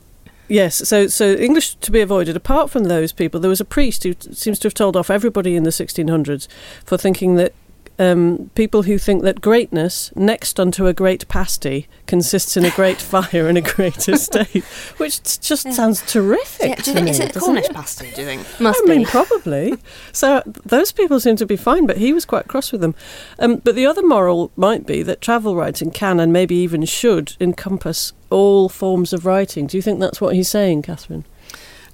yes, 0.49 0.77
so 0.89 1.07
so 1.09 1.35
English 1.35 1.75
to 1.77 1.91
be 1.91 2.01
avoided. 2.01 2.37
Apart 2.37 2.71
from 2.71 2.85
those 2.85 3.13
people, 3.13 3.41
there 3.41 3.49
was 3.51 3.61
a 3.61 3.65
priest 3.65 4.03
who 4.05 4.15
t- 4.15 4.33
seems 4.35 4.59
to 4.61 4.67
have 4.67 4.75
told 4.75 4.97
off 4.97 5.11
everybody 5.11 5.57
in 5.57 5.63
the 5.65 5.71
1600s 5.71 6.49
for 6.85 6.97
thinking 6.97 7.37
that. 7.37 7.53
Um, 7.99 8.51
people 8.55 8.83
who 8.83 8.99
think 8.99 9.23
that 9.23 9.41
greatness, 9.41 10.13
next 10.15 10.61
unto 10.61 10.87
a 10.87 10.93
great 10.93 11.27
pasty, 11.29 11.89
consists 12.07 12.57
in 12.57 12.65
a 12.65 12.71
great 12.71 13.01
fire 13.13 13.49
and 13.49 13.57
a 13.57 13.63
great 13.63 14.09
estate, 14.09 14.65
which 14.99 15.41
just 15.41 15.73
sounds 15.73 16.03
terrific. 16.03 16.83
to 16.83 16.95
me, 17.03 17.13
doesn't 17.13 17.57
it? 17.57 17.71
pasty, 17.71 18.11
do 18.13 18.21
you 18.21 18.27
think? 18.27 18.61
Must 18.61 18.83
I 18.85 18.89
mean, 18.89 18.99
be. 19.01 19.05
probably. 19.07 19.79
So 20.13 20.43
those 20.47 20.93
people 20.93 21.21
seem 21.21 21.37
to 21.37 21.47
be 21.47 21.57
fine, 21.57 21.87
but 21.87 21.97
he 21.97 22.13
was 22.13 22.25
quite 22.27 22.49
cross 22.49 22.71
with 22.71 22.83
them. 22.83 22.95
Um, 23.39 23.57
but 23.57 23.75
the 23.75 23.87
other 23.87 24.07
moral 24.07 24.51
might 24.57 24.87
be 24.87 25.03
that 25.03 25.21
travel 25.21 25.57
writing 25.57 25.91
can 25.91 26.21
and 26.21 26.33
maybe 26.33 26.55
even 26.57 26.85
should 26.85 27.35
encompass 27.41 28.13
all 28.31 28.69
forms 28.69 29.13
of 29.13 29.25
writing. 29.25 29.67
Do 29.67 29.77
you 29.79 29.83
think 29.83 30.01
that's 30.01 30.21
what 30.21 30.35
he's 30.35 30.49
saying, 30.49 30.83
Catherine? 30.83 31.25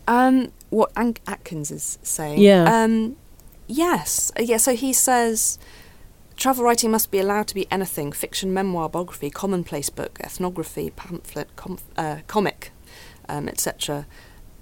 Um, 0.09 0.53
what 0.71 0.91
Atkins 0.97 1.71
is 1.71 1.99
saying. 2.03 2.41
Yeah. 2.41 2.65
Um, 2.65 3.17
yes. 3.67 4.33
Uh, 4.39 4.43
Yeah. 4.43 4.57
So 4.57 4.75
he 4.75 4.93
says, 4.93 5.59
travel 6.43 6.65
writing 6.65 6.91
must 6.91 7.13
be 7.13 7.21
allowed 7.21 7.47
to 7.47 7.55
be 7.55 7.67
anything: 7.71 8.11
fiction, 8.11 8.53
memoir, 8.53 8.89
biography, 8.89 9.31
commonplace 9.31 9.91
book, 9.91 10.19
ethnography, 10.21 10.91
pamphlet, 10.91 11.55
com- 11.55 11.79
uh, 11.97 12.19
comic, 12.27 12.73
um, 13.29 13.49
etc. 13.49 14.07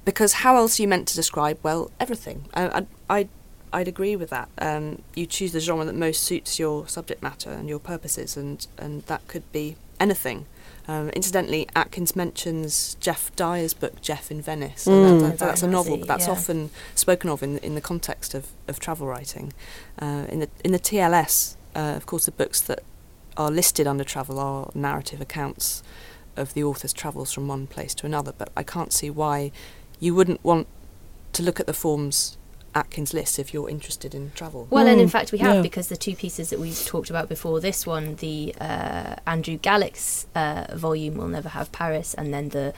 Because 0.05 0.35
how 0.45 0.57
else 0.57 0.79
are 0.79 0.83
you 0.83 0.89
meant 0.89 1.09
to 1.09 1.17
describe? 1.17 1.59
Well, 1.63 1.91
everything. 1.99 2.45
Uh, 2.53 2.83
I, 3.09 3.19
I, 3.21 3.29
I'd 3.73 3.89
agree 3.89 4.15
with 4.15 4.29
that. 4.31 4.49
Um, 4.59 5.03
you 5.15 5.25
choose 5.27 5.53
the 5.53 5.61
genre 5.61 5.85
that 5.87 5.95
most 5.95 6.23
suits 6.23 6.59
your 6.59 6.87
subject 6.87 7.23
matter 7.23 7.51
and 7.51 7.67
your 7.69 7.79
purposes, 7.79 8.37
and 8.37 8.67
and 8.77 9.03
that 9.05 9.27
could 9.27 9.51
be 9.51 9.77
anything. 9.99 10.47
Um, 10.87 11.09
incidentally, 11.11 11.67
Atkins 11.77 12.15
mentions 12.17 12.97
Geoff 13.01 13.35
Dyer's 13.37 13.75
book 13.75 14.01
Jeff 14.03 14.31
in 14.31 14.43
Venice. 14.43 14.87
Mm. 14.87 15.21
that- 15.21 15.29
that- 15.31 15.39
that's 15.39 15.63
a 15.63 15.69
novel, 15.69 15.97
but 15.99 16.09
that's 16.09 16.27
yeah. 16.27 16.33
often 16.33 16.71
spoken 16.95 17.31
of 17.31 17.43
in 17.43 17.57
in 17.59 17.75
the 17.75 17.81
context 17.81 18.35
of, 18.35 18.49
of 18.69 18.81
travel 18.81 19.07
writing. 19.07 19.53
Uh, 19.99 20.27
in 20.29 20.41
the 20.41 20.49
in 20.65 20.73
the 20.73 20.79
TLS, 20.79 21.57
uh, 21.75 21.95
of 21.97 22.07
course, 22.07 22.27
the 22.27 22.33
books 22.33 22.61
that 22.63 22.81
are 23.37 23.51
listed 23.51 23.87
under 23.87 24.05
travel 24.05 24.39
are 24.39 24.71
narrative 24.75 25.21
accounts 25.21 25.83
of 26.37 26.55
the 26.55 26.63
author's 26.65 26.93
travels 26.93 27.33
from 27.33 27.49
one 27.49 27.67
place 27.67 27.95
to 27.97 28.07
another. 28.07 28.33
But 28.37 28.51
I 28.57 28.63
can't 28.63 28.93
see 28.93 29.11
why 29.11 29.53
you 29.99 30.15
wouldn't 30.15 30.43
want 30.45 30.67
to 31.33 31.43
look 31.43 31.61
at 31.61 31.67
the 31.67 31.75
forms 31.75 32.37
Atkins 32.75 33.13
lists 33.13 33.39
if 33.39 33.53
you're 33.53 33.69
interested 33.69 34.15
in 34.15 34.31
travel. 34.35 34.69
Well, 34.71 34.87
and 34.87 35.01
in 35.01 35.09
Mm, 35.09 35.11
fact, 35.11 35.33
we 35.33 35.39
have 35.39 35.57
yeah. 35.57 35.63
because 35.63 35.89
the 35.89 35.97
two 35.97 36.15
pieces 36.15 36.51
that 36.51 36.61
we've 36.61 36.85
talked 36.87 37.11
about 37.11 37.29
before 37.29 37.61
this 37.61 37.85
one, 37.87 38.15
the 38.17 38.55
uh, 38.61 39.17
Andrew 39.27 39.59
Gallix's 39.59 40.27
uh, 40.37 40.67
volume, 40.77 41.17
will 41.17 41.27
never 41.29 41.49
have 41.49 41.73
Paris, 41.73 42.15
and 42.15 42.33
then 42.33 42.51
the 42.51 42.73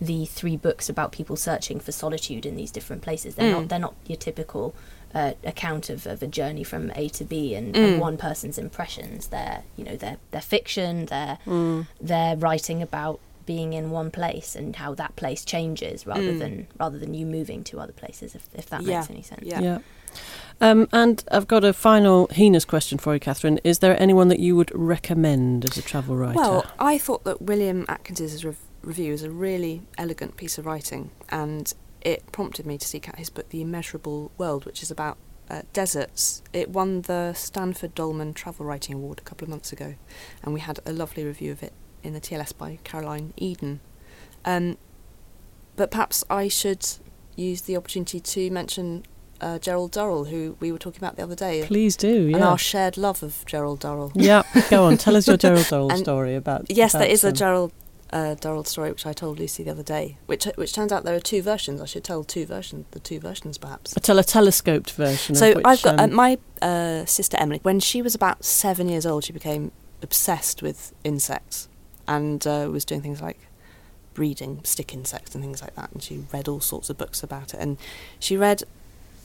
the 0.00 0.26
three 0.26 0.56
books 0.56 0.88
about 0.88 1.10
people 1.10 1.34
searching 1.34 1.80
for 1.80 1.90
solitude 1.90 2.46
in 2.46 2.54
these 2.56 2.70
different 2.70 3.02
places. 3.02 3.34
They're 3.34 3.48
Mm. 3.52 3.60
not 3.60 3.68
they're 3.68 3.78
not 3.78 3.94
your 4.06 4.16
typical 4.18 4.74
uh, 5.14 5.32
account 5.44 5.88
of, 5.90 6.06
of 6.06 6.22
a 6.22 6.26
journey 6.26 6.62
from 6.64 6.90
A 6.94 7.08
to 7.10 7.24
B 7.24 7.54
and, 7.54 7.74
Mm. 7.74 7.92
and 7.92 8.00
one 8.00 8.16
person's 8.16 8.58
impressions. 8.58 9.28
They're 9.28 9.62
you 9.76 9.84
know 9.84 9.96
they're 9.96 10.18
they're 10.30 10.40
fiction. 10.40 11.06
They're 11.06 11.38
Mm. 11.46 11.86
they're 12.00 12.36
writing 12.36 12.82
about 12.82 13.20
being 13.46 13.72
in 13.72 13.90
one 13.90 14.10
place 14.10 14.54
and 14.54 14.76
how 14.76 14.92
that 14.94 15.16
place 15.16 15.42
changes 15.44 16.06
rather 16.06 16.32
Mm. 16.34 16.38
than 16.38 16.66
rather 16.78 16.98
than 16.98 17.14
you 17.14 17.24
moving 17.24 17.64
to 17.64 17.80
other 17.80 17.94
places. 17.94 18.34
If 18.34 18.48
if 18.54 18.66
that 18.70 18.82
Yeah, 18.82 18.98
makes 18.98 19.10
any 19.10 19.22
sense. 19.22 19.42
Yeah. 19.44 19.60
Yeah. 19.60 19.78
Um, 20.60 20.88
and 20.92 21.22
I've 21.30 21.46
got 21.46 21.64
a 21.64 21.72
final 21.72 22.26
heinous 22.32 22.64
question 22.64 22.98
for 22.98 23.14
you, 23.14 23.20
Catherine. 23.20 23.60
Is 23.62 23.78
there 23.78 24.00
anyone 24.02 24.28
that 24.28 24.40
you 24.40 24.56
would 24.56 24.72
recommend 24.74 25.64
as 25.70 25.76
a 25.78 25.82
travel 25.82 26.16
writer? 26.16 26.38
Well, 26.40 26.66
I 26.78 26.98
thought 26.98 27.24
that 27.24 27.40
William 27.42 27.84
Atkins's 27.88 28.44
rev- 28.44 28.56
review 28.82 29.12
is 29.12 29.22
a 29.22 29.30
really 29.30 29.82
elegant 29.96 30.36
piece 30.36 30.58
of 30.58 30.66
writing, 30.66 31.10
and 31.30 31.72
it 32.00 32.30
prompted 32.32 32.66
me 32.66 32.78
to 32.78 32.86
seek 32.86 33.08
out 33.08 33.16
his 33.16 33.30
book, 33.30 33.48
The 33.48 33.62
Immeasurable 33.62 34.30
World, 34.38 34.64
which 34.64 34.82
is 34.82 34.90
about 34.90 35.18
uh, 35.50 35.62
deserts. 35.72 36.42
It 36.52 36.70
won 36.70 37.02
the 37.02 37.32
Stanford 37.34 37.94
Dolman 37.94 38.34
Travel 38.34 38.66
Writing 38.66 38.94
Award 38.94 39.18
a 39.18 39.22
couple 39.22 39.44
of 39.44 39.50
months 39.50 39.72
ago, 39.72 39.94
and 40.42 40.54
we 40.54 40.60
had 40.60 40.80
a 40.86 40.92
lovely 40.92 41.24
review 41.24 41.52
of 41.52 41.62
it 41.62 41.72
in 42.02 42.12
the 42.12 42.20
TLS 42.20 42.56
by 42.56 42.78
Caroline 42.84 43.32
Eden. 43.36 43.80
Um, 44.44 44.78
but 45.76 45.90
perhaps 45.90 46.24
I 46.28 46.48
should 46.48 46.86
use 47.36 47.62
the 47.62 47.76
opportunity 47.76 48.20
to 48.20 48.50
mention 48.50 49.04
uh, 49.40 49.58
Gerald 49.58 49.92
Durrell, 49.92 50.24
who 50.24 50.56
we 50.60 50.72
were 50.72 50.78
talking 50.78 50.98
about 50.98 51.16
the 51.16 51.22
other 51.22 51.36
day, 51.36 51.64
Please 51.64 51.96
do. 51.96 52.30
and 52.34 52.42
our 52.42 52.58
shared 52.58 52.96
love 52.96 53.22
of 53.22 53.44
Gerald 53.46 53.80
Durrell. 53.80 54.12
yeah. 54.14 54.42
Go 54.70 54.84
on. 54.84 54.96
Tell 54.96 55.16
us 55.16 55.28
your 55.28 55.36
Gerald 55.44 55.66
Durrell 55.66 55.90
story 55.96 56.34
about. 56.34 56.66
Yes, 56.70 56.92
there 56.92 57.02
about, 57.02 57.10
is 57.10 57.24
a 57.24 57.28
um, 57.28 57.34
Gerald 57.34 57.72
uh, 58.12 58.34
Durrell 58.34 58.64
story 58.64 58.90
which 58.90 59.06
I 59.06 59.12
told 59.12 59.38
Lucy 59.38 59.62
the 59.62 59.70
other 59.70 59.82
day, 59.82 60.18
which 60.26 60.44
which 60.56 60.72
turns 60.72 60.92
out 60.92 61.04
there 61.04 61.14
are 61.14 61.20
two 61.20 61.42
versions. 61.42 61.80
I 61.80 61.86
should 61.86 62.04
tell 62.04 62.24
two 62.24 62.46
versions, 62.46 62.86
the 62.92 63.00
two 63.00 63.20
versions 63.20 63.58
perhaps. 63.58 63.96
I 63.96 64.00
Tell 64.00 64.18
a 64.18 64.24
telescoped 64.24 64.92
version. 64.92 65.34
So 65.34 65.54
which, 65.54 65.64
I've 65.64 65.82
got 65.82 66.00
uh, 66.00 66.04
um, 66.04 66.14
my 66.14 66.38
uh, 66.62 67.04
sister 67.04 67.36
Emily. 67.38 67.60
When 67.62 67.80
she 67.80 68.02
was 68.02 68.14
about 68.14 68.44
seven 68.44 68.88
years 68.88 69.04
old, 69.06 69.24
she 69.24 69.32
became 69.32 69.72
obsessed 70.02 70.62
with 70.62 70.94
insects 71.04 71.68
and 72.06 72.46
uh, 72.46 72.68
was 72.70 72.84
doing 72.84 73.02
things 73.02 73.20
like 73.20 73.38
breeding 74.14 74.60
stick 74.64 74.92
insects 74.92 75.34
and 75.34 75.44
things 75.44 75.62
like 75.62 75.74
that. 75.76 75.92
And 75.92 76.02
she 76.02 76.24
read 76.32 76.48
all 76.48 76.60
sorts 76.60 76.90
of 76.90 76.98
books 76.98 77.22
about 77.22 77.54
it. 77.54 77.60
And 77.60 77.76
she 78.18 78.36
read 78.36 78.62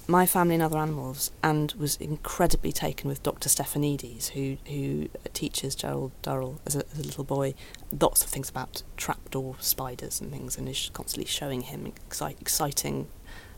My 0.05 0.25
Family 0.25 0.55
and 0.55 0.63
Other 0.63 0.77
Animals 0.77 1.31
and 1.41 1.71
was 1.73 1.95
incredibly 1.95 2.73
taken 2.73 3.07
with 3.07 3.23
Dr. 3.23 3.47
Stephanides, 3.47 4.29
who 4.29 4.57
who 4.67 5.07
teaches 5.33 5.75
Gerald 5.75 6.11
Durrell 6.21 6.59
as 6.65 6.75
a, 6.75 6.83
as 6.91 6.99
a 6.99 7.03
little 7.03 7.23
boy 7.23 7.53
lots 8.01 8.23
of 8.23 8.29
things 8.29 8.49
about 8.49 8.83
trapdoor 8.97 9.55
spiders 9.59 10.19
and 10.19 10.29
things, 10.31 10.57
and 10.57 10.67
is 10.67 10.89
constantly 10.93 11.29
showing 11.29 11.61
him 11.61 11.93
exci- 12.09 12.39
exciting 12.41 13.07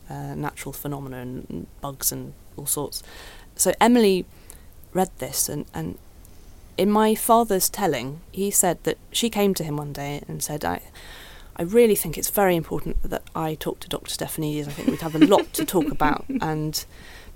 uh, 0.08 0.34
natural 0.36 0.72
phenomena 0.72 1.18
and 1.18 1.66
bugs 1.80 2.12
and 2.12 2.32
all 2.56 2.66
sorts. 2.66 3.02
So 3.56 3.72
Emily 3.80 4.24
read 4.92 5.10
this, 5.18 5.48
and, 5.48 5.66
and 5.74 5.98
in 6.76 6.90
my 6.90 7.14
father's 7.14 7.68
telling, 7.68 8.20
he 8.30 8.50
said 8.50 8.82
that 8.84 8.98
she 9.10 9.30
came 9.30 9.52
to 9.54 9.64
him 9.64 9.76
one 9.76 9.92
day 9.92 10.22
and 10.28 10.42
said, 10.42 10.64
I, 10.64 10.80
I 11.58 11.62
really 11.62 11.94
think 11.94 12.18
it's 12.18 12.30
very 12.30 12.54
important 12.54 13.02
that 13.02 13.22
I 13.34 13.54
talk 13.54 13.80
to 13.80 13.88
Dr. 13.88 14.10
Stephanides. 14.10 14.68
I 14.68 14.72
think 14.72 14.88
we'd 14.88 15.00
have 15.00 15.14
a 15.14 15.26
lot 15.26 15.52
to 15.54 15.64
talk 15.64 15.90
about, 15.90 16.26
and 16.40 16.84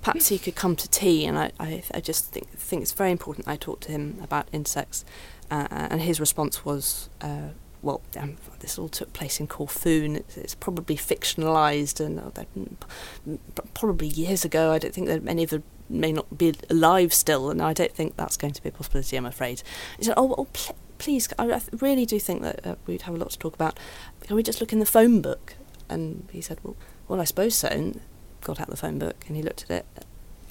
perhaps 0.01 0.27
he 0.27 0.37
could 0.37 0.55
come 0.55 0.75
to 0.75 0.87
tea. 0.89 1.25
And 1.25 1.37
I, 1.37 1.51
I, 1.59 1.83
I 1.93 1.99
just 1.99 2.31
think, 2.31 2.49
think 2.51 2.83
it's 2.83 2.91
very 2.91 3.11
important 3.11 3.47
I 3.47 3.55
talk 3.55 3.79
to 3.81 3.91
him 3.91 4.19
about 4.21 4.47
insects. 4.51 5.03
Uh, 5.49 5.67
and 5.71 6.01
his 6.01 6.19
response 6.19 6.63
was, 6.63 7.09
uh, 7.19 7.49
well, 7.81 8.01
um, 8.15 8.37
this 8.59 8.77
all 8.77 8.87
took 8.87 9.11
place 9.11 9.39
in 9.39 9.47
Corfu, 9.47 10.03
and 10.05 10.17
it's, 10.17 10.37
it's 10.37 10.55
probably 10.55 10.95
fictionalised, 10.95 11.99
and 11.99 12.19
uh, 12.19 12.43
mm, 12.57 13.39
probably 13.73 14.07
years 14.07 14.45
ago. 14.45 14.71
I 14.71 14.77
don't 14.77 14.93
think 14.93 15.07
that 15.07 15.23
many 15.23 15.43
of 15.43 15.49
them 15.49 15.63
may 15.89 16.13
not 16.13 16.37
be 16.37 16.53
alive 16.69 17.11
still, 17.11 17.49
and 17.49 17.61
I 17.61 17.73
don't 17.73 17.91
think 17.91 18.15
that's 18.17 18.37
going 18.37 18.53
to 18.53 18.61
be 18.61 18.69
a 18.69 18.71
possibility. 18.71 19.17
I'm 19.17 19.25
afraid. 19.25 19.63
He 19.97 20.05
said, 20.05 20.13
"Oh, 20.15 20.35
oh 20.37 20.45
pl- 20.53 20.75
please, 21.01 21.27
I, 21.39 21.51
I 21.51 21.61
really 21.79 22.05
do 22.05 22.19
think 22.19 22.43
that 22.43 22.65
uh, 22.65 22.75
we'd 22.85 23.01
have 23.03 23.15
a 23.15 23.17
lot 23.17 23.31
to 23.31 23.39
talk 23.39 23.55
about. 23.55 23.79
Can 24.21 24.35
we 24.35 24.43
just 24.43 24.59
look 24.61 24.71
in 24.73 24.79
the 24.79 24.85
phone 24.85 25.21
book?" 25.21 25.55
And 25.89 26.27
he 26.31 26.41
said, 26.41 26.59
"Well, 26.63 26.75
well, 27.07 27.21
I 27.21 27.25
suppose 27.25 27.55
so." 27.55 27.67
And 27.67 27.99
got 28.41 28.59
out 28.59 28.69
the 28.69 28.77
phone 28.77 28.97
book, 28.99 29.23
and 29.27 29.35
he 29.35 29.43
looked 29.43 29.63
at 29.63 29.71
it. 29.71 29.85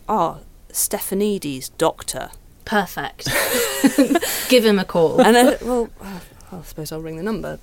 Ah, 0.09 0.39
Stephanides, 0.71 1.71
doctor. 1.79 2.31
Perfect. 2.65 3.29
Give 4.49 4.65
him 4.65 4.79
a 4.79 4.85
call. 4.85 5.21
and 5.21 5.37
I, 5.37 5.57
well, 5.63 5.91
uh, 6.01 6.21
I 6.53 6.63
suppose 6.63 6.93
I'll 6.93 7.01
ring 7.01 7.17
the 7.17 7.23
number. 7.23 7.59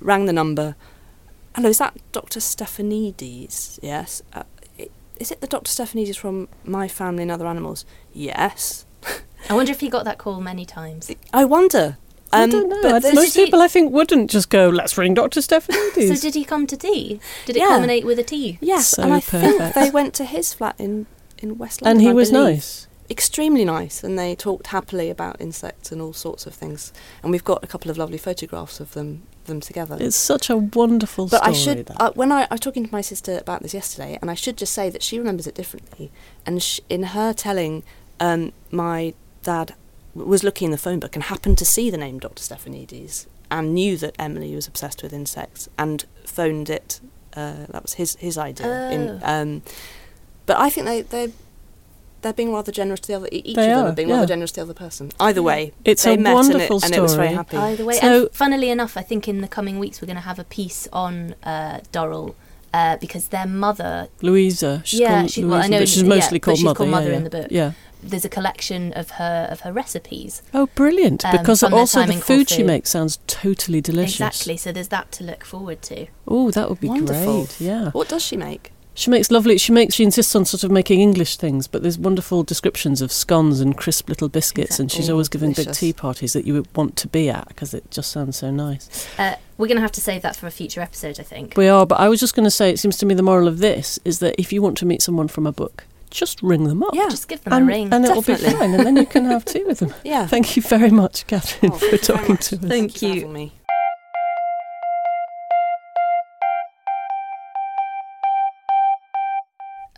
Rang 0.00 0.26
the 0.26 0.32
number. 0.32 0.74
Hello, 1.54 1.68
is 1.68 1.78
that 1.78 1.96
Dr. 2.12 2.40
Stephanides? 2.40 3.78
Yes. 3.82 4.22
Uh, 4.32 4.44
is 5.18 5.30
it 5.30 5.40
the 5.40 5.46
Dr. 5.46 5.68
Stephanides 5.70 6.16
from 6.16 6.48
My 6.64 6.88
Family 6.88 7.22
and 7.22 7.30
Other 7.30 7.46
Animals? 7.46 7.84
Yes. 8.12 8.84
I 9.48 9.54
wonder 9.54 9.70
if 9.70 9.80
he 9.80 9.88
got 9.88 10.04
that 10.04 10.18
call 10.18 10.40
many 10.40 10.64
times. 10.64 11.10
I 11.32 11.44
wonder. 11.44 11.98
I 12.32 12.44
Um, 12.44 12.50
don't 12.50 12.68
know. 12.68 12.82
but 12.82 13.04
I- 13.04 13.12
most 13.12 13.32
Did 13.34 13.40
he- 13.40 13.44
people, 13.46 13.60
I 13.60 13.68
think, 13.68 13.92
wouldn't 13.92 14.30
just 14.30 14.48
go, 14.48 14.68
let's 14.68 14.96
ring 14.96 15.14
Dr. 15.14 15.40
Stephanides. 15.40 16.08
So 16.16 16.20
did 16.20 16.34
he 16.34 16.44
come 16.44 16.66
to 16.66 16.76
tea? 16.76 17.20
Did 17.46 17.56
it 17.56 17.60
Yeah. 17.60 17.68
culminate 17.68 18.04
with 18.06 18.18
a 18.18 18.24
tea? 18.24 18.58
yes, 18.60 18.88
So 18.88 19.02
and 19.02 19.12
I 19.12 19.20
perfect. 19.20 19.58
think 19.58 19.74
they 19.74 19.90
went 19.90 20.14
to 20.14 20.24
his 20.24 20.54
flat 20.54 20.74
in, 20.78 21.06
in 21.38 21.58
West 21.58 21.82
London. 21.82 21.98
and 21.98 22.02
he 22.02 22.10
I 22.10 22.12
was 22.14 22.30
believe. 22.30 22.54
nice. 22.56 22.86
Extremely 23.10 23.64
nice, 23.66 24.02
and 24.02 24.18
they 24.18 24.34
talked 24.34 24.68
happily 24.68 25.10
about 25.10 25.38
insects 25.38 25.92
and 25.92 26.00
all 26.00 26.14
sorts 26.14 26.46
of 26.46 26.54
things. 26.54 26.92
And 27.22 27.30
we've 27.30 27.44
got 27.44 27.62
a 27.62 27.66
couple 27.66 27.90
of 27.90 27.98
lovely 27.98 28.16
photographs 28.16 28.80
of 28.80 28.92
them 28.94 29.22
them 29.44 29.60
together. 29.60 29.96
It's 30.00 30.16
such 30.16 30.48
a 30.48 30.56
wonderful 30.56 31.26
But 31.26 31.38
story. 31.42 31.50
I 31.50 31.52
should, 31.58 31.90
uh, 31.98 32.12
when 32.14 32.30
I, 32.30 32.42
I 32.44 32.48
was 32.52 32.60
talking 32.60 32.86
to 32.86 32.92
my 32.92 33.00
sister 33.00 33.38
about 33.38 33.60
this 33.62 33.74
yesterday, 33.74 34.16
and 34.22 34.30
I 34.30 34.34
should 34.34 34.56
just 34.56 34.72
say 34.72 34.88
that 34.88 35.02
she 35.02 35.18
remembers 35.18 35.48
it 35.48 35.54
differently. 35.56 36.12
And 36.46 36.62
sh- 36.62 36.78
in 36.88 37.02
her 37.02 37.32
telling, 37.32 37.82
um, 38.20 38.52
my 38.70 39.14
dad 39.42 39.66
w- 39.68 39.81
was 40.14 40.44
looking 40.44 40.66
in 40.66 40.72
the 40.72 40.78
phone 40.78 40.98
book 41.00 41.14
and 41.16 41.24
happened 41.24 41.58
to 41.58 41.64
see 41.64 41.90
the 41.90 41.96
name 41.96 42.18
Dr. 42.18 42.42
Stephanides 42.42 43.26
and 43.50 43.74
knew 43.74 43.96
that 43.98 44.14
Emily 44.18 44.54
was 44.54 44.66
obsessed 44.66 45.02
with 45.02 45.12
insects 45.12 45.68
and 45.78 46.04
phoned 46.24 46.68
it. 46.70 47.00
Uh, 47.34 47.66
that 47.70 47.82
was 47.82 47.94
his 47.94 48.16
his 48.16 48.36
idea. 48.36 48.90
In, 48.90 49.08
Oh. 49.08 49.20
um, 49.22 49.62
but 50.46 50.58
I 50.58 50.68
think 50.70 50.86
they 50.86 51.02
they 51.02 51.32
they're 52.20 52.32
being 52.32 52.52
rather 52.52 52.70
generous 52.70 53.00
to 53.00 53.08
the 53.08 53.14
other. 53.14 53.28
Each 53.32 53.56
They 53.56 53.70
of 53.72 53.76
them 53.78 53.86
are, 53.86 53.88
are 53.88 53.92
being 53.92 54.08
yeah. 54.08 54.14
rather 54.16 54.26
generous 54.28 54.52
to 54.52 54.56
the 54.60 54.62
other 54.62 54.74
person. 54.74 55.10
Either 55.18 55.42
way, 55.42 55.72
It's 55.84 56.04
they 56.04 56.14
a 56.14 56.18
met 56.18 56.36
and 56.36 56.50
it- 56.50 56.52
wonderful 56.52 56.80
and 56.84 56.94
it 56.94 57.00
was 57.00 57.14
very 57.14 57.28
story. 57.28 57.36
happy. 57.36 57.56
Either 57.56 57.84
way, 57.84 57.98
So- 57.98 58.22
and 58.26 58.32
funnily 58.32 58.70
enough, 58.70 58.96
I 58.96 59.02
think 59.02 59.26
in 59.26 59.40
the 59.40 59.48
coming 59.48 59.78
weeks 59.80 60.00
we're 60.00 60.06
going 60.06 60.16
to 60.16 60.22
have 60.22 60.38
a 60.38 60.44
piece 60.44 60.86
on 60.92 61.34
uh, 61.42 61.80
Durrell 61.90 62.36
uh, 62.74 62.96
because 62.98 63.28
their 63.28 63.46
mother. 63.46 64.08
Louisa. 64.22 64.82
She's 64.84 65.00
Yeah, 65.00 65.20
called 65.20 65.30
she- 65.30 65.42
Louisa, 65.42 65.52
well, 65.54 65.64
I 65.64 65.68
know- 65.68 65.78
but 65.80 65.88
she's 65.88 66.02
yeah, 66.02 66.08
mostly 66.08 66.38
but 66.38 66.44
called 66.44 66.58
she's 66.58 66.64
Mother. 66.64 66.76
called 66.76 66.90
Mother 66.90 67.10
yeah. 67.10 67.16
in 67.16 67.24
the 67.24 67.30
book. 67.30 67.46
Yeah. 67.50 67.72
There's 68.04 68.24
a 68.24 68.28
collection 68.28 68.92
of 68.94 69.10
her 69.12 69.46
of 69.48 69.60
her 69.60 69.72
recipes. 69.72 70.42
Oh, 70.52 70.66
brilliant! 70.74 71.24
Um, 71.24 71.36
because 71.36 71.62
also 71.62 72.04
the 72.04 72.14
in 72.14 72.20
food 72.20 72.48
she 72.50 72.64
makes 72.64 72.90
sounds 72.90 73.20
totally 73.28 73.80
delicious. 73.80 74.16
Exactly. 74.20 74.56
So 74.56 74.72
there's 74.72 74.88
that 74.88 75.12
to 75.12 75.24
look 75.24 75.44
forward 75.44 75.82
to. 75.82 76.06
Oh, 76.26 76.50
that 76.50 76.68
would 76.68 76.80
be 76.80 76.88
Wonderful. 76.88 77.44
great. 77.44 77.60
Yeah. 77.60 77.90
What 77.92 78.08
does 78.08 78.24
she 78.24 78.36
make? 78.36 78.72
She 78.94 79.10
makes 79.10 79.30
lovely. 79.30 79.56
She 79.58 79.72
makes. 79.72 79.94
She 79.94 80.04
insists 80.04 80.34
on 80.36 80.44
sort 80.44 80.64
of 80.64 80.70
making 80.70 81.00
English 81.00 81.36
things, 81.36 81.66
but 81.66 81.82
there's 81.82 81.98
wonderful 81.98 82.42
descriptions 82.42 83.00
of 83.00 83.10
scones 83.10 83.60
and 83.60 83.76
crisp 83.76 84.08
little 84.08 84.28
biscuits, 84.28 84.78
and 84.78 84.92
she's 84.92 85.08
always 85.08 85.28
giving 85.28 85.52
big 85.52 85.72
tea 85.72 85.92
parties 85.92 86.34
that 86.34 86.46
you 86.46 86.54
would 86.54 86.68
want 86.76 86.96
to 86.96 87.08
be 87.08 87.30
at 87.30 87.48
because 87.48 87.72
it 87.72 87.90
just 87.90 88.10
sounds 88.12 88.36
so 88.36 88.50
nice. 88.50 89.08
Uh, 89.18 89.36
we're 89.56 89.66
going 89.66 89.76
to 89.76 89.82
have 89.82 89.92
to 89.92 90.00
save 90.00 90.22
that 90.22 90.36
for 90.36 90.46
a 90.46 90.50
future 90.50 90.80
episode, 90.80 91.18
I 91.18 91.22
think. 91.22 91.56
We 91.56 91.68
are, 91.68 91.86
but 91.86 92.00
I 92.00 92.08
was 92.08 92.20
just 92.20 92.34
going 92.34 92.44
to 92.44 92.50
say, 92.50 92.70
it 92.70 92.78
seems 92.78 92.96
to 92.98 93.06
me 93.06 93.14
the 93.14 93.22
moral 93.22 93.48
of 93.48 93.58
this 93.58 93.98
is 94.04 94.18
that 94.18 94.34
if 94.38 94.52
you 94.52 94.60
want 94.60 94.76
to 94.78 94.86
meet 94.86 95.00
someone 95.02 95.28
from 95.28 95.46
a 95.46 95.52
book, 95.52 95.84
just 96.10 96.42
ring 96.42 96.64
them 96.64 96.82
up. 96.82 96.94
Yeah. 96.94 97.08
Just 97.08 97.28
give 97.28 97.42
them 97.44 97.54
and, 97.54 97.64
a 97.64 97.66
ring. 97.66 97.92
and 97.92 98.04
it'll 98.04 98.22
be 98.22 98.34
fine, 98.34 98.74
and 98.74 98.84
then 98.84 98.96
you 98.96 99.06
can 99.06 99.24
have 99.24 99.44
tea 99.44 99.64
with 99.64 99.78
them. 99.78 99.94
Yeah. 100.04 100.26
Thank 100.26 100.56
you 100.56 100.62
very 100.62 100.90
much, 100.90 101.26
Catherine, 101.26 101.72
Oh, 101.72 101.78
for 101.78 101.86
thank 101.88 101.92
you 101.92 101.98
very 101.98 102.18
talking 102.18 102.36
to 102.36 102.56
us. 102.56 102.62
Thank 102.62 102.98
for 102.98 103.06
you. 103.06 103.52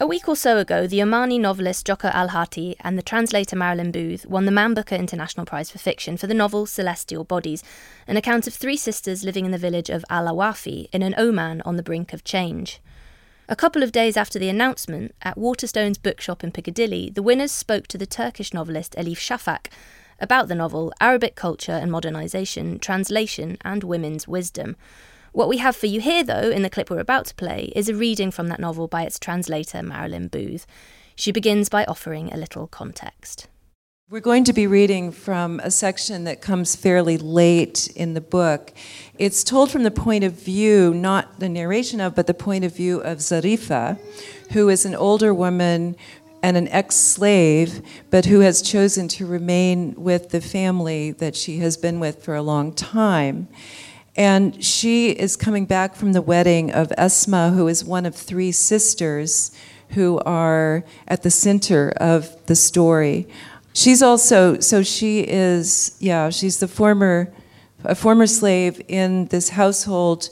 A 0.04 0.06
week 0.06 0.28
or 0.28 0.36
so 0.36 0.58
ago, 0.58 0.86
the 0.86 0.98
Omani 0.98 1.40
novelist 1.40 1.86
Jokha 1.86 2.12
Alharthi 2.12 2.74
and 2.80 2.98
the 2.98 3.02
translator 3.02 3.56
Marilyn 3.56 3.90
Booth 3.90 4.26
won 4.26 4.44
the 4.44 4.52
Man 4.52 4.74
Booker 4.74 4.94
International 4.94 5.46
Prize 5.46 5.70
for 5.70 5.78
Fiction 5.78 6.18
for 6.18 6.26
the 6.26 6.34
novel 6.34 6.66
Celestial 6.66 7.24
Bodies, 7.24 7.64
an 8.06 8.18
account 8.18 8.46
of 8.46 8.52
three 8.52 8.76
sisters 8.76 9.24
living 9.24 9.46
in 9.46 9.50
the 9.50 9.56
village 9.56 9.88
of 9.88 10.04
Al 10.10 10.26
Awafi 10.26 10.90
in 10.92 11.00
an 11.00 11.14
Oman 11.16 11.62
on 11.62 11.76
the 11.76 11.82
brink 11.82 12.12
of 12.12 12.22
change. 12.22 12.82
A 13.48 13.56
couple 13.56 13.82
of 13.82 13.92
days 13.92 14.18
after 14.18 14.38
the 14.38 14.50
announcement, 14.50 15.14
at 15.22 15.38
Waterstone's 15.38 15.96
bookshop 15.96 16.44
in 16.44 16.52
Piccadilly, 16.52 17.08
the 17.08 17.22
winners 17.22 17.50
spoke 17.50 17.86
to 17.86 17.96
the 17.96 18.04
Turkish 18.04 18.52
novelist 18.52 18.94
Elif 18.98 19.16
Shafak 19.16 19.68
about 20.20 20.48
the 20.48 20.54
novel, 20.54 20.92
Arabic 21.00 21.34
culture 21.34 21.72
and 21.72 21.90
modernisation, 21.90 22.78
translation, 22.78 23.56
and 23.62 23.82
women's 23.82 24.28
wisdom. 24.28 24.76
What 25.34 25.48
we 25.48 25.56
have 25.56 25.74
for 25.74 25.86
you 25.86 26.00
here, 26.00 26.22
though, 26.22 26.52
in 26.52 26.62
the 26.62 26.70
clip 26.70 26.88
we're 26.88 27.00
about 27.00 27.26
to 27.26 27.34
play, 27.34 27.72
is 27.74 27.88
a 27.88 27.94
reading 27.94 28.30
from 28.30 28.46
that 28.48 28.60
novel 28.60 28.86
by 28.86 29.02
its 29.02 29.18
translator, 29.18 29.82
Marilyn 29.82 30.28
Booth. 30.28 30.64
She 31.16 31.32
begins 31.32 31.68
by 31.68 31.84
offering 31.86 32.32
a 32.32 32.36
little 32.36 32.68
context. 32.68 33.48
We're 34.08 34.20
going 34.20 34.44
to 34.44 34.52
be 34.52 34.68
reading 34.68 35.10
from 35.10 35.58
a 35.64 35.72
section 35.72 36.22
that 36.22 36.40
comes 36.40 36.76
fairly 36.76 37.18
late 37.18 37.88
in 37.96 38.14
the 38.14 38.20
book. 38.20 38.74
It's 39.18 39.42
told 39.42 39.72
from 39.72 39.82
the 39.82 39.90
point 39.90 40.22
of 40.22 40.34
view, 40.34 40.94
not 40.94 41.40
the 41.40 41.48
narration 41.48 42.00
of, 42.00 42.14
but 42.14 42.28
the 42.28 42.32
point 42.32 42.64
of 42.64 42.76
view 42.76 43.00
of 43.00 43.18
Zarifa, 43.18 43.98
who 44.52 44.68
is 44.68 44.86
an 44.86 44.94
older 44.94 45.34
woman 45.34 45.96
and 46.44 46.56
an 46.56 46.68
ex 46.68 46.94
slave, 46.94 47.82
but 48.10 48.26
who 48.26 48.38
has 48.38 48.62
chosen 48.62 49.08
to 49.08 49.26
remain 49.26 49.96
with 49.96 50.28
the 50.28 50.40
family 50.40 51.10
that 51.10 51.34
she 51.34 51.58
has 51.58 51.76
been 51.76 51.98
with 51.98 52.22
for 52.22 52.36
a 52.36 52.42
long 52.42 52.72
time. 52.72 53.48
And 54.16 54.64
she 54.64 55.10
is 55.10 55.36
coming 55.36 55.66
back 55.66 55.96
from 55.96 56.12
the 56.12 56.22
wedding 56.22 56.72
of 56.72 56.88
Esma, 56.96 57.54
who 57.54 57.66
is 57.66 57.84
one 57.84 58.06
of 58.06 58.14
three 58.14 58.52
sisters 58.52 59.50
who 59.90 60.20
are 60.20 60.84
at 61.08 61.22
the 61.22 61.30
center 61.30 61.92
of 61.96 62.46
the 62.46 62.54
story. 62.54 63.26
She's 63.72 64.02
also, 64.02 64.60
so 64.60 64.82
she 64.84 65.20
is, 65.20 65.96
yeah, 65.98 66.30
she's 66.30 66.58
the 66.58 66.68
former, 66.68 67.32
a 67.82 67.94
former 67.96 68.28
slave 68.28 68.80
in 68.86 69.26
this 69.26 69.50
household. 69.50 70.30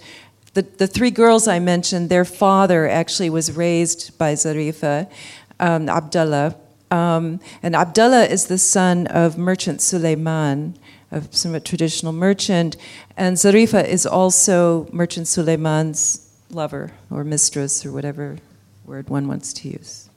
The, 0.55 0.63
the 0.63 0.87
three 0.87 1.11
girls 1.11 1.49
I 1.49 1.59
mentioned, 1.59 2.09
their 2.09 2.25
father 2.25 2.89
actually 2.89 3.31
was 3.31 3.51
raised 3.51 4.17
by 4.17 4.35
Zarifa, 4.35 5.11
um, 5.59 5.89
Abdullah. 5.89 6.57
Um, 6.93 7.41
and 7.63 7.75
Abdullah 7.75 8.27
is 8.27 8.47
the 8.47 8.59
son 8.59 9.07
of 9.09 9.39
merchant 9.39 9.81
Suleiman, 9.81 10.77
a 11.13 11.23
somewhat 11.31 11.65
traditional 11.65 12.13
merchant. 12.13 12.77
And 13.17 13.37
Zarifa 13.37 13.87
is 13.87 14.05
also 14.07 14.89
merchant 14.93 15.29
Suleiman's 15.29 16.29
lover 16.51 16.93
or 17.11 17.23
mistress 17.23 17.87
or 17.87 17.93
whatever 17.93 18.39
word 18.85 19.09
one 19.09 19.29
wants 19.29 19.53
to 19.53 19.69
use. 19.69 20.09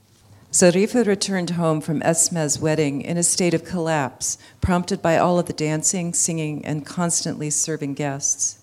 Zarifa 0.50 1.06
returned 1.06 1.50
home 1.50 1.82
from 1.82 2.02
Esma's 2.02 2.58
wedding 2.58 3.02
in 3.02 3.18
a 3.18 3.22
state 3.22 3.52
of 3.52 3.64
collapse, 3.64 4.38
prompted 4.62 5.02
by 5.02 5.18
all 5.18 5.38
of 5.38 5.46
the 5.46 5.52
dancing, 5.52 6.14
singing, 6.14 6.64
and 6.64 6.86
constantly 6.86 7.50
serving 7.50 7.92
guests. 7.92 8.58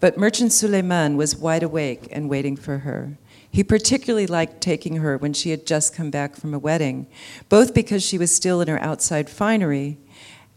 But 0.00 0.16
Merchant 0.16 0.52
Suleiman 0.52 1.16
was 1.16 1.36
wide 1.36 1.62
awake 1.62 2.08
and 2.10 2.30
waiting 2.30 2.56
for 2.56 2.78
her. 2.78 3.18
He 3.50 3.62
particularly 3.62 4.26
liked 4.26 4.60
taking 4.60 4.96
her 4.96 5.18
when 5.18 5.32
she 5.32 5.50
had 5.50 5.66
just 5.66 5.94
come 5.94 6.10
back 6.10 6.34
from 6.34 6.54
a 6.54 6.58
wedding, 6.58 7.06
both 7.48 7.74
because 7.74 8.02
she 8.02 8.18
was 8.18 8.34
still 8.34 8.60
in 8.60 8.68
her 8.68 8.80
outside 8.80 9.28
finery 9.28 9.98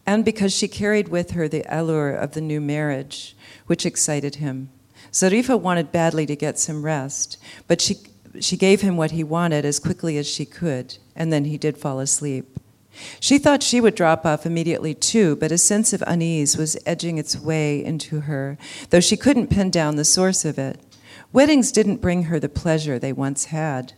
and 0.08 0.24
because 0.24 0.54
she 0.54 0.68
carried 0.68 1.08
with 1.08 1.32
her 1.32 1.48
the 1.48 1.62
allure 1.68 2.14
of 2.14 2.32
the 2.32 2.40
new 2.40 2.62
marriage, 2.62 3.36
which 3.66 3.84
excited 3.84 4.36
him. 4.36 4.70
Zarifa 5.12 5.60
wanted 5.60 5.92
badly 5.92 6.24
to 6.24 6.34
get 6.34 6.58
some 6.58 6.82
rest, 6.82 7.36
but 7.66 7.82
she 7.82 7.96
she 8.40 8.56
gave 8.56 8.80
him 8.80 8.96
what 8.96 9.10
he 9.10 9.22
wanted 9.22 9.66
as 9.66 9.78
quickly 9.78 10.16
as 10.16 10.26
she 10.26 10.46
could, 10.46 10.96
and 11.14 11.30
then 11.30 11.44
he 11.44 11.58
did 11.58 11.76
fall 11.76 12.00
asleep. 12.00 12.58
She 13.20 13.36
thought 13.36 13.62
she 13.62 13.82
would 13.82 13.94
drop 13.94 14.24
off 14.24 14.46
immediately 14.46 14.94
too, 14.94 15.36
but 15.36 15.52
a 15.52 15.58
sense 15.58 15.92
of 15.92 16.02
unease 16.06 16.56
was 16.56 16.78
edging 16.86 17.18
its 17.18 17.38
way 17.38 17.84
into 17.84 18.20
her, 18.20 18.56
though 18.88 19.00
she 19.00 19.16
couldn't 19.16 19.50
pin 19.50 19.70
down 19.70 19.96
the 19.96 20.06
source 20.06 20.46
of 20.46 20.58
it. 20.58 20.80
Weddings 21.34 21.70
didn't 21.70 22.00
bring 22.00 22.24
her 22.24 22.40
the 22.40 22.48
pleasure 22.48 22.98
they 22.98 23.12
once 23.12 23.46
had. 23.46 23.92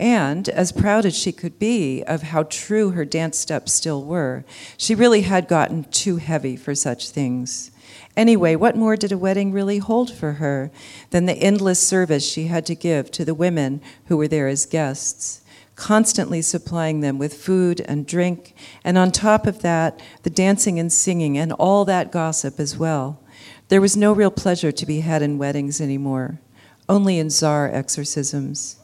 And, 0.00 0.48
as 0.48 0.70
proud 0.70 1.04
as 1.06 1.16
she 1.18 1.32
could 1.32 1.58
be 1.58 2.04
of 2.04 2.22
how 2.22 2.44
true 2.44 2.90
her 2.90 3.04
dance 3.04 3.38
steps 3.38 3.72
still 3.72 4.04
were, 4.04 4.44
she 4.76 4.94
really 4.94 5.22
had 5.22 5.48
gotten 5.48 5.84
too 5.84 6.16
heavy 6.16 6.56
for 6.56 6.74
such 6.74 7.10
things. 7.10 7.72
Anyway, 8.16 8.54
what 8.54 8.76
more 8.76 8.96
did 8.96 9.12
a 9.12 9.18
wedding 9.18 9.50
really 9.50 9.78
hold 9.78 10.12
for 10.12 10.34
her 10.34 10.70
than 11.10 11.26
the 11.26 11.38
endless 11.38 11.80
service 11.80 12.24
she 12.24 12.46
had 12.46 12.64
to 12.66 12.74
give 12.74 13.10
to 13.10 13.24
the 13.24 13.34
women 13.34 13.80
who 14.06 14.16
were 14.16 14.28
there 14.28 14.46
as 14.46 14.66
guests, 14.66 15.42
constantly 15.74 16.42
supplying 16.42 17.00
them 17.00 17.18
with 17.18 17.34
food 17.34 17.80
and 17.82 18.06
drink, 18.06 18.54
and 18.84 18.98
on 18.98 19.10
top 19.10 19.46
of 19.46 19.62
that, 19.62 20.00
the 20.22 20.30
dancing 20.30 20.78
and 20.78 20.92
singing 20.92 21.36
and 21.38 21.52
all 21.52 21.84
that 21.84 22.12
gossip 22.12 22.60
as 22.60 22.76
well? 22.76 23.20
There 23.68 23.80
was 23.80 23.96
no 23.96 24.12
real 24.12 24.30
pleasure 24.30 24.72
to 24.72 24.86
be 24.86 25.00
had 25.00 25.22
in 25.22 25.38
weddings 25.38 25.80
anymore, 25.80 26.40
only 26.88 27.18
in 27.18 27.30
zar 27.30 27.68
exorcisms. 27.68 28.76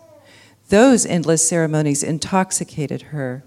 Those 0.68 1.04
endless 1.04 1.46
ceremonies 1.46 2.02
intoxicated 2.02 3.02
her. 3.02 3.44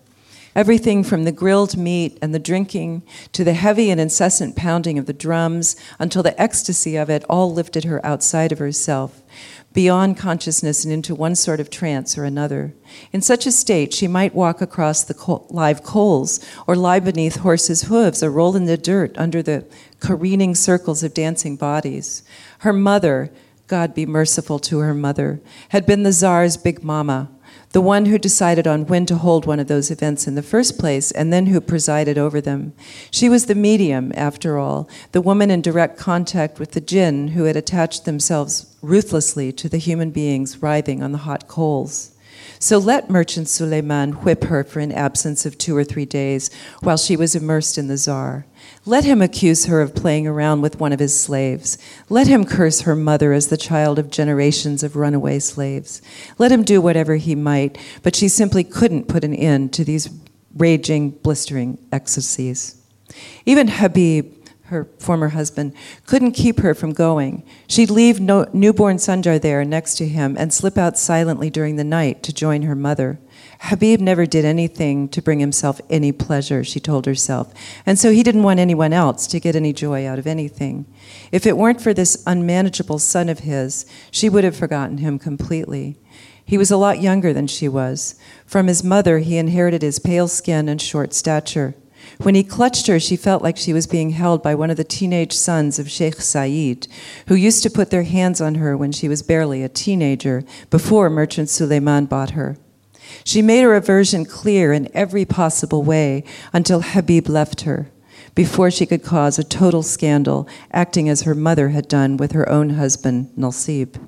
Everything 0.56 1.04
from 1.04 1.24
the 1.24 1.32
grilled 1.32 1.78
meat 1.78 2.18
and 2.20 2.34
the 2.34 2.40
drinking 2.40 3.04
to 3.32 3.44
the 3.44 3.54
heavy 3.54 3.92
and 3.92 4.02
incessant 4.02 4.56
pounding 4.56 4.98
of 4.98 5.06
the 5.06 5.14
drums 5.14 5.76
until 6.00 6.24
the 6.24 6.40
ecstasy 6.42 6.96
of 6.96 7.12
it 7.12 7.24
all 7.30 7.54
lifted 7.54 7.84
her 7.84 8.04
outside 8.04 8.52
of 8.52 8.58
herself, 8.58 9.22
beyond 9.72 10.18
consciousness 10.18 10.84
and 10.84 10.92
into 10.92 11.14
one 11.14 11.36
sort 11.36 11.60
of 11.60 11.70
trance 11.70 12.18
or 12.18 12.24
another. 12.24 12.74
In 13.12 13.22
such 13.22 13.46
a 13.46 13.52
state, 13.52 13.94
she 13.94 14.08
might 14.08 14.34
walk 14.34 14.60
across 14.60 15.04
the 15.04 15.44
live 15.52 15.84
coals 15.84 16.44
or 16.66 16.76
lie 16.76 17.00
beneath 17.00 17.36
horses' 17.36 17.84
hooves 17.84 18.24
or 18.24 18.32
roll 18.32 18.56
in 18.56 18.66
the 18.66 18.78
dirt 18.78 19.16
under 19.16 19.44
the 19.44 19.64
careening 20.00 20.56
circles 20.56 21.04
of 21.04 21.14
dancing 21.14 21.56
bodies. 21.56 22.24
Her 22.60 22.74
mother, 22.74 23.32
God 23.68 23.94
be 23.94 24.06
merciful 24.06 24.60
to 24.60 24.80
her 24.80 24.94
mother, 24.94 25.42
had 25.70 25.86
been 25.86 26.04
the 26.04 26.12
zar's 26.12 26.58
big 26.58 26.84
mama 26.84 27.30
the 27.72 27.82
one 27.82 28.06
who 28.06 28.18
decided 28.18 28.66
on 28.66 28.86
when 28.86 29.06
to 29.06 29.18
hold 29.18 29.46
one 29.46 29.60
of 29.60 29.68
those 29.68 29.92
events 29.92 30.26
in 30.26 30.36
the 30.36 30.42
first 30.42 30.80
place, 30.80 31.12
and 31.12 31.32
then 31.32 31.48
who 31.48 31.60
presided 31.60 32.18
over 32.18 32.40
them. 32.40 32.74
She 33.12 33.30
was 33.30 33.46
the 33.46 33.56
medium, 33.56 34.12
after 34.16 34.58
all, 34.58 34.90
the 35.12 35.22
woman 35.22 35.52
in 35.52 35.62
direct 35.62 35.98
contact 35.98 36.60
with 36.60 36.72
the 36.72 36.82
jinn 36.82 37.30
who 37.30 37.44
had 37.44 37.58
attached 37.58 38.06
themselves 38.06 38.76
ruthlessly 38.82 39.52
to 39.52 39.68
the 39.68 39.78
human 39.78 40.12
beings 40.12 40.62
writhing 40.62 41.04
on 41.04 41.12
the 41.12 41.20
hot 41.20 41.48
coals. 41.48 42.17
So 42.60 42.78
let 42.78 43.10
merchant 43.10 43.48
Suleiman 43.48 44.14
whip 44.24 44.46
her 44.46 44.64
for 44.64 44.80
an 44.80 44.92
absence 44.92 45.46
of 45.46 45.58
two 45.58 45.76
or 45.78 45.84
three 45.84 46.06
days 46.06 46.50
while 46.82 46.98
she 46.98 47.16
was 47.16 47.36
immersed 47.36 47.78
in 47.78 47.88
the 47.88 47.98
zar. 47.98 48.46
Let 48.86 49.04
him 49.04 49.22
accuse 49.22 49.66
her 49.66 49.82
of 49.82 49.94
playing 49.94 50.28
around 50.28 50.62
with 50.62 50.80
one 50.80 50.92
of 50.92 51.00
his 51.00 51.20
slaves. 51.20 51.78
Let 52.10 52.28
him 52.28 52.46
curse 52.46 52.82
her 52.82 52.96
mother 52.96 53.34
as 53.34 53.48
the 53.48 53.58
child 53.58 54.00
of 54.00 54.10
generations 54.10 54.82
of 54.82 54.96
runaway 54.96 55.40
slaves. 55.40 56.02
Let 56.38 56.52
him 56.52 56.64
do 56.64 56.82
whatever 56.82 57.16
he 57.16 57.36
might, 57.36 57.78
but 58.02 58.16
she 58.16 58.28
simply 58.28 58.64
couldn't 58.64 59.08
put 59.08 59.24
an 59.24 59.36
end 59.36 59.74
to 59.74 59.84
these 59.84 60.10
raging, 60.56 61.12
blistering 61.12 61.78
ecstasies. 61.92 62.82
Even 63.46 63.68
Habib, 63.68 64.37
her 64.68 64.88
former 65.00 65.30
husband, 65.30 65.74
couldn't 66.06 66.32
keep 66.32 66.60
her 66.60 66.74
from 66.74 66.94
going. 66.94 67.44
She'd 67.68 67.90
leave 67.90 68.20
no, 68.20 68.48
newborn 68.54 68.98
Sanjar 68.98 69.42
there 69.42 69.64
next 69.64 69.96
to 69.96 70.08
him 70.08 70.36
and 70.38 70.54
slip 70.54 70.78
out 70.78 70.98
silently 70.98 71.50
during 71.50 71.76
the 71.76 71.84
night 71.84 72.24
to 72.24 72.34
join 72.34 72.64
her 72.64 72.76
mother. 72.76 73.20
Habib 73.62 74.00
never 74.00 74.26
did 74.26 74.46
anything 74.46 75.10
to 75.10 75.22
bring 75.22 75.40
himself 75.40 75.82
any 75.90 76.12
pleasure, 76.12 76.64
she 76.64 76.80
told 76.80 77.06
herself, 77.06 77.54
and 77.86 77.98
so 77.98 78.12
he 78.12 78.24
didn't 78.24 78.44
want 78.44 78.60
anyone 78.60 78.94
else 78.94 79.26
to 79.28 79.40
get 79.40 79.56
any 79.56 79.74
joy 79.74 80.06
out 80.06 80.20
of 80.20 80.28
anything. 80.28 80.86
If 81.32 81.46
it 81.46 81.58
weren't 81.58 81.82
for 81.82 81.94
this 81.94 82.24
unmanageable 82.28 83.00
son 83.00 83.30
of 83.30 83.40
his, 83.40 83.86
she 84.12 84.30
would 84.30 84.44
have 84.44 84.56
forgotten 84.56 85.00
him 85.00 85.18
completely. 85.18 85.98
He 86.46 86.58
was 86.58 86.72
a 86.72 86.78
lot 86.78 87.02
younger 87.02 87.34
than 87.34 87.48
she 87.48 87.68
was. 87.68 88.16
From 88.46 88.68
his 88.68 88.84
mother, 88.84 89.20
he 89.20 89.38
inherited 89.38 89.82
his 89.82 90.00
pale 90.00 90.28
skin 90.28 90.70
and 90.70 90.82
short 90.82 91.14
stature. 91.14 91.76
When 92.22 92.36
he 92.36 92.44
clutched 92.44 92.88
her, 92.88 93.00
she 93.00 93.16
felt 93.16 93.44
like 93.44 93.58
she 93.58 93.74
was 93.74 93.88
being 93.88 94.12
held 94.12 94.42
by 94.42 94.56
one 94.56 94.70
of 94.70 94.78
the 94.78 94.84
teenage 94.84 95.34
sons 95.34 95.80
of 95.80 95.90
Sheikh 95.90 96.16
Said, 96.16 96.88
who 97.28 97.36
used 97.36 97.64
to 97.64 97.70
put 97.70 97.90
their 97.90 98.04
hands 98.04 98.42
on 98.42 98.56
her 98.56 98.76
when 98.76 98.92
she 98.92 99.08
was 99.08 99.22
barely 99.22 99.64
a 99.64 99.70
teenager, 99.70 100.44
before 100.70 101.10
merchant 101.10 101.50
Suleiman 101.50 102.06
bought 102.06 102.32
her. 102.32 102.58
She 103.24 103.42
made 103.42 103.62
her 103.62 103.76
aversion 103.76 104.26
clear 104.26 104.74
in 104.74 104.90
every 104.94 105.26
possible 105.26 105.84
way 105.84 106.24
until 106.54 106.82
Habib 106.82 107.30
left 107.30 107.62
her, 107.62 107.90
before 108.36 108.70
she 108.70 108.86
could 108.86 109.04
cause 109.04 109.40
a 109.40 109.44
total 109.44 109.84
scandal, 109.84 110.48
acting 110.72 111.10
as 111.10 111.24
her 111.24 111.36
mother 111.36 111.70
had 111.70 111.88
done 111.88 112.18
with 112.18 112.34
her 112.34 112.48
own 112.50 112.72
husband, 112.72 113.32
Nalsib. 113.38 114.00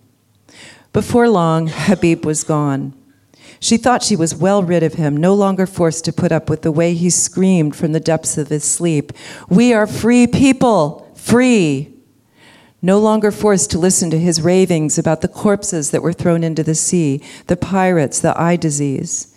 Before 0.92 1.30
long, 1.30 1.68
Habib 1.68 2.26
was 2.26 2.44
gone. 2.44 2.94
She 3.60 3.78
thought 3.78 4.04
she 4.04 4.16
was 4.16 4.36
well 4.36 4.64
rid 4.64 4.84
of 4.84 4.94
him, 4.94 5.18
no 5.18 5.34
longer 5.34 5.66
forced 5.66 6.06
to 6.06 6.14
put 6.14 6.32
up 6.32 6.50
with 6.50 6.62
the 6.62 6.72
way 6.72 6.94
he 6.94 7.10
screamed 7.10 7.76
from 7.76 7.92
the 7.92 8.00
depths 8.00 8.38
of 8.38 8.50
his 8.50 8.64
sleep 8.64 9.12
We 9.50 9.74
are 9.74 9.88
free 9.88 10.28
people! 10.28 11.12
Free! 11.16 11.94
no 12.82 13.00
longer 13.00 13.32
forced 13.32 13.72
to 13.72 13.78
listen 13.78 14.10
to 14.10 14.20
his 14.20 14.42
ravings 14.42 14.98
about 14.98 15.22
the 15.22 15.28
corpses 15.28 15.92
that 15.92 16.02
were 16.02 16.14
thrown 16.14 16.44
into 16.44 16.64
the 16.64 16.76
sea, 16.76 17.22
the 17.48 17.58
pirates, 17.58 18.20
the 18.20 18.40
eye 18.40 18.56
disease. 18.56 19.36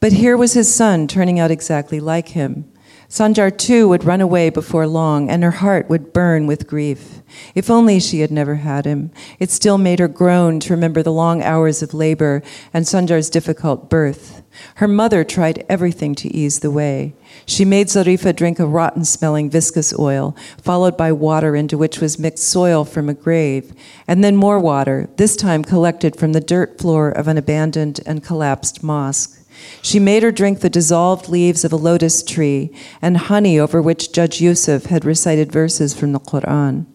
But 0.00 0.12
here 0.12 0.36
was 0.36 0.54
his 0.54 0.74
son 0.74 1.06
turning 1.06 1.38
out 1.38 1.50
exactly 1.50 2.00
like 2.00 2.28
him. 2.28 2.70
Sanjar 3.14 3.56
too 3.56 3.86
would 3.86 4.02
run 4.02 4.20
away 4.20 4.50
before 4.50 4.88
long, 4.88 5.30
and 5.30 5.44
her 5.44 5.52
heart 5.52 5.88
would 5.88 6.12
burn 6.12 6.48
with 6.48 6.66
grief. 6.66 7.20
If 7.54 7.70
only 7.70 8.00
she 8.00 8.22
had 8.22 8.32
never 8.32 8.56
had 8.56 8.86
him. 8.86 9.12
It 9.38 9.52
still 9.52 9.78
made 9.78 10.00
her 10.00 10.08
groan 10.08 10.58
to 10.58 10.72
remember 10.72 11.00
the 11.00 11.12
long 11.12 11.40
hours 11.40 11.80
of 11.80 11.94
labor 11.94 12.42
and 12.72 12.84
Sanjar's 12.84 13.30
difficult 13.30 13.88
birth. 13.88 14.42
Her 14.76 14.88
mother 14.88 15.22
tried 15.22 15.64
everything 15.68 16.16
to 16.16 16.36
ease 16.36 16.58
the 16.58 16.72
way. 16.72 17.14
She 17.46 17.64
made 17.64 17.86
Zarifa 17.86 18.34
drink 18.34 18.58
a 18.58 18.66
rotten 18.66 19.04
smelling 19.04 19.48
viscous 19.48 19.96
oil, 19.96 20.36
followed 20.60 20.96
by 20.96 21.12
water 21.12 21.54
into 21.54 21.78
which 21.78 22.00
was 22.00 22.18
mixed 22.18 22.42
soil 22.42 22.84
from 22.84 23.08
a 23.08 23.14
grave, 23.14 23.74
and 24.08 24.24
then 24.24 24.34
more 24.34 24.58
water, 24.58 25.08
this 25.18 25.36
time 25.36 25.62
collected 25.62 26.16
from 26.16 26.32
the 26.32 26.40
dirt 26.40 26.80
floor 26.80 27.10
of 27.10 27.28
an 27.28 27.38
abandoned 27.38 28.00
and 28.06 28.24
collapsed 28.24 28.82
mosque. 28.82 29.43
She 29.82 29.98
made 29.98 30.22
her 30.22 30.32
drink 30.32 30.60
the 30.60 30.70
dissolved 30.70 31.28
leaves 31.28 31.64
of 31.64 31.72
a 31.72 31.76
lotus 31.76 32.22
tree 32.22 32.70
and 33.00 33.16
honey 33.16 33.58
over 33.58 33.80
which 33.80 34.12
Judge 34.12 34.40
Yusuf 34.40 34.86
had 34.86 35.04
recited 35.04 35.52
verses 35.52 35.94
from 35.94 36.12
the 36.12 36.20
Quran. 36.20 36.86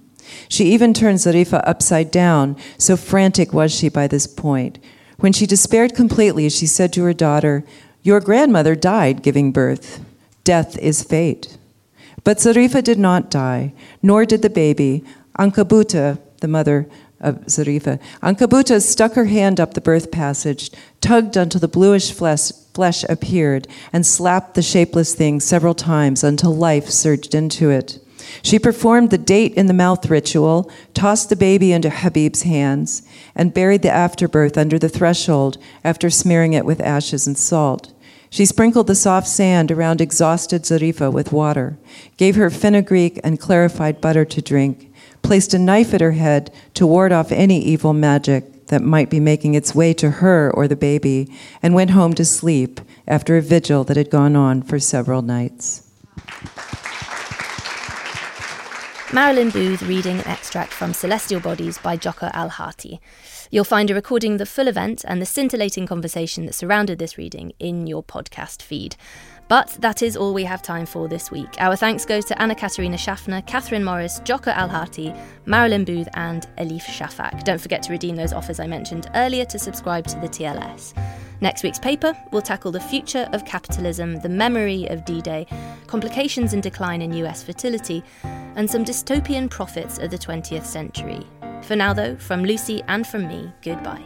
She 0.48 0.66
even 0.66 0.94
turned 0.94 1.20
Zarifa 1.20 1.62
upside 1.66 2.12
down, 2.12 2.56
so 2.78 2.96
frantic 2.96 3.54
was 3.54 3.74
she 3.74 3.90
by 3.90 4.08
this 4.08 4.28
point. 4.28 4.80
When 5.20 5.34
she 5.34 5.46
despaired 5.46 5.96
completely, 5.96 6.50
she 6.50 6.66
said 6.66 6.94
to 6.94 7.04
her 7.04 7.14
daughter, 7.14 7.64
Your 8.04 8.20
grandmother 8.20 8.76
died 8.76 9.22
giving 9.24 9.52
birth. 9.52 10.04
Death 10.44 10.78
is 10.78 11.04
fate. 11.04 11.58
But 12.24 12.38
Zarifa 12.38 12.84
did 12.84 13.00
not 13.00 13.32
die, 13.32 13.74
nor 14.02 14.26
did 14.26 14.42
the 14.42 14.50
baby. 14.50 15.04
Ankabuta, 15.38 16.20
the 16.42 16.48
mother, 16.48 16.88
of 17.20 17.46
Zarifa. 17.46 18.00
Ankabuta 18.22 18.82
stuck 18.82 19.14
her 19.14 19.26
hand 19.26 19.60
up 19.60 19.74
the 19.74 19.82
birth 19.82 20.12
passage, 20.12 20.72
tugged 21.02 21.36
until 21.36 21.60
the 21.60 21.68
bluish 21.68 22.12
flesh, 22.12 22.52
flesh 22.74 23.04
appeared, 23.10 23.68
and 23.92 24.06
slapped 24.06 24.56
the 24.56 24.62
shapeless 24.62 25.14
thing 25.14 25.40
several 25.40 25.74
times 25.74 26.24
until 26.24 26.56
life 26.56 26.90
surged 26.90 27.36
into 27.36 27.70
it. 27.70 28.00
She 28.42 28.60
performed 28.60 29.10
the 29.10 29.18
date 29.18 29.54
in 29.56 29.68
the 29.68 29.74
mouth 29.74 30.10
ritual, 30.10 30.72
tossed 30.94 31.30
the 31.30 31.36
baby 31.36 31.72
into 31.72 31.90
Habib's 31.90 32.44
hands, 32.44 33.02
and 33.36 33.54
buried 33.54 33.82
the 33.82 33.92
afterbirth 33.92 34.58
under 34.58 34.78
the 34.78 34.90
threshold 34.90 35.58
after 35.84 36.10
smearing 36.10 36.54
it 36.54 36.66
with 36.66 36.82
ashes 36.82 37.28
and 37.28 37.38
salt. 37.38 37.92
She 38.30 38.46
sprinkled 38.46 38.88
the 38.88 38.96
soft 38.96 39.28
sand 39.28 39.72
around 39.72 40.02
exhausted 40.02 40.64
Zarifa 40.64 41.12
with 41.12 41.32
water, 41.32 41.80
gave 42.18 42.36
her 42.36 42.52
fenugreek 42.52 43.20
and 43.24 43.40
clarified 43.40 44.02
butter 44.02 44.24
to 44.26 44.42
drink, 44.42 44.89
placed 45.22 45.54
a 45.54 45.60
knife 45.60 45.94
at 45.94 46.02
her 46.02 46.12
head 46.12 46.52
to 46.76 46.88
ward 46.88 47.12
off 47.12 47.32
any 47.32 47.60
evil 47.60 47.94
magic 47.94 48.68
that 48.68 48.82
might 48.82 49.10
be 49.10 49.20
making 49.20 49.56
its 49.56 49.76
way 49.76 49.94
to 49.94 50.10
her 50.10 50.52
or 50.52 50.68
the 50.68 50.76
baby, 50.76 51.32
and 51.62 51.74
went 51.74 51.92
home 51.92 52.14
to 52.14 52.24
sleep 52.24 52.80
after 53.08 53.36
a 53.36 53.42
vigil 53.42 53.84
that 53.84 53.98
had 53.98 54.10
gone 54.10 54.36
on 54.36 54.62
for 54.62 54.80
several 54.80 55.22
nights. 55.22 55.90
Marilyn 59.12 59.50
Booth 59.50 59.82
reading 59.82 60.20
an 60.20 60.28
extract 60.28 60.72
from 60.72 60.94
Celestial 60.94 61.40
Bodies 61.40 61.80
by 61.80 61.98
Jokha 61.98 62.32
Alharthi. 62.32 63.00
You'll 63.50 63.64
find 63.64 63.90
a 63.90 63.96
recording 63.96 64.34
of 64.34 64.38
the 64.38 64.46
full 64.46 64.68
event 64.68 65.04
and 65.08 65.20
the 65.20 65.26
scintillating 65.26 65.88
conversation 65.88 66.46
that 66.46 66.54
surrounded 66.54 67.00
this 67.00 67.18
reading 67.18 67.54
in 67.58 67.88
your 67.88 68.04
podcast 68.04 68.62
feed. 68.62 68.96
But 69.50 69.70
that 69.80 70.04
is 70.04 70.16
all 70.16 70.36
we 70.36 70.44
have 70.44 70.62
time 70.62 70.86
for 70.86 71.08
this 71.08 71.32
week. 71.32 71.56
Our 71.60 71.76
thanks 71.76 72.06
goes 72.06 72.24
to 72.26 72.40
Anna 72.40 72.54
Katharina 72.54 72.98
Schaffner, 72.98 73.42
Catherine 73.42 73.84
Morris, 73.84 74.20
Jokha 74.20 74.54
Alharthi, 74.54 75.20
Marilyn 75.48 75.84
Booth, 75.84 76.08
and 76.14 76.48
Elif 76.60 76.84
Shafak. 76.84 77.44
Don't 77.46 77.60
forget 77.60 77.82
to 77.84 77.92
redeem 77.92 78.16
those 78.16 78.32
offers 78.32 78.60
I 78.60 78.68
mentioned 78.68 79.10
earlier 79.16 79.46
to 79.46 79.58
subscribe 79.58 80.06
to 80.06 80.20
the 80.20 80.30
TLS. 80.30 80.94
Next 81.42 81.64
week's 81.64 81.80
paper 81.80 82.16
will 82.32 82.44
tackle 82.44 82.72
the 82.72 82.80
future 82.80 83.28
of 83.34 83.44
capitalism, 83.44 84.20
the 84.20 84.30
memory 84.30 84.86
of 84.88 85.04
D 85.04 85.20
Day, 85.20 85.48
complications 85.88 86.54
and 86.54 86.62
decline 86.62 87.02
in 87.02 87.12
US 87.14 87.42
fertility, 87.42 88.04
and 88.24 88.70
some 88.70 88.86
dystopian 88.86 89.50
prophets 89.50 89.98
of 89.98 90.12
the 90.12 90.18
20th 90.18 90.66
century. 90.66 91.26
For 91.64 91.76
now, 91.76 91.94
though, 91.94 92.16
from 92.18 92.44
Lucy 92.44 92.84
and 92.88 93.08
from 93.08 93.28
me, 93.28 93.52
goodbye. 93.64 94.06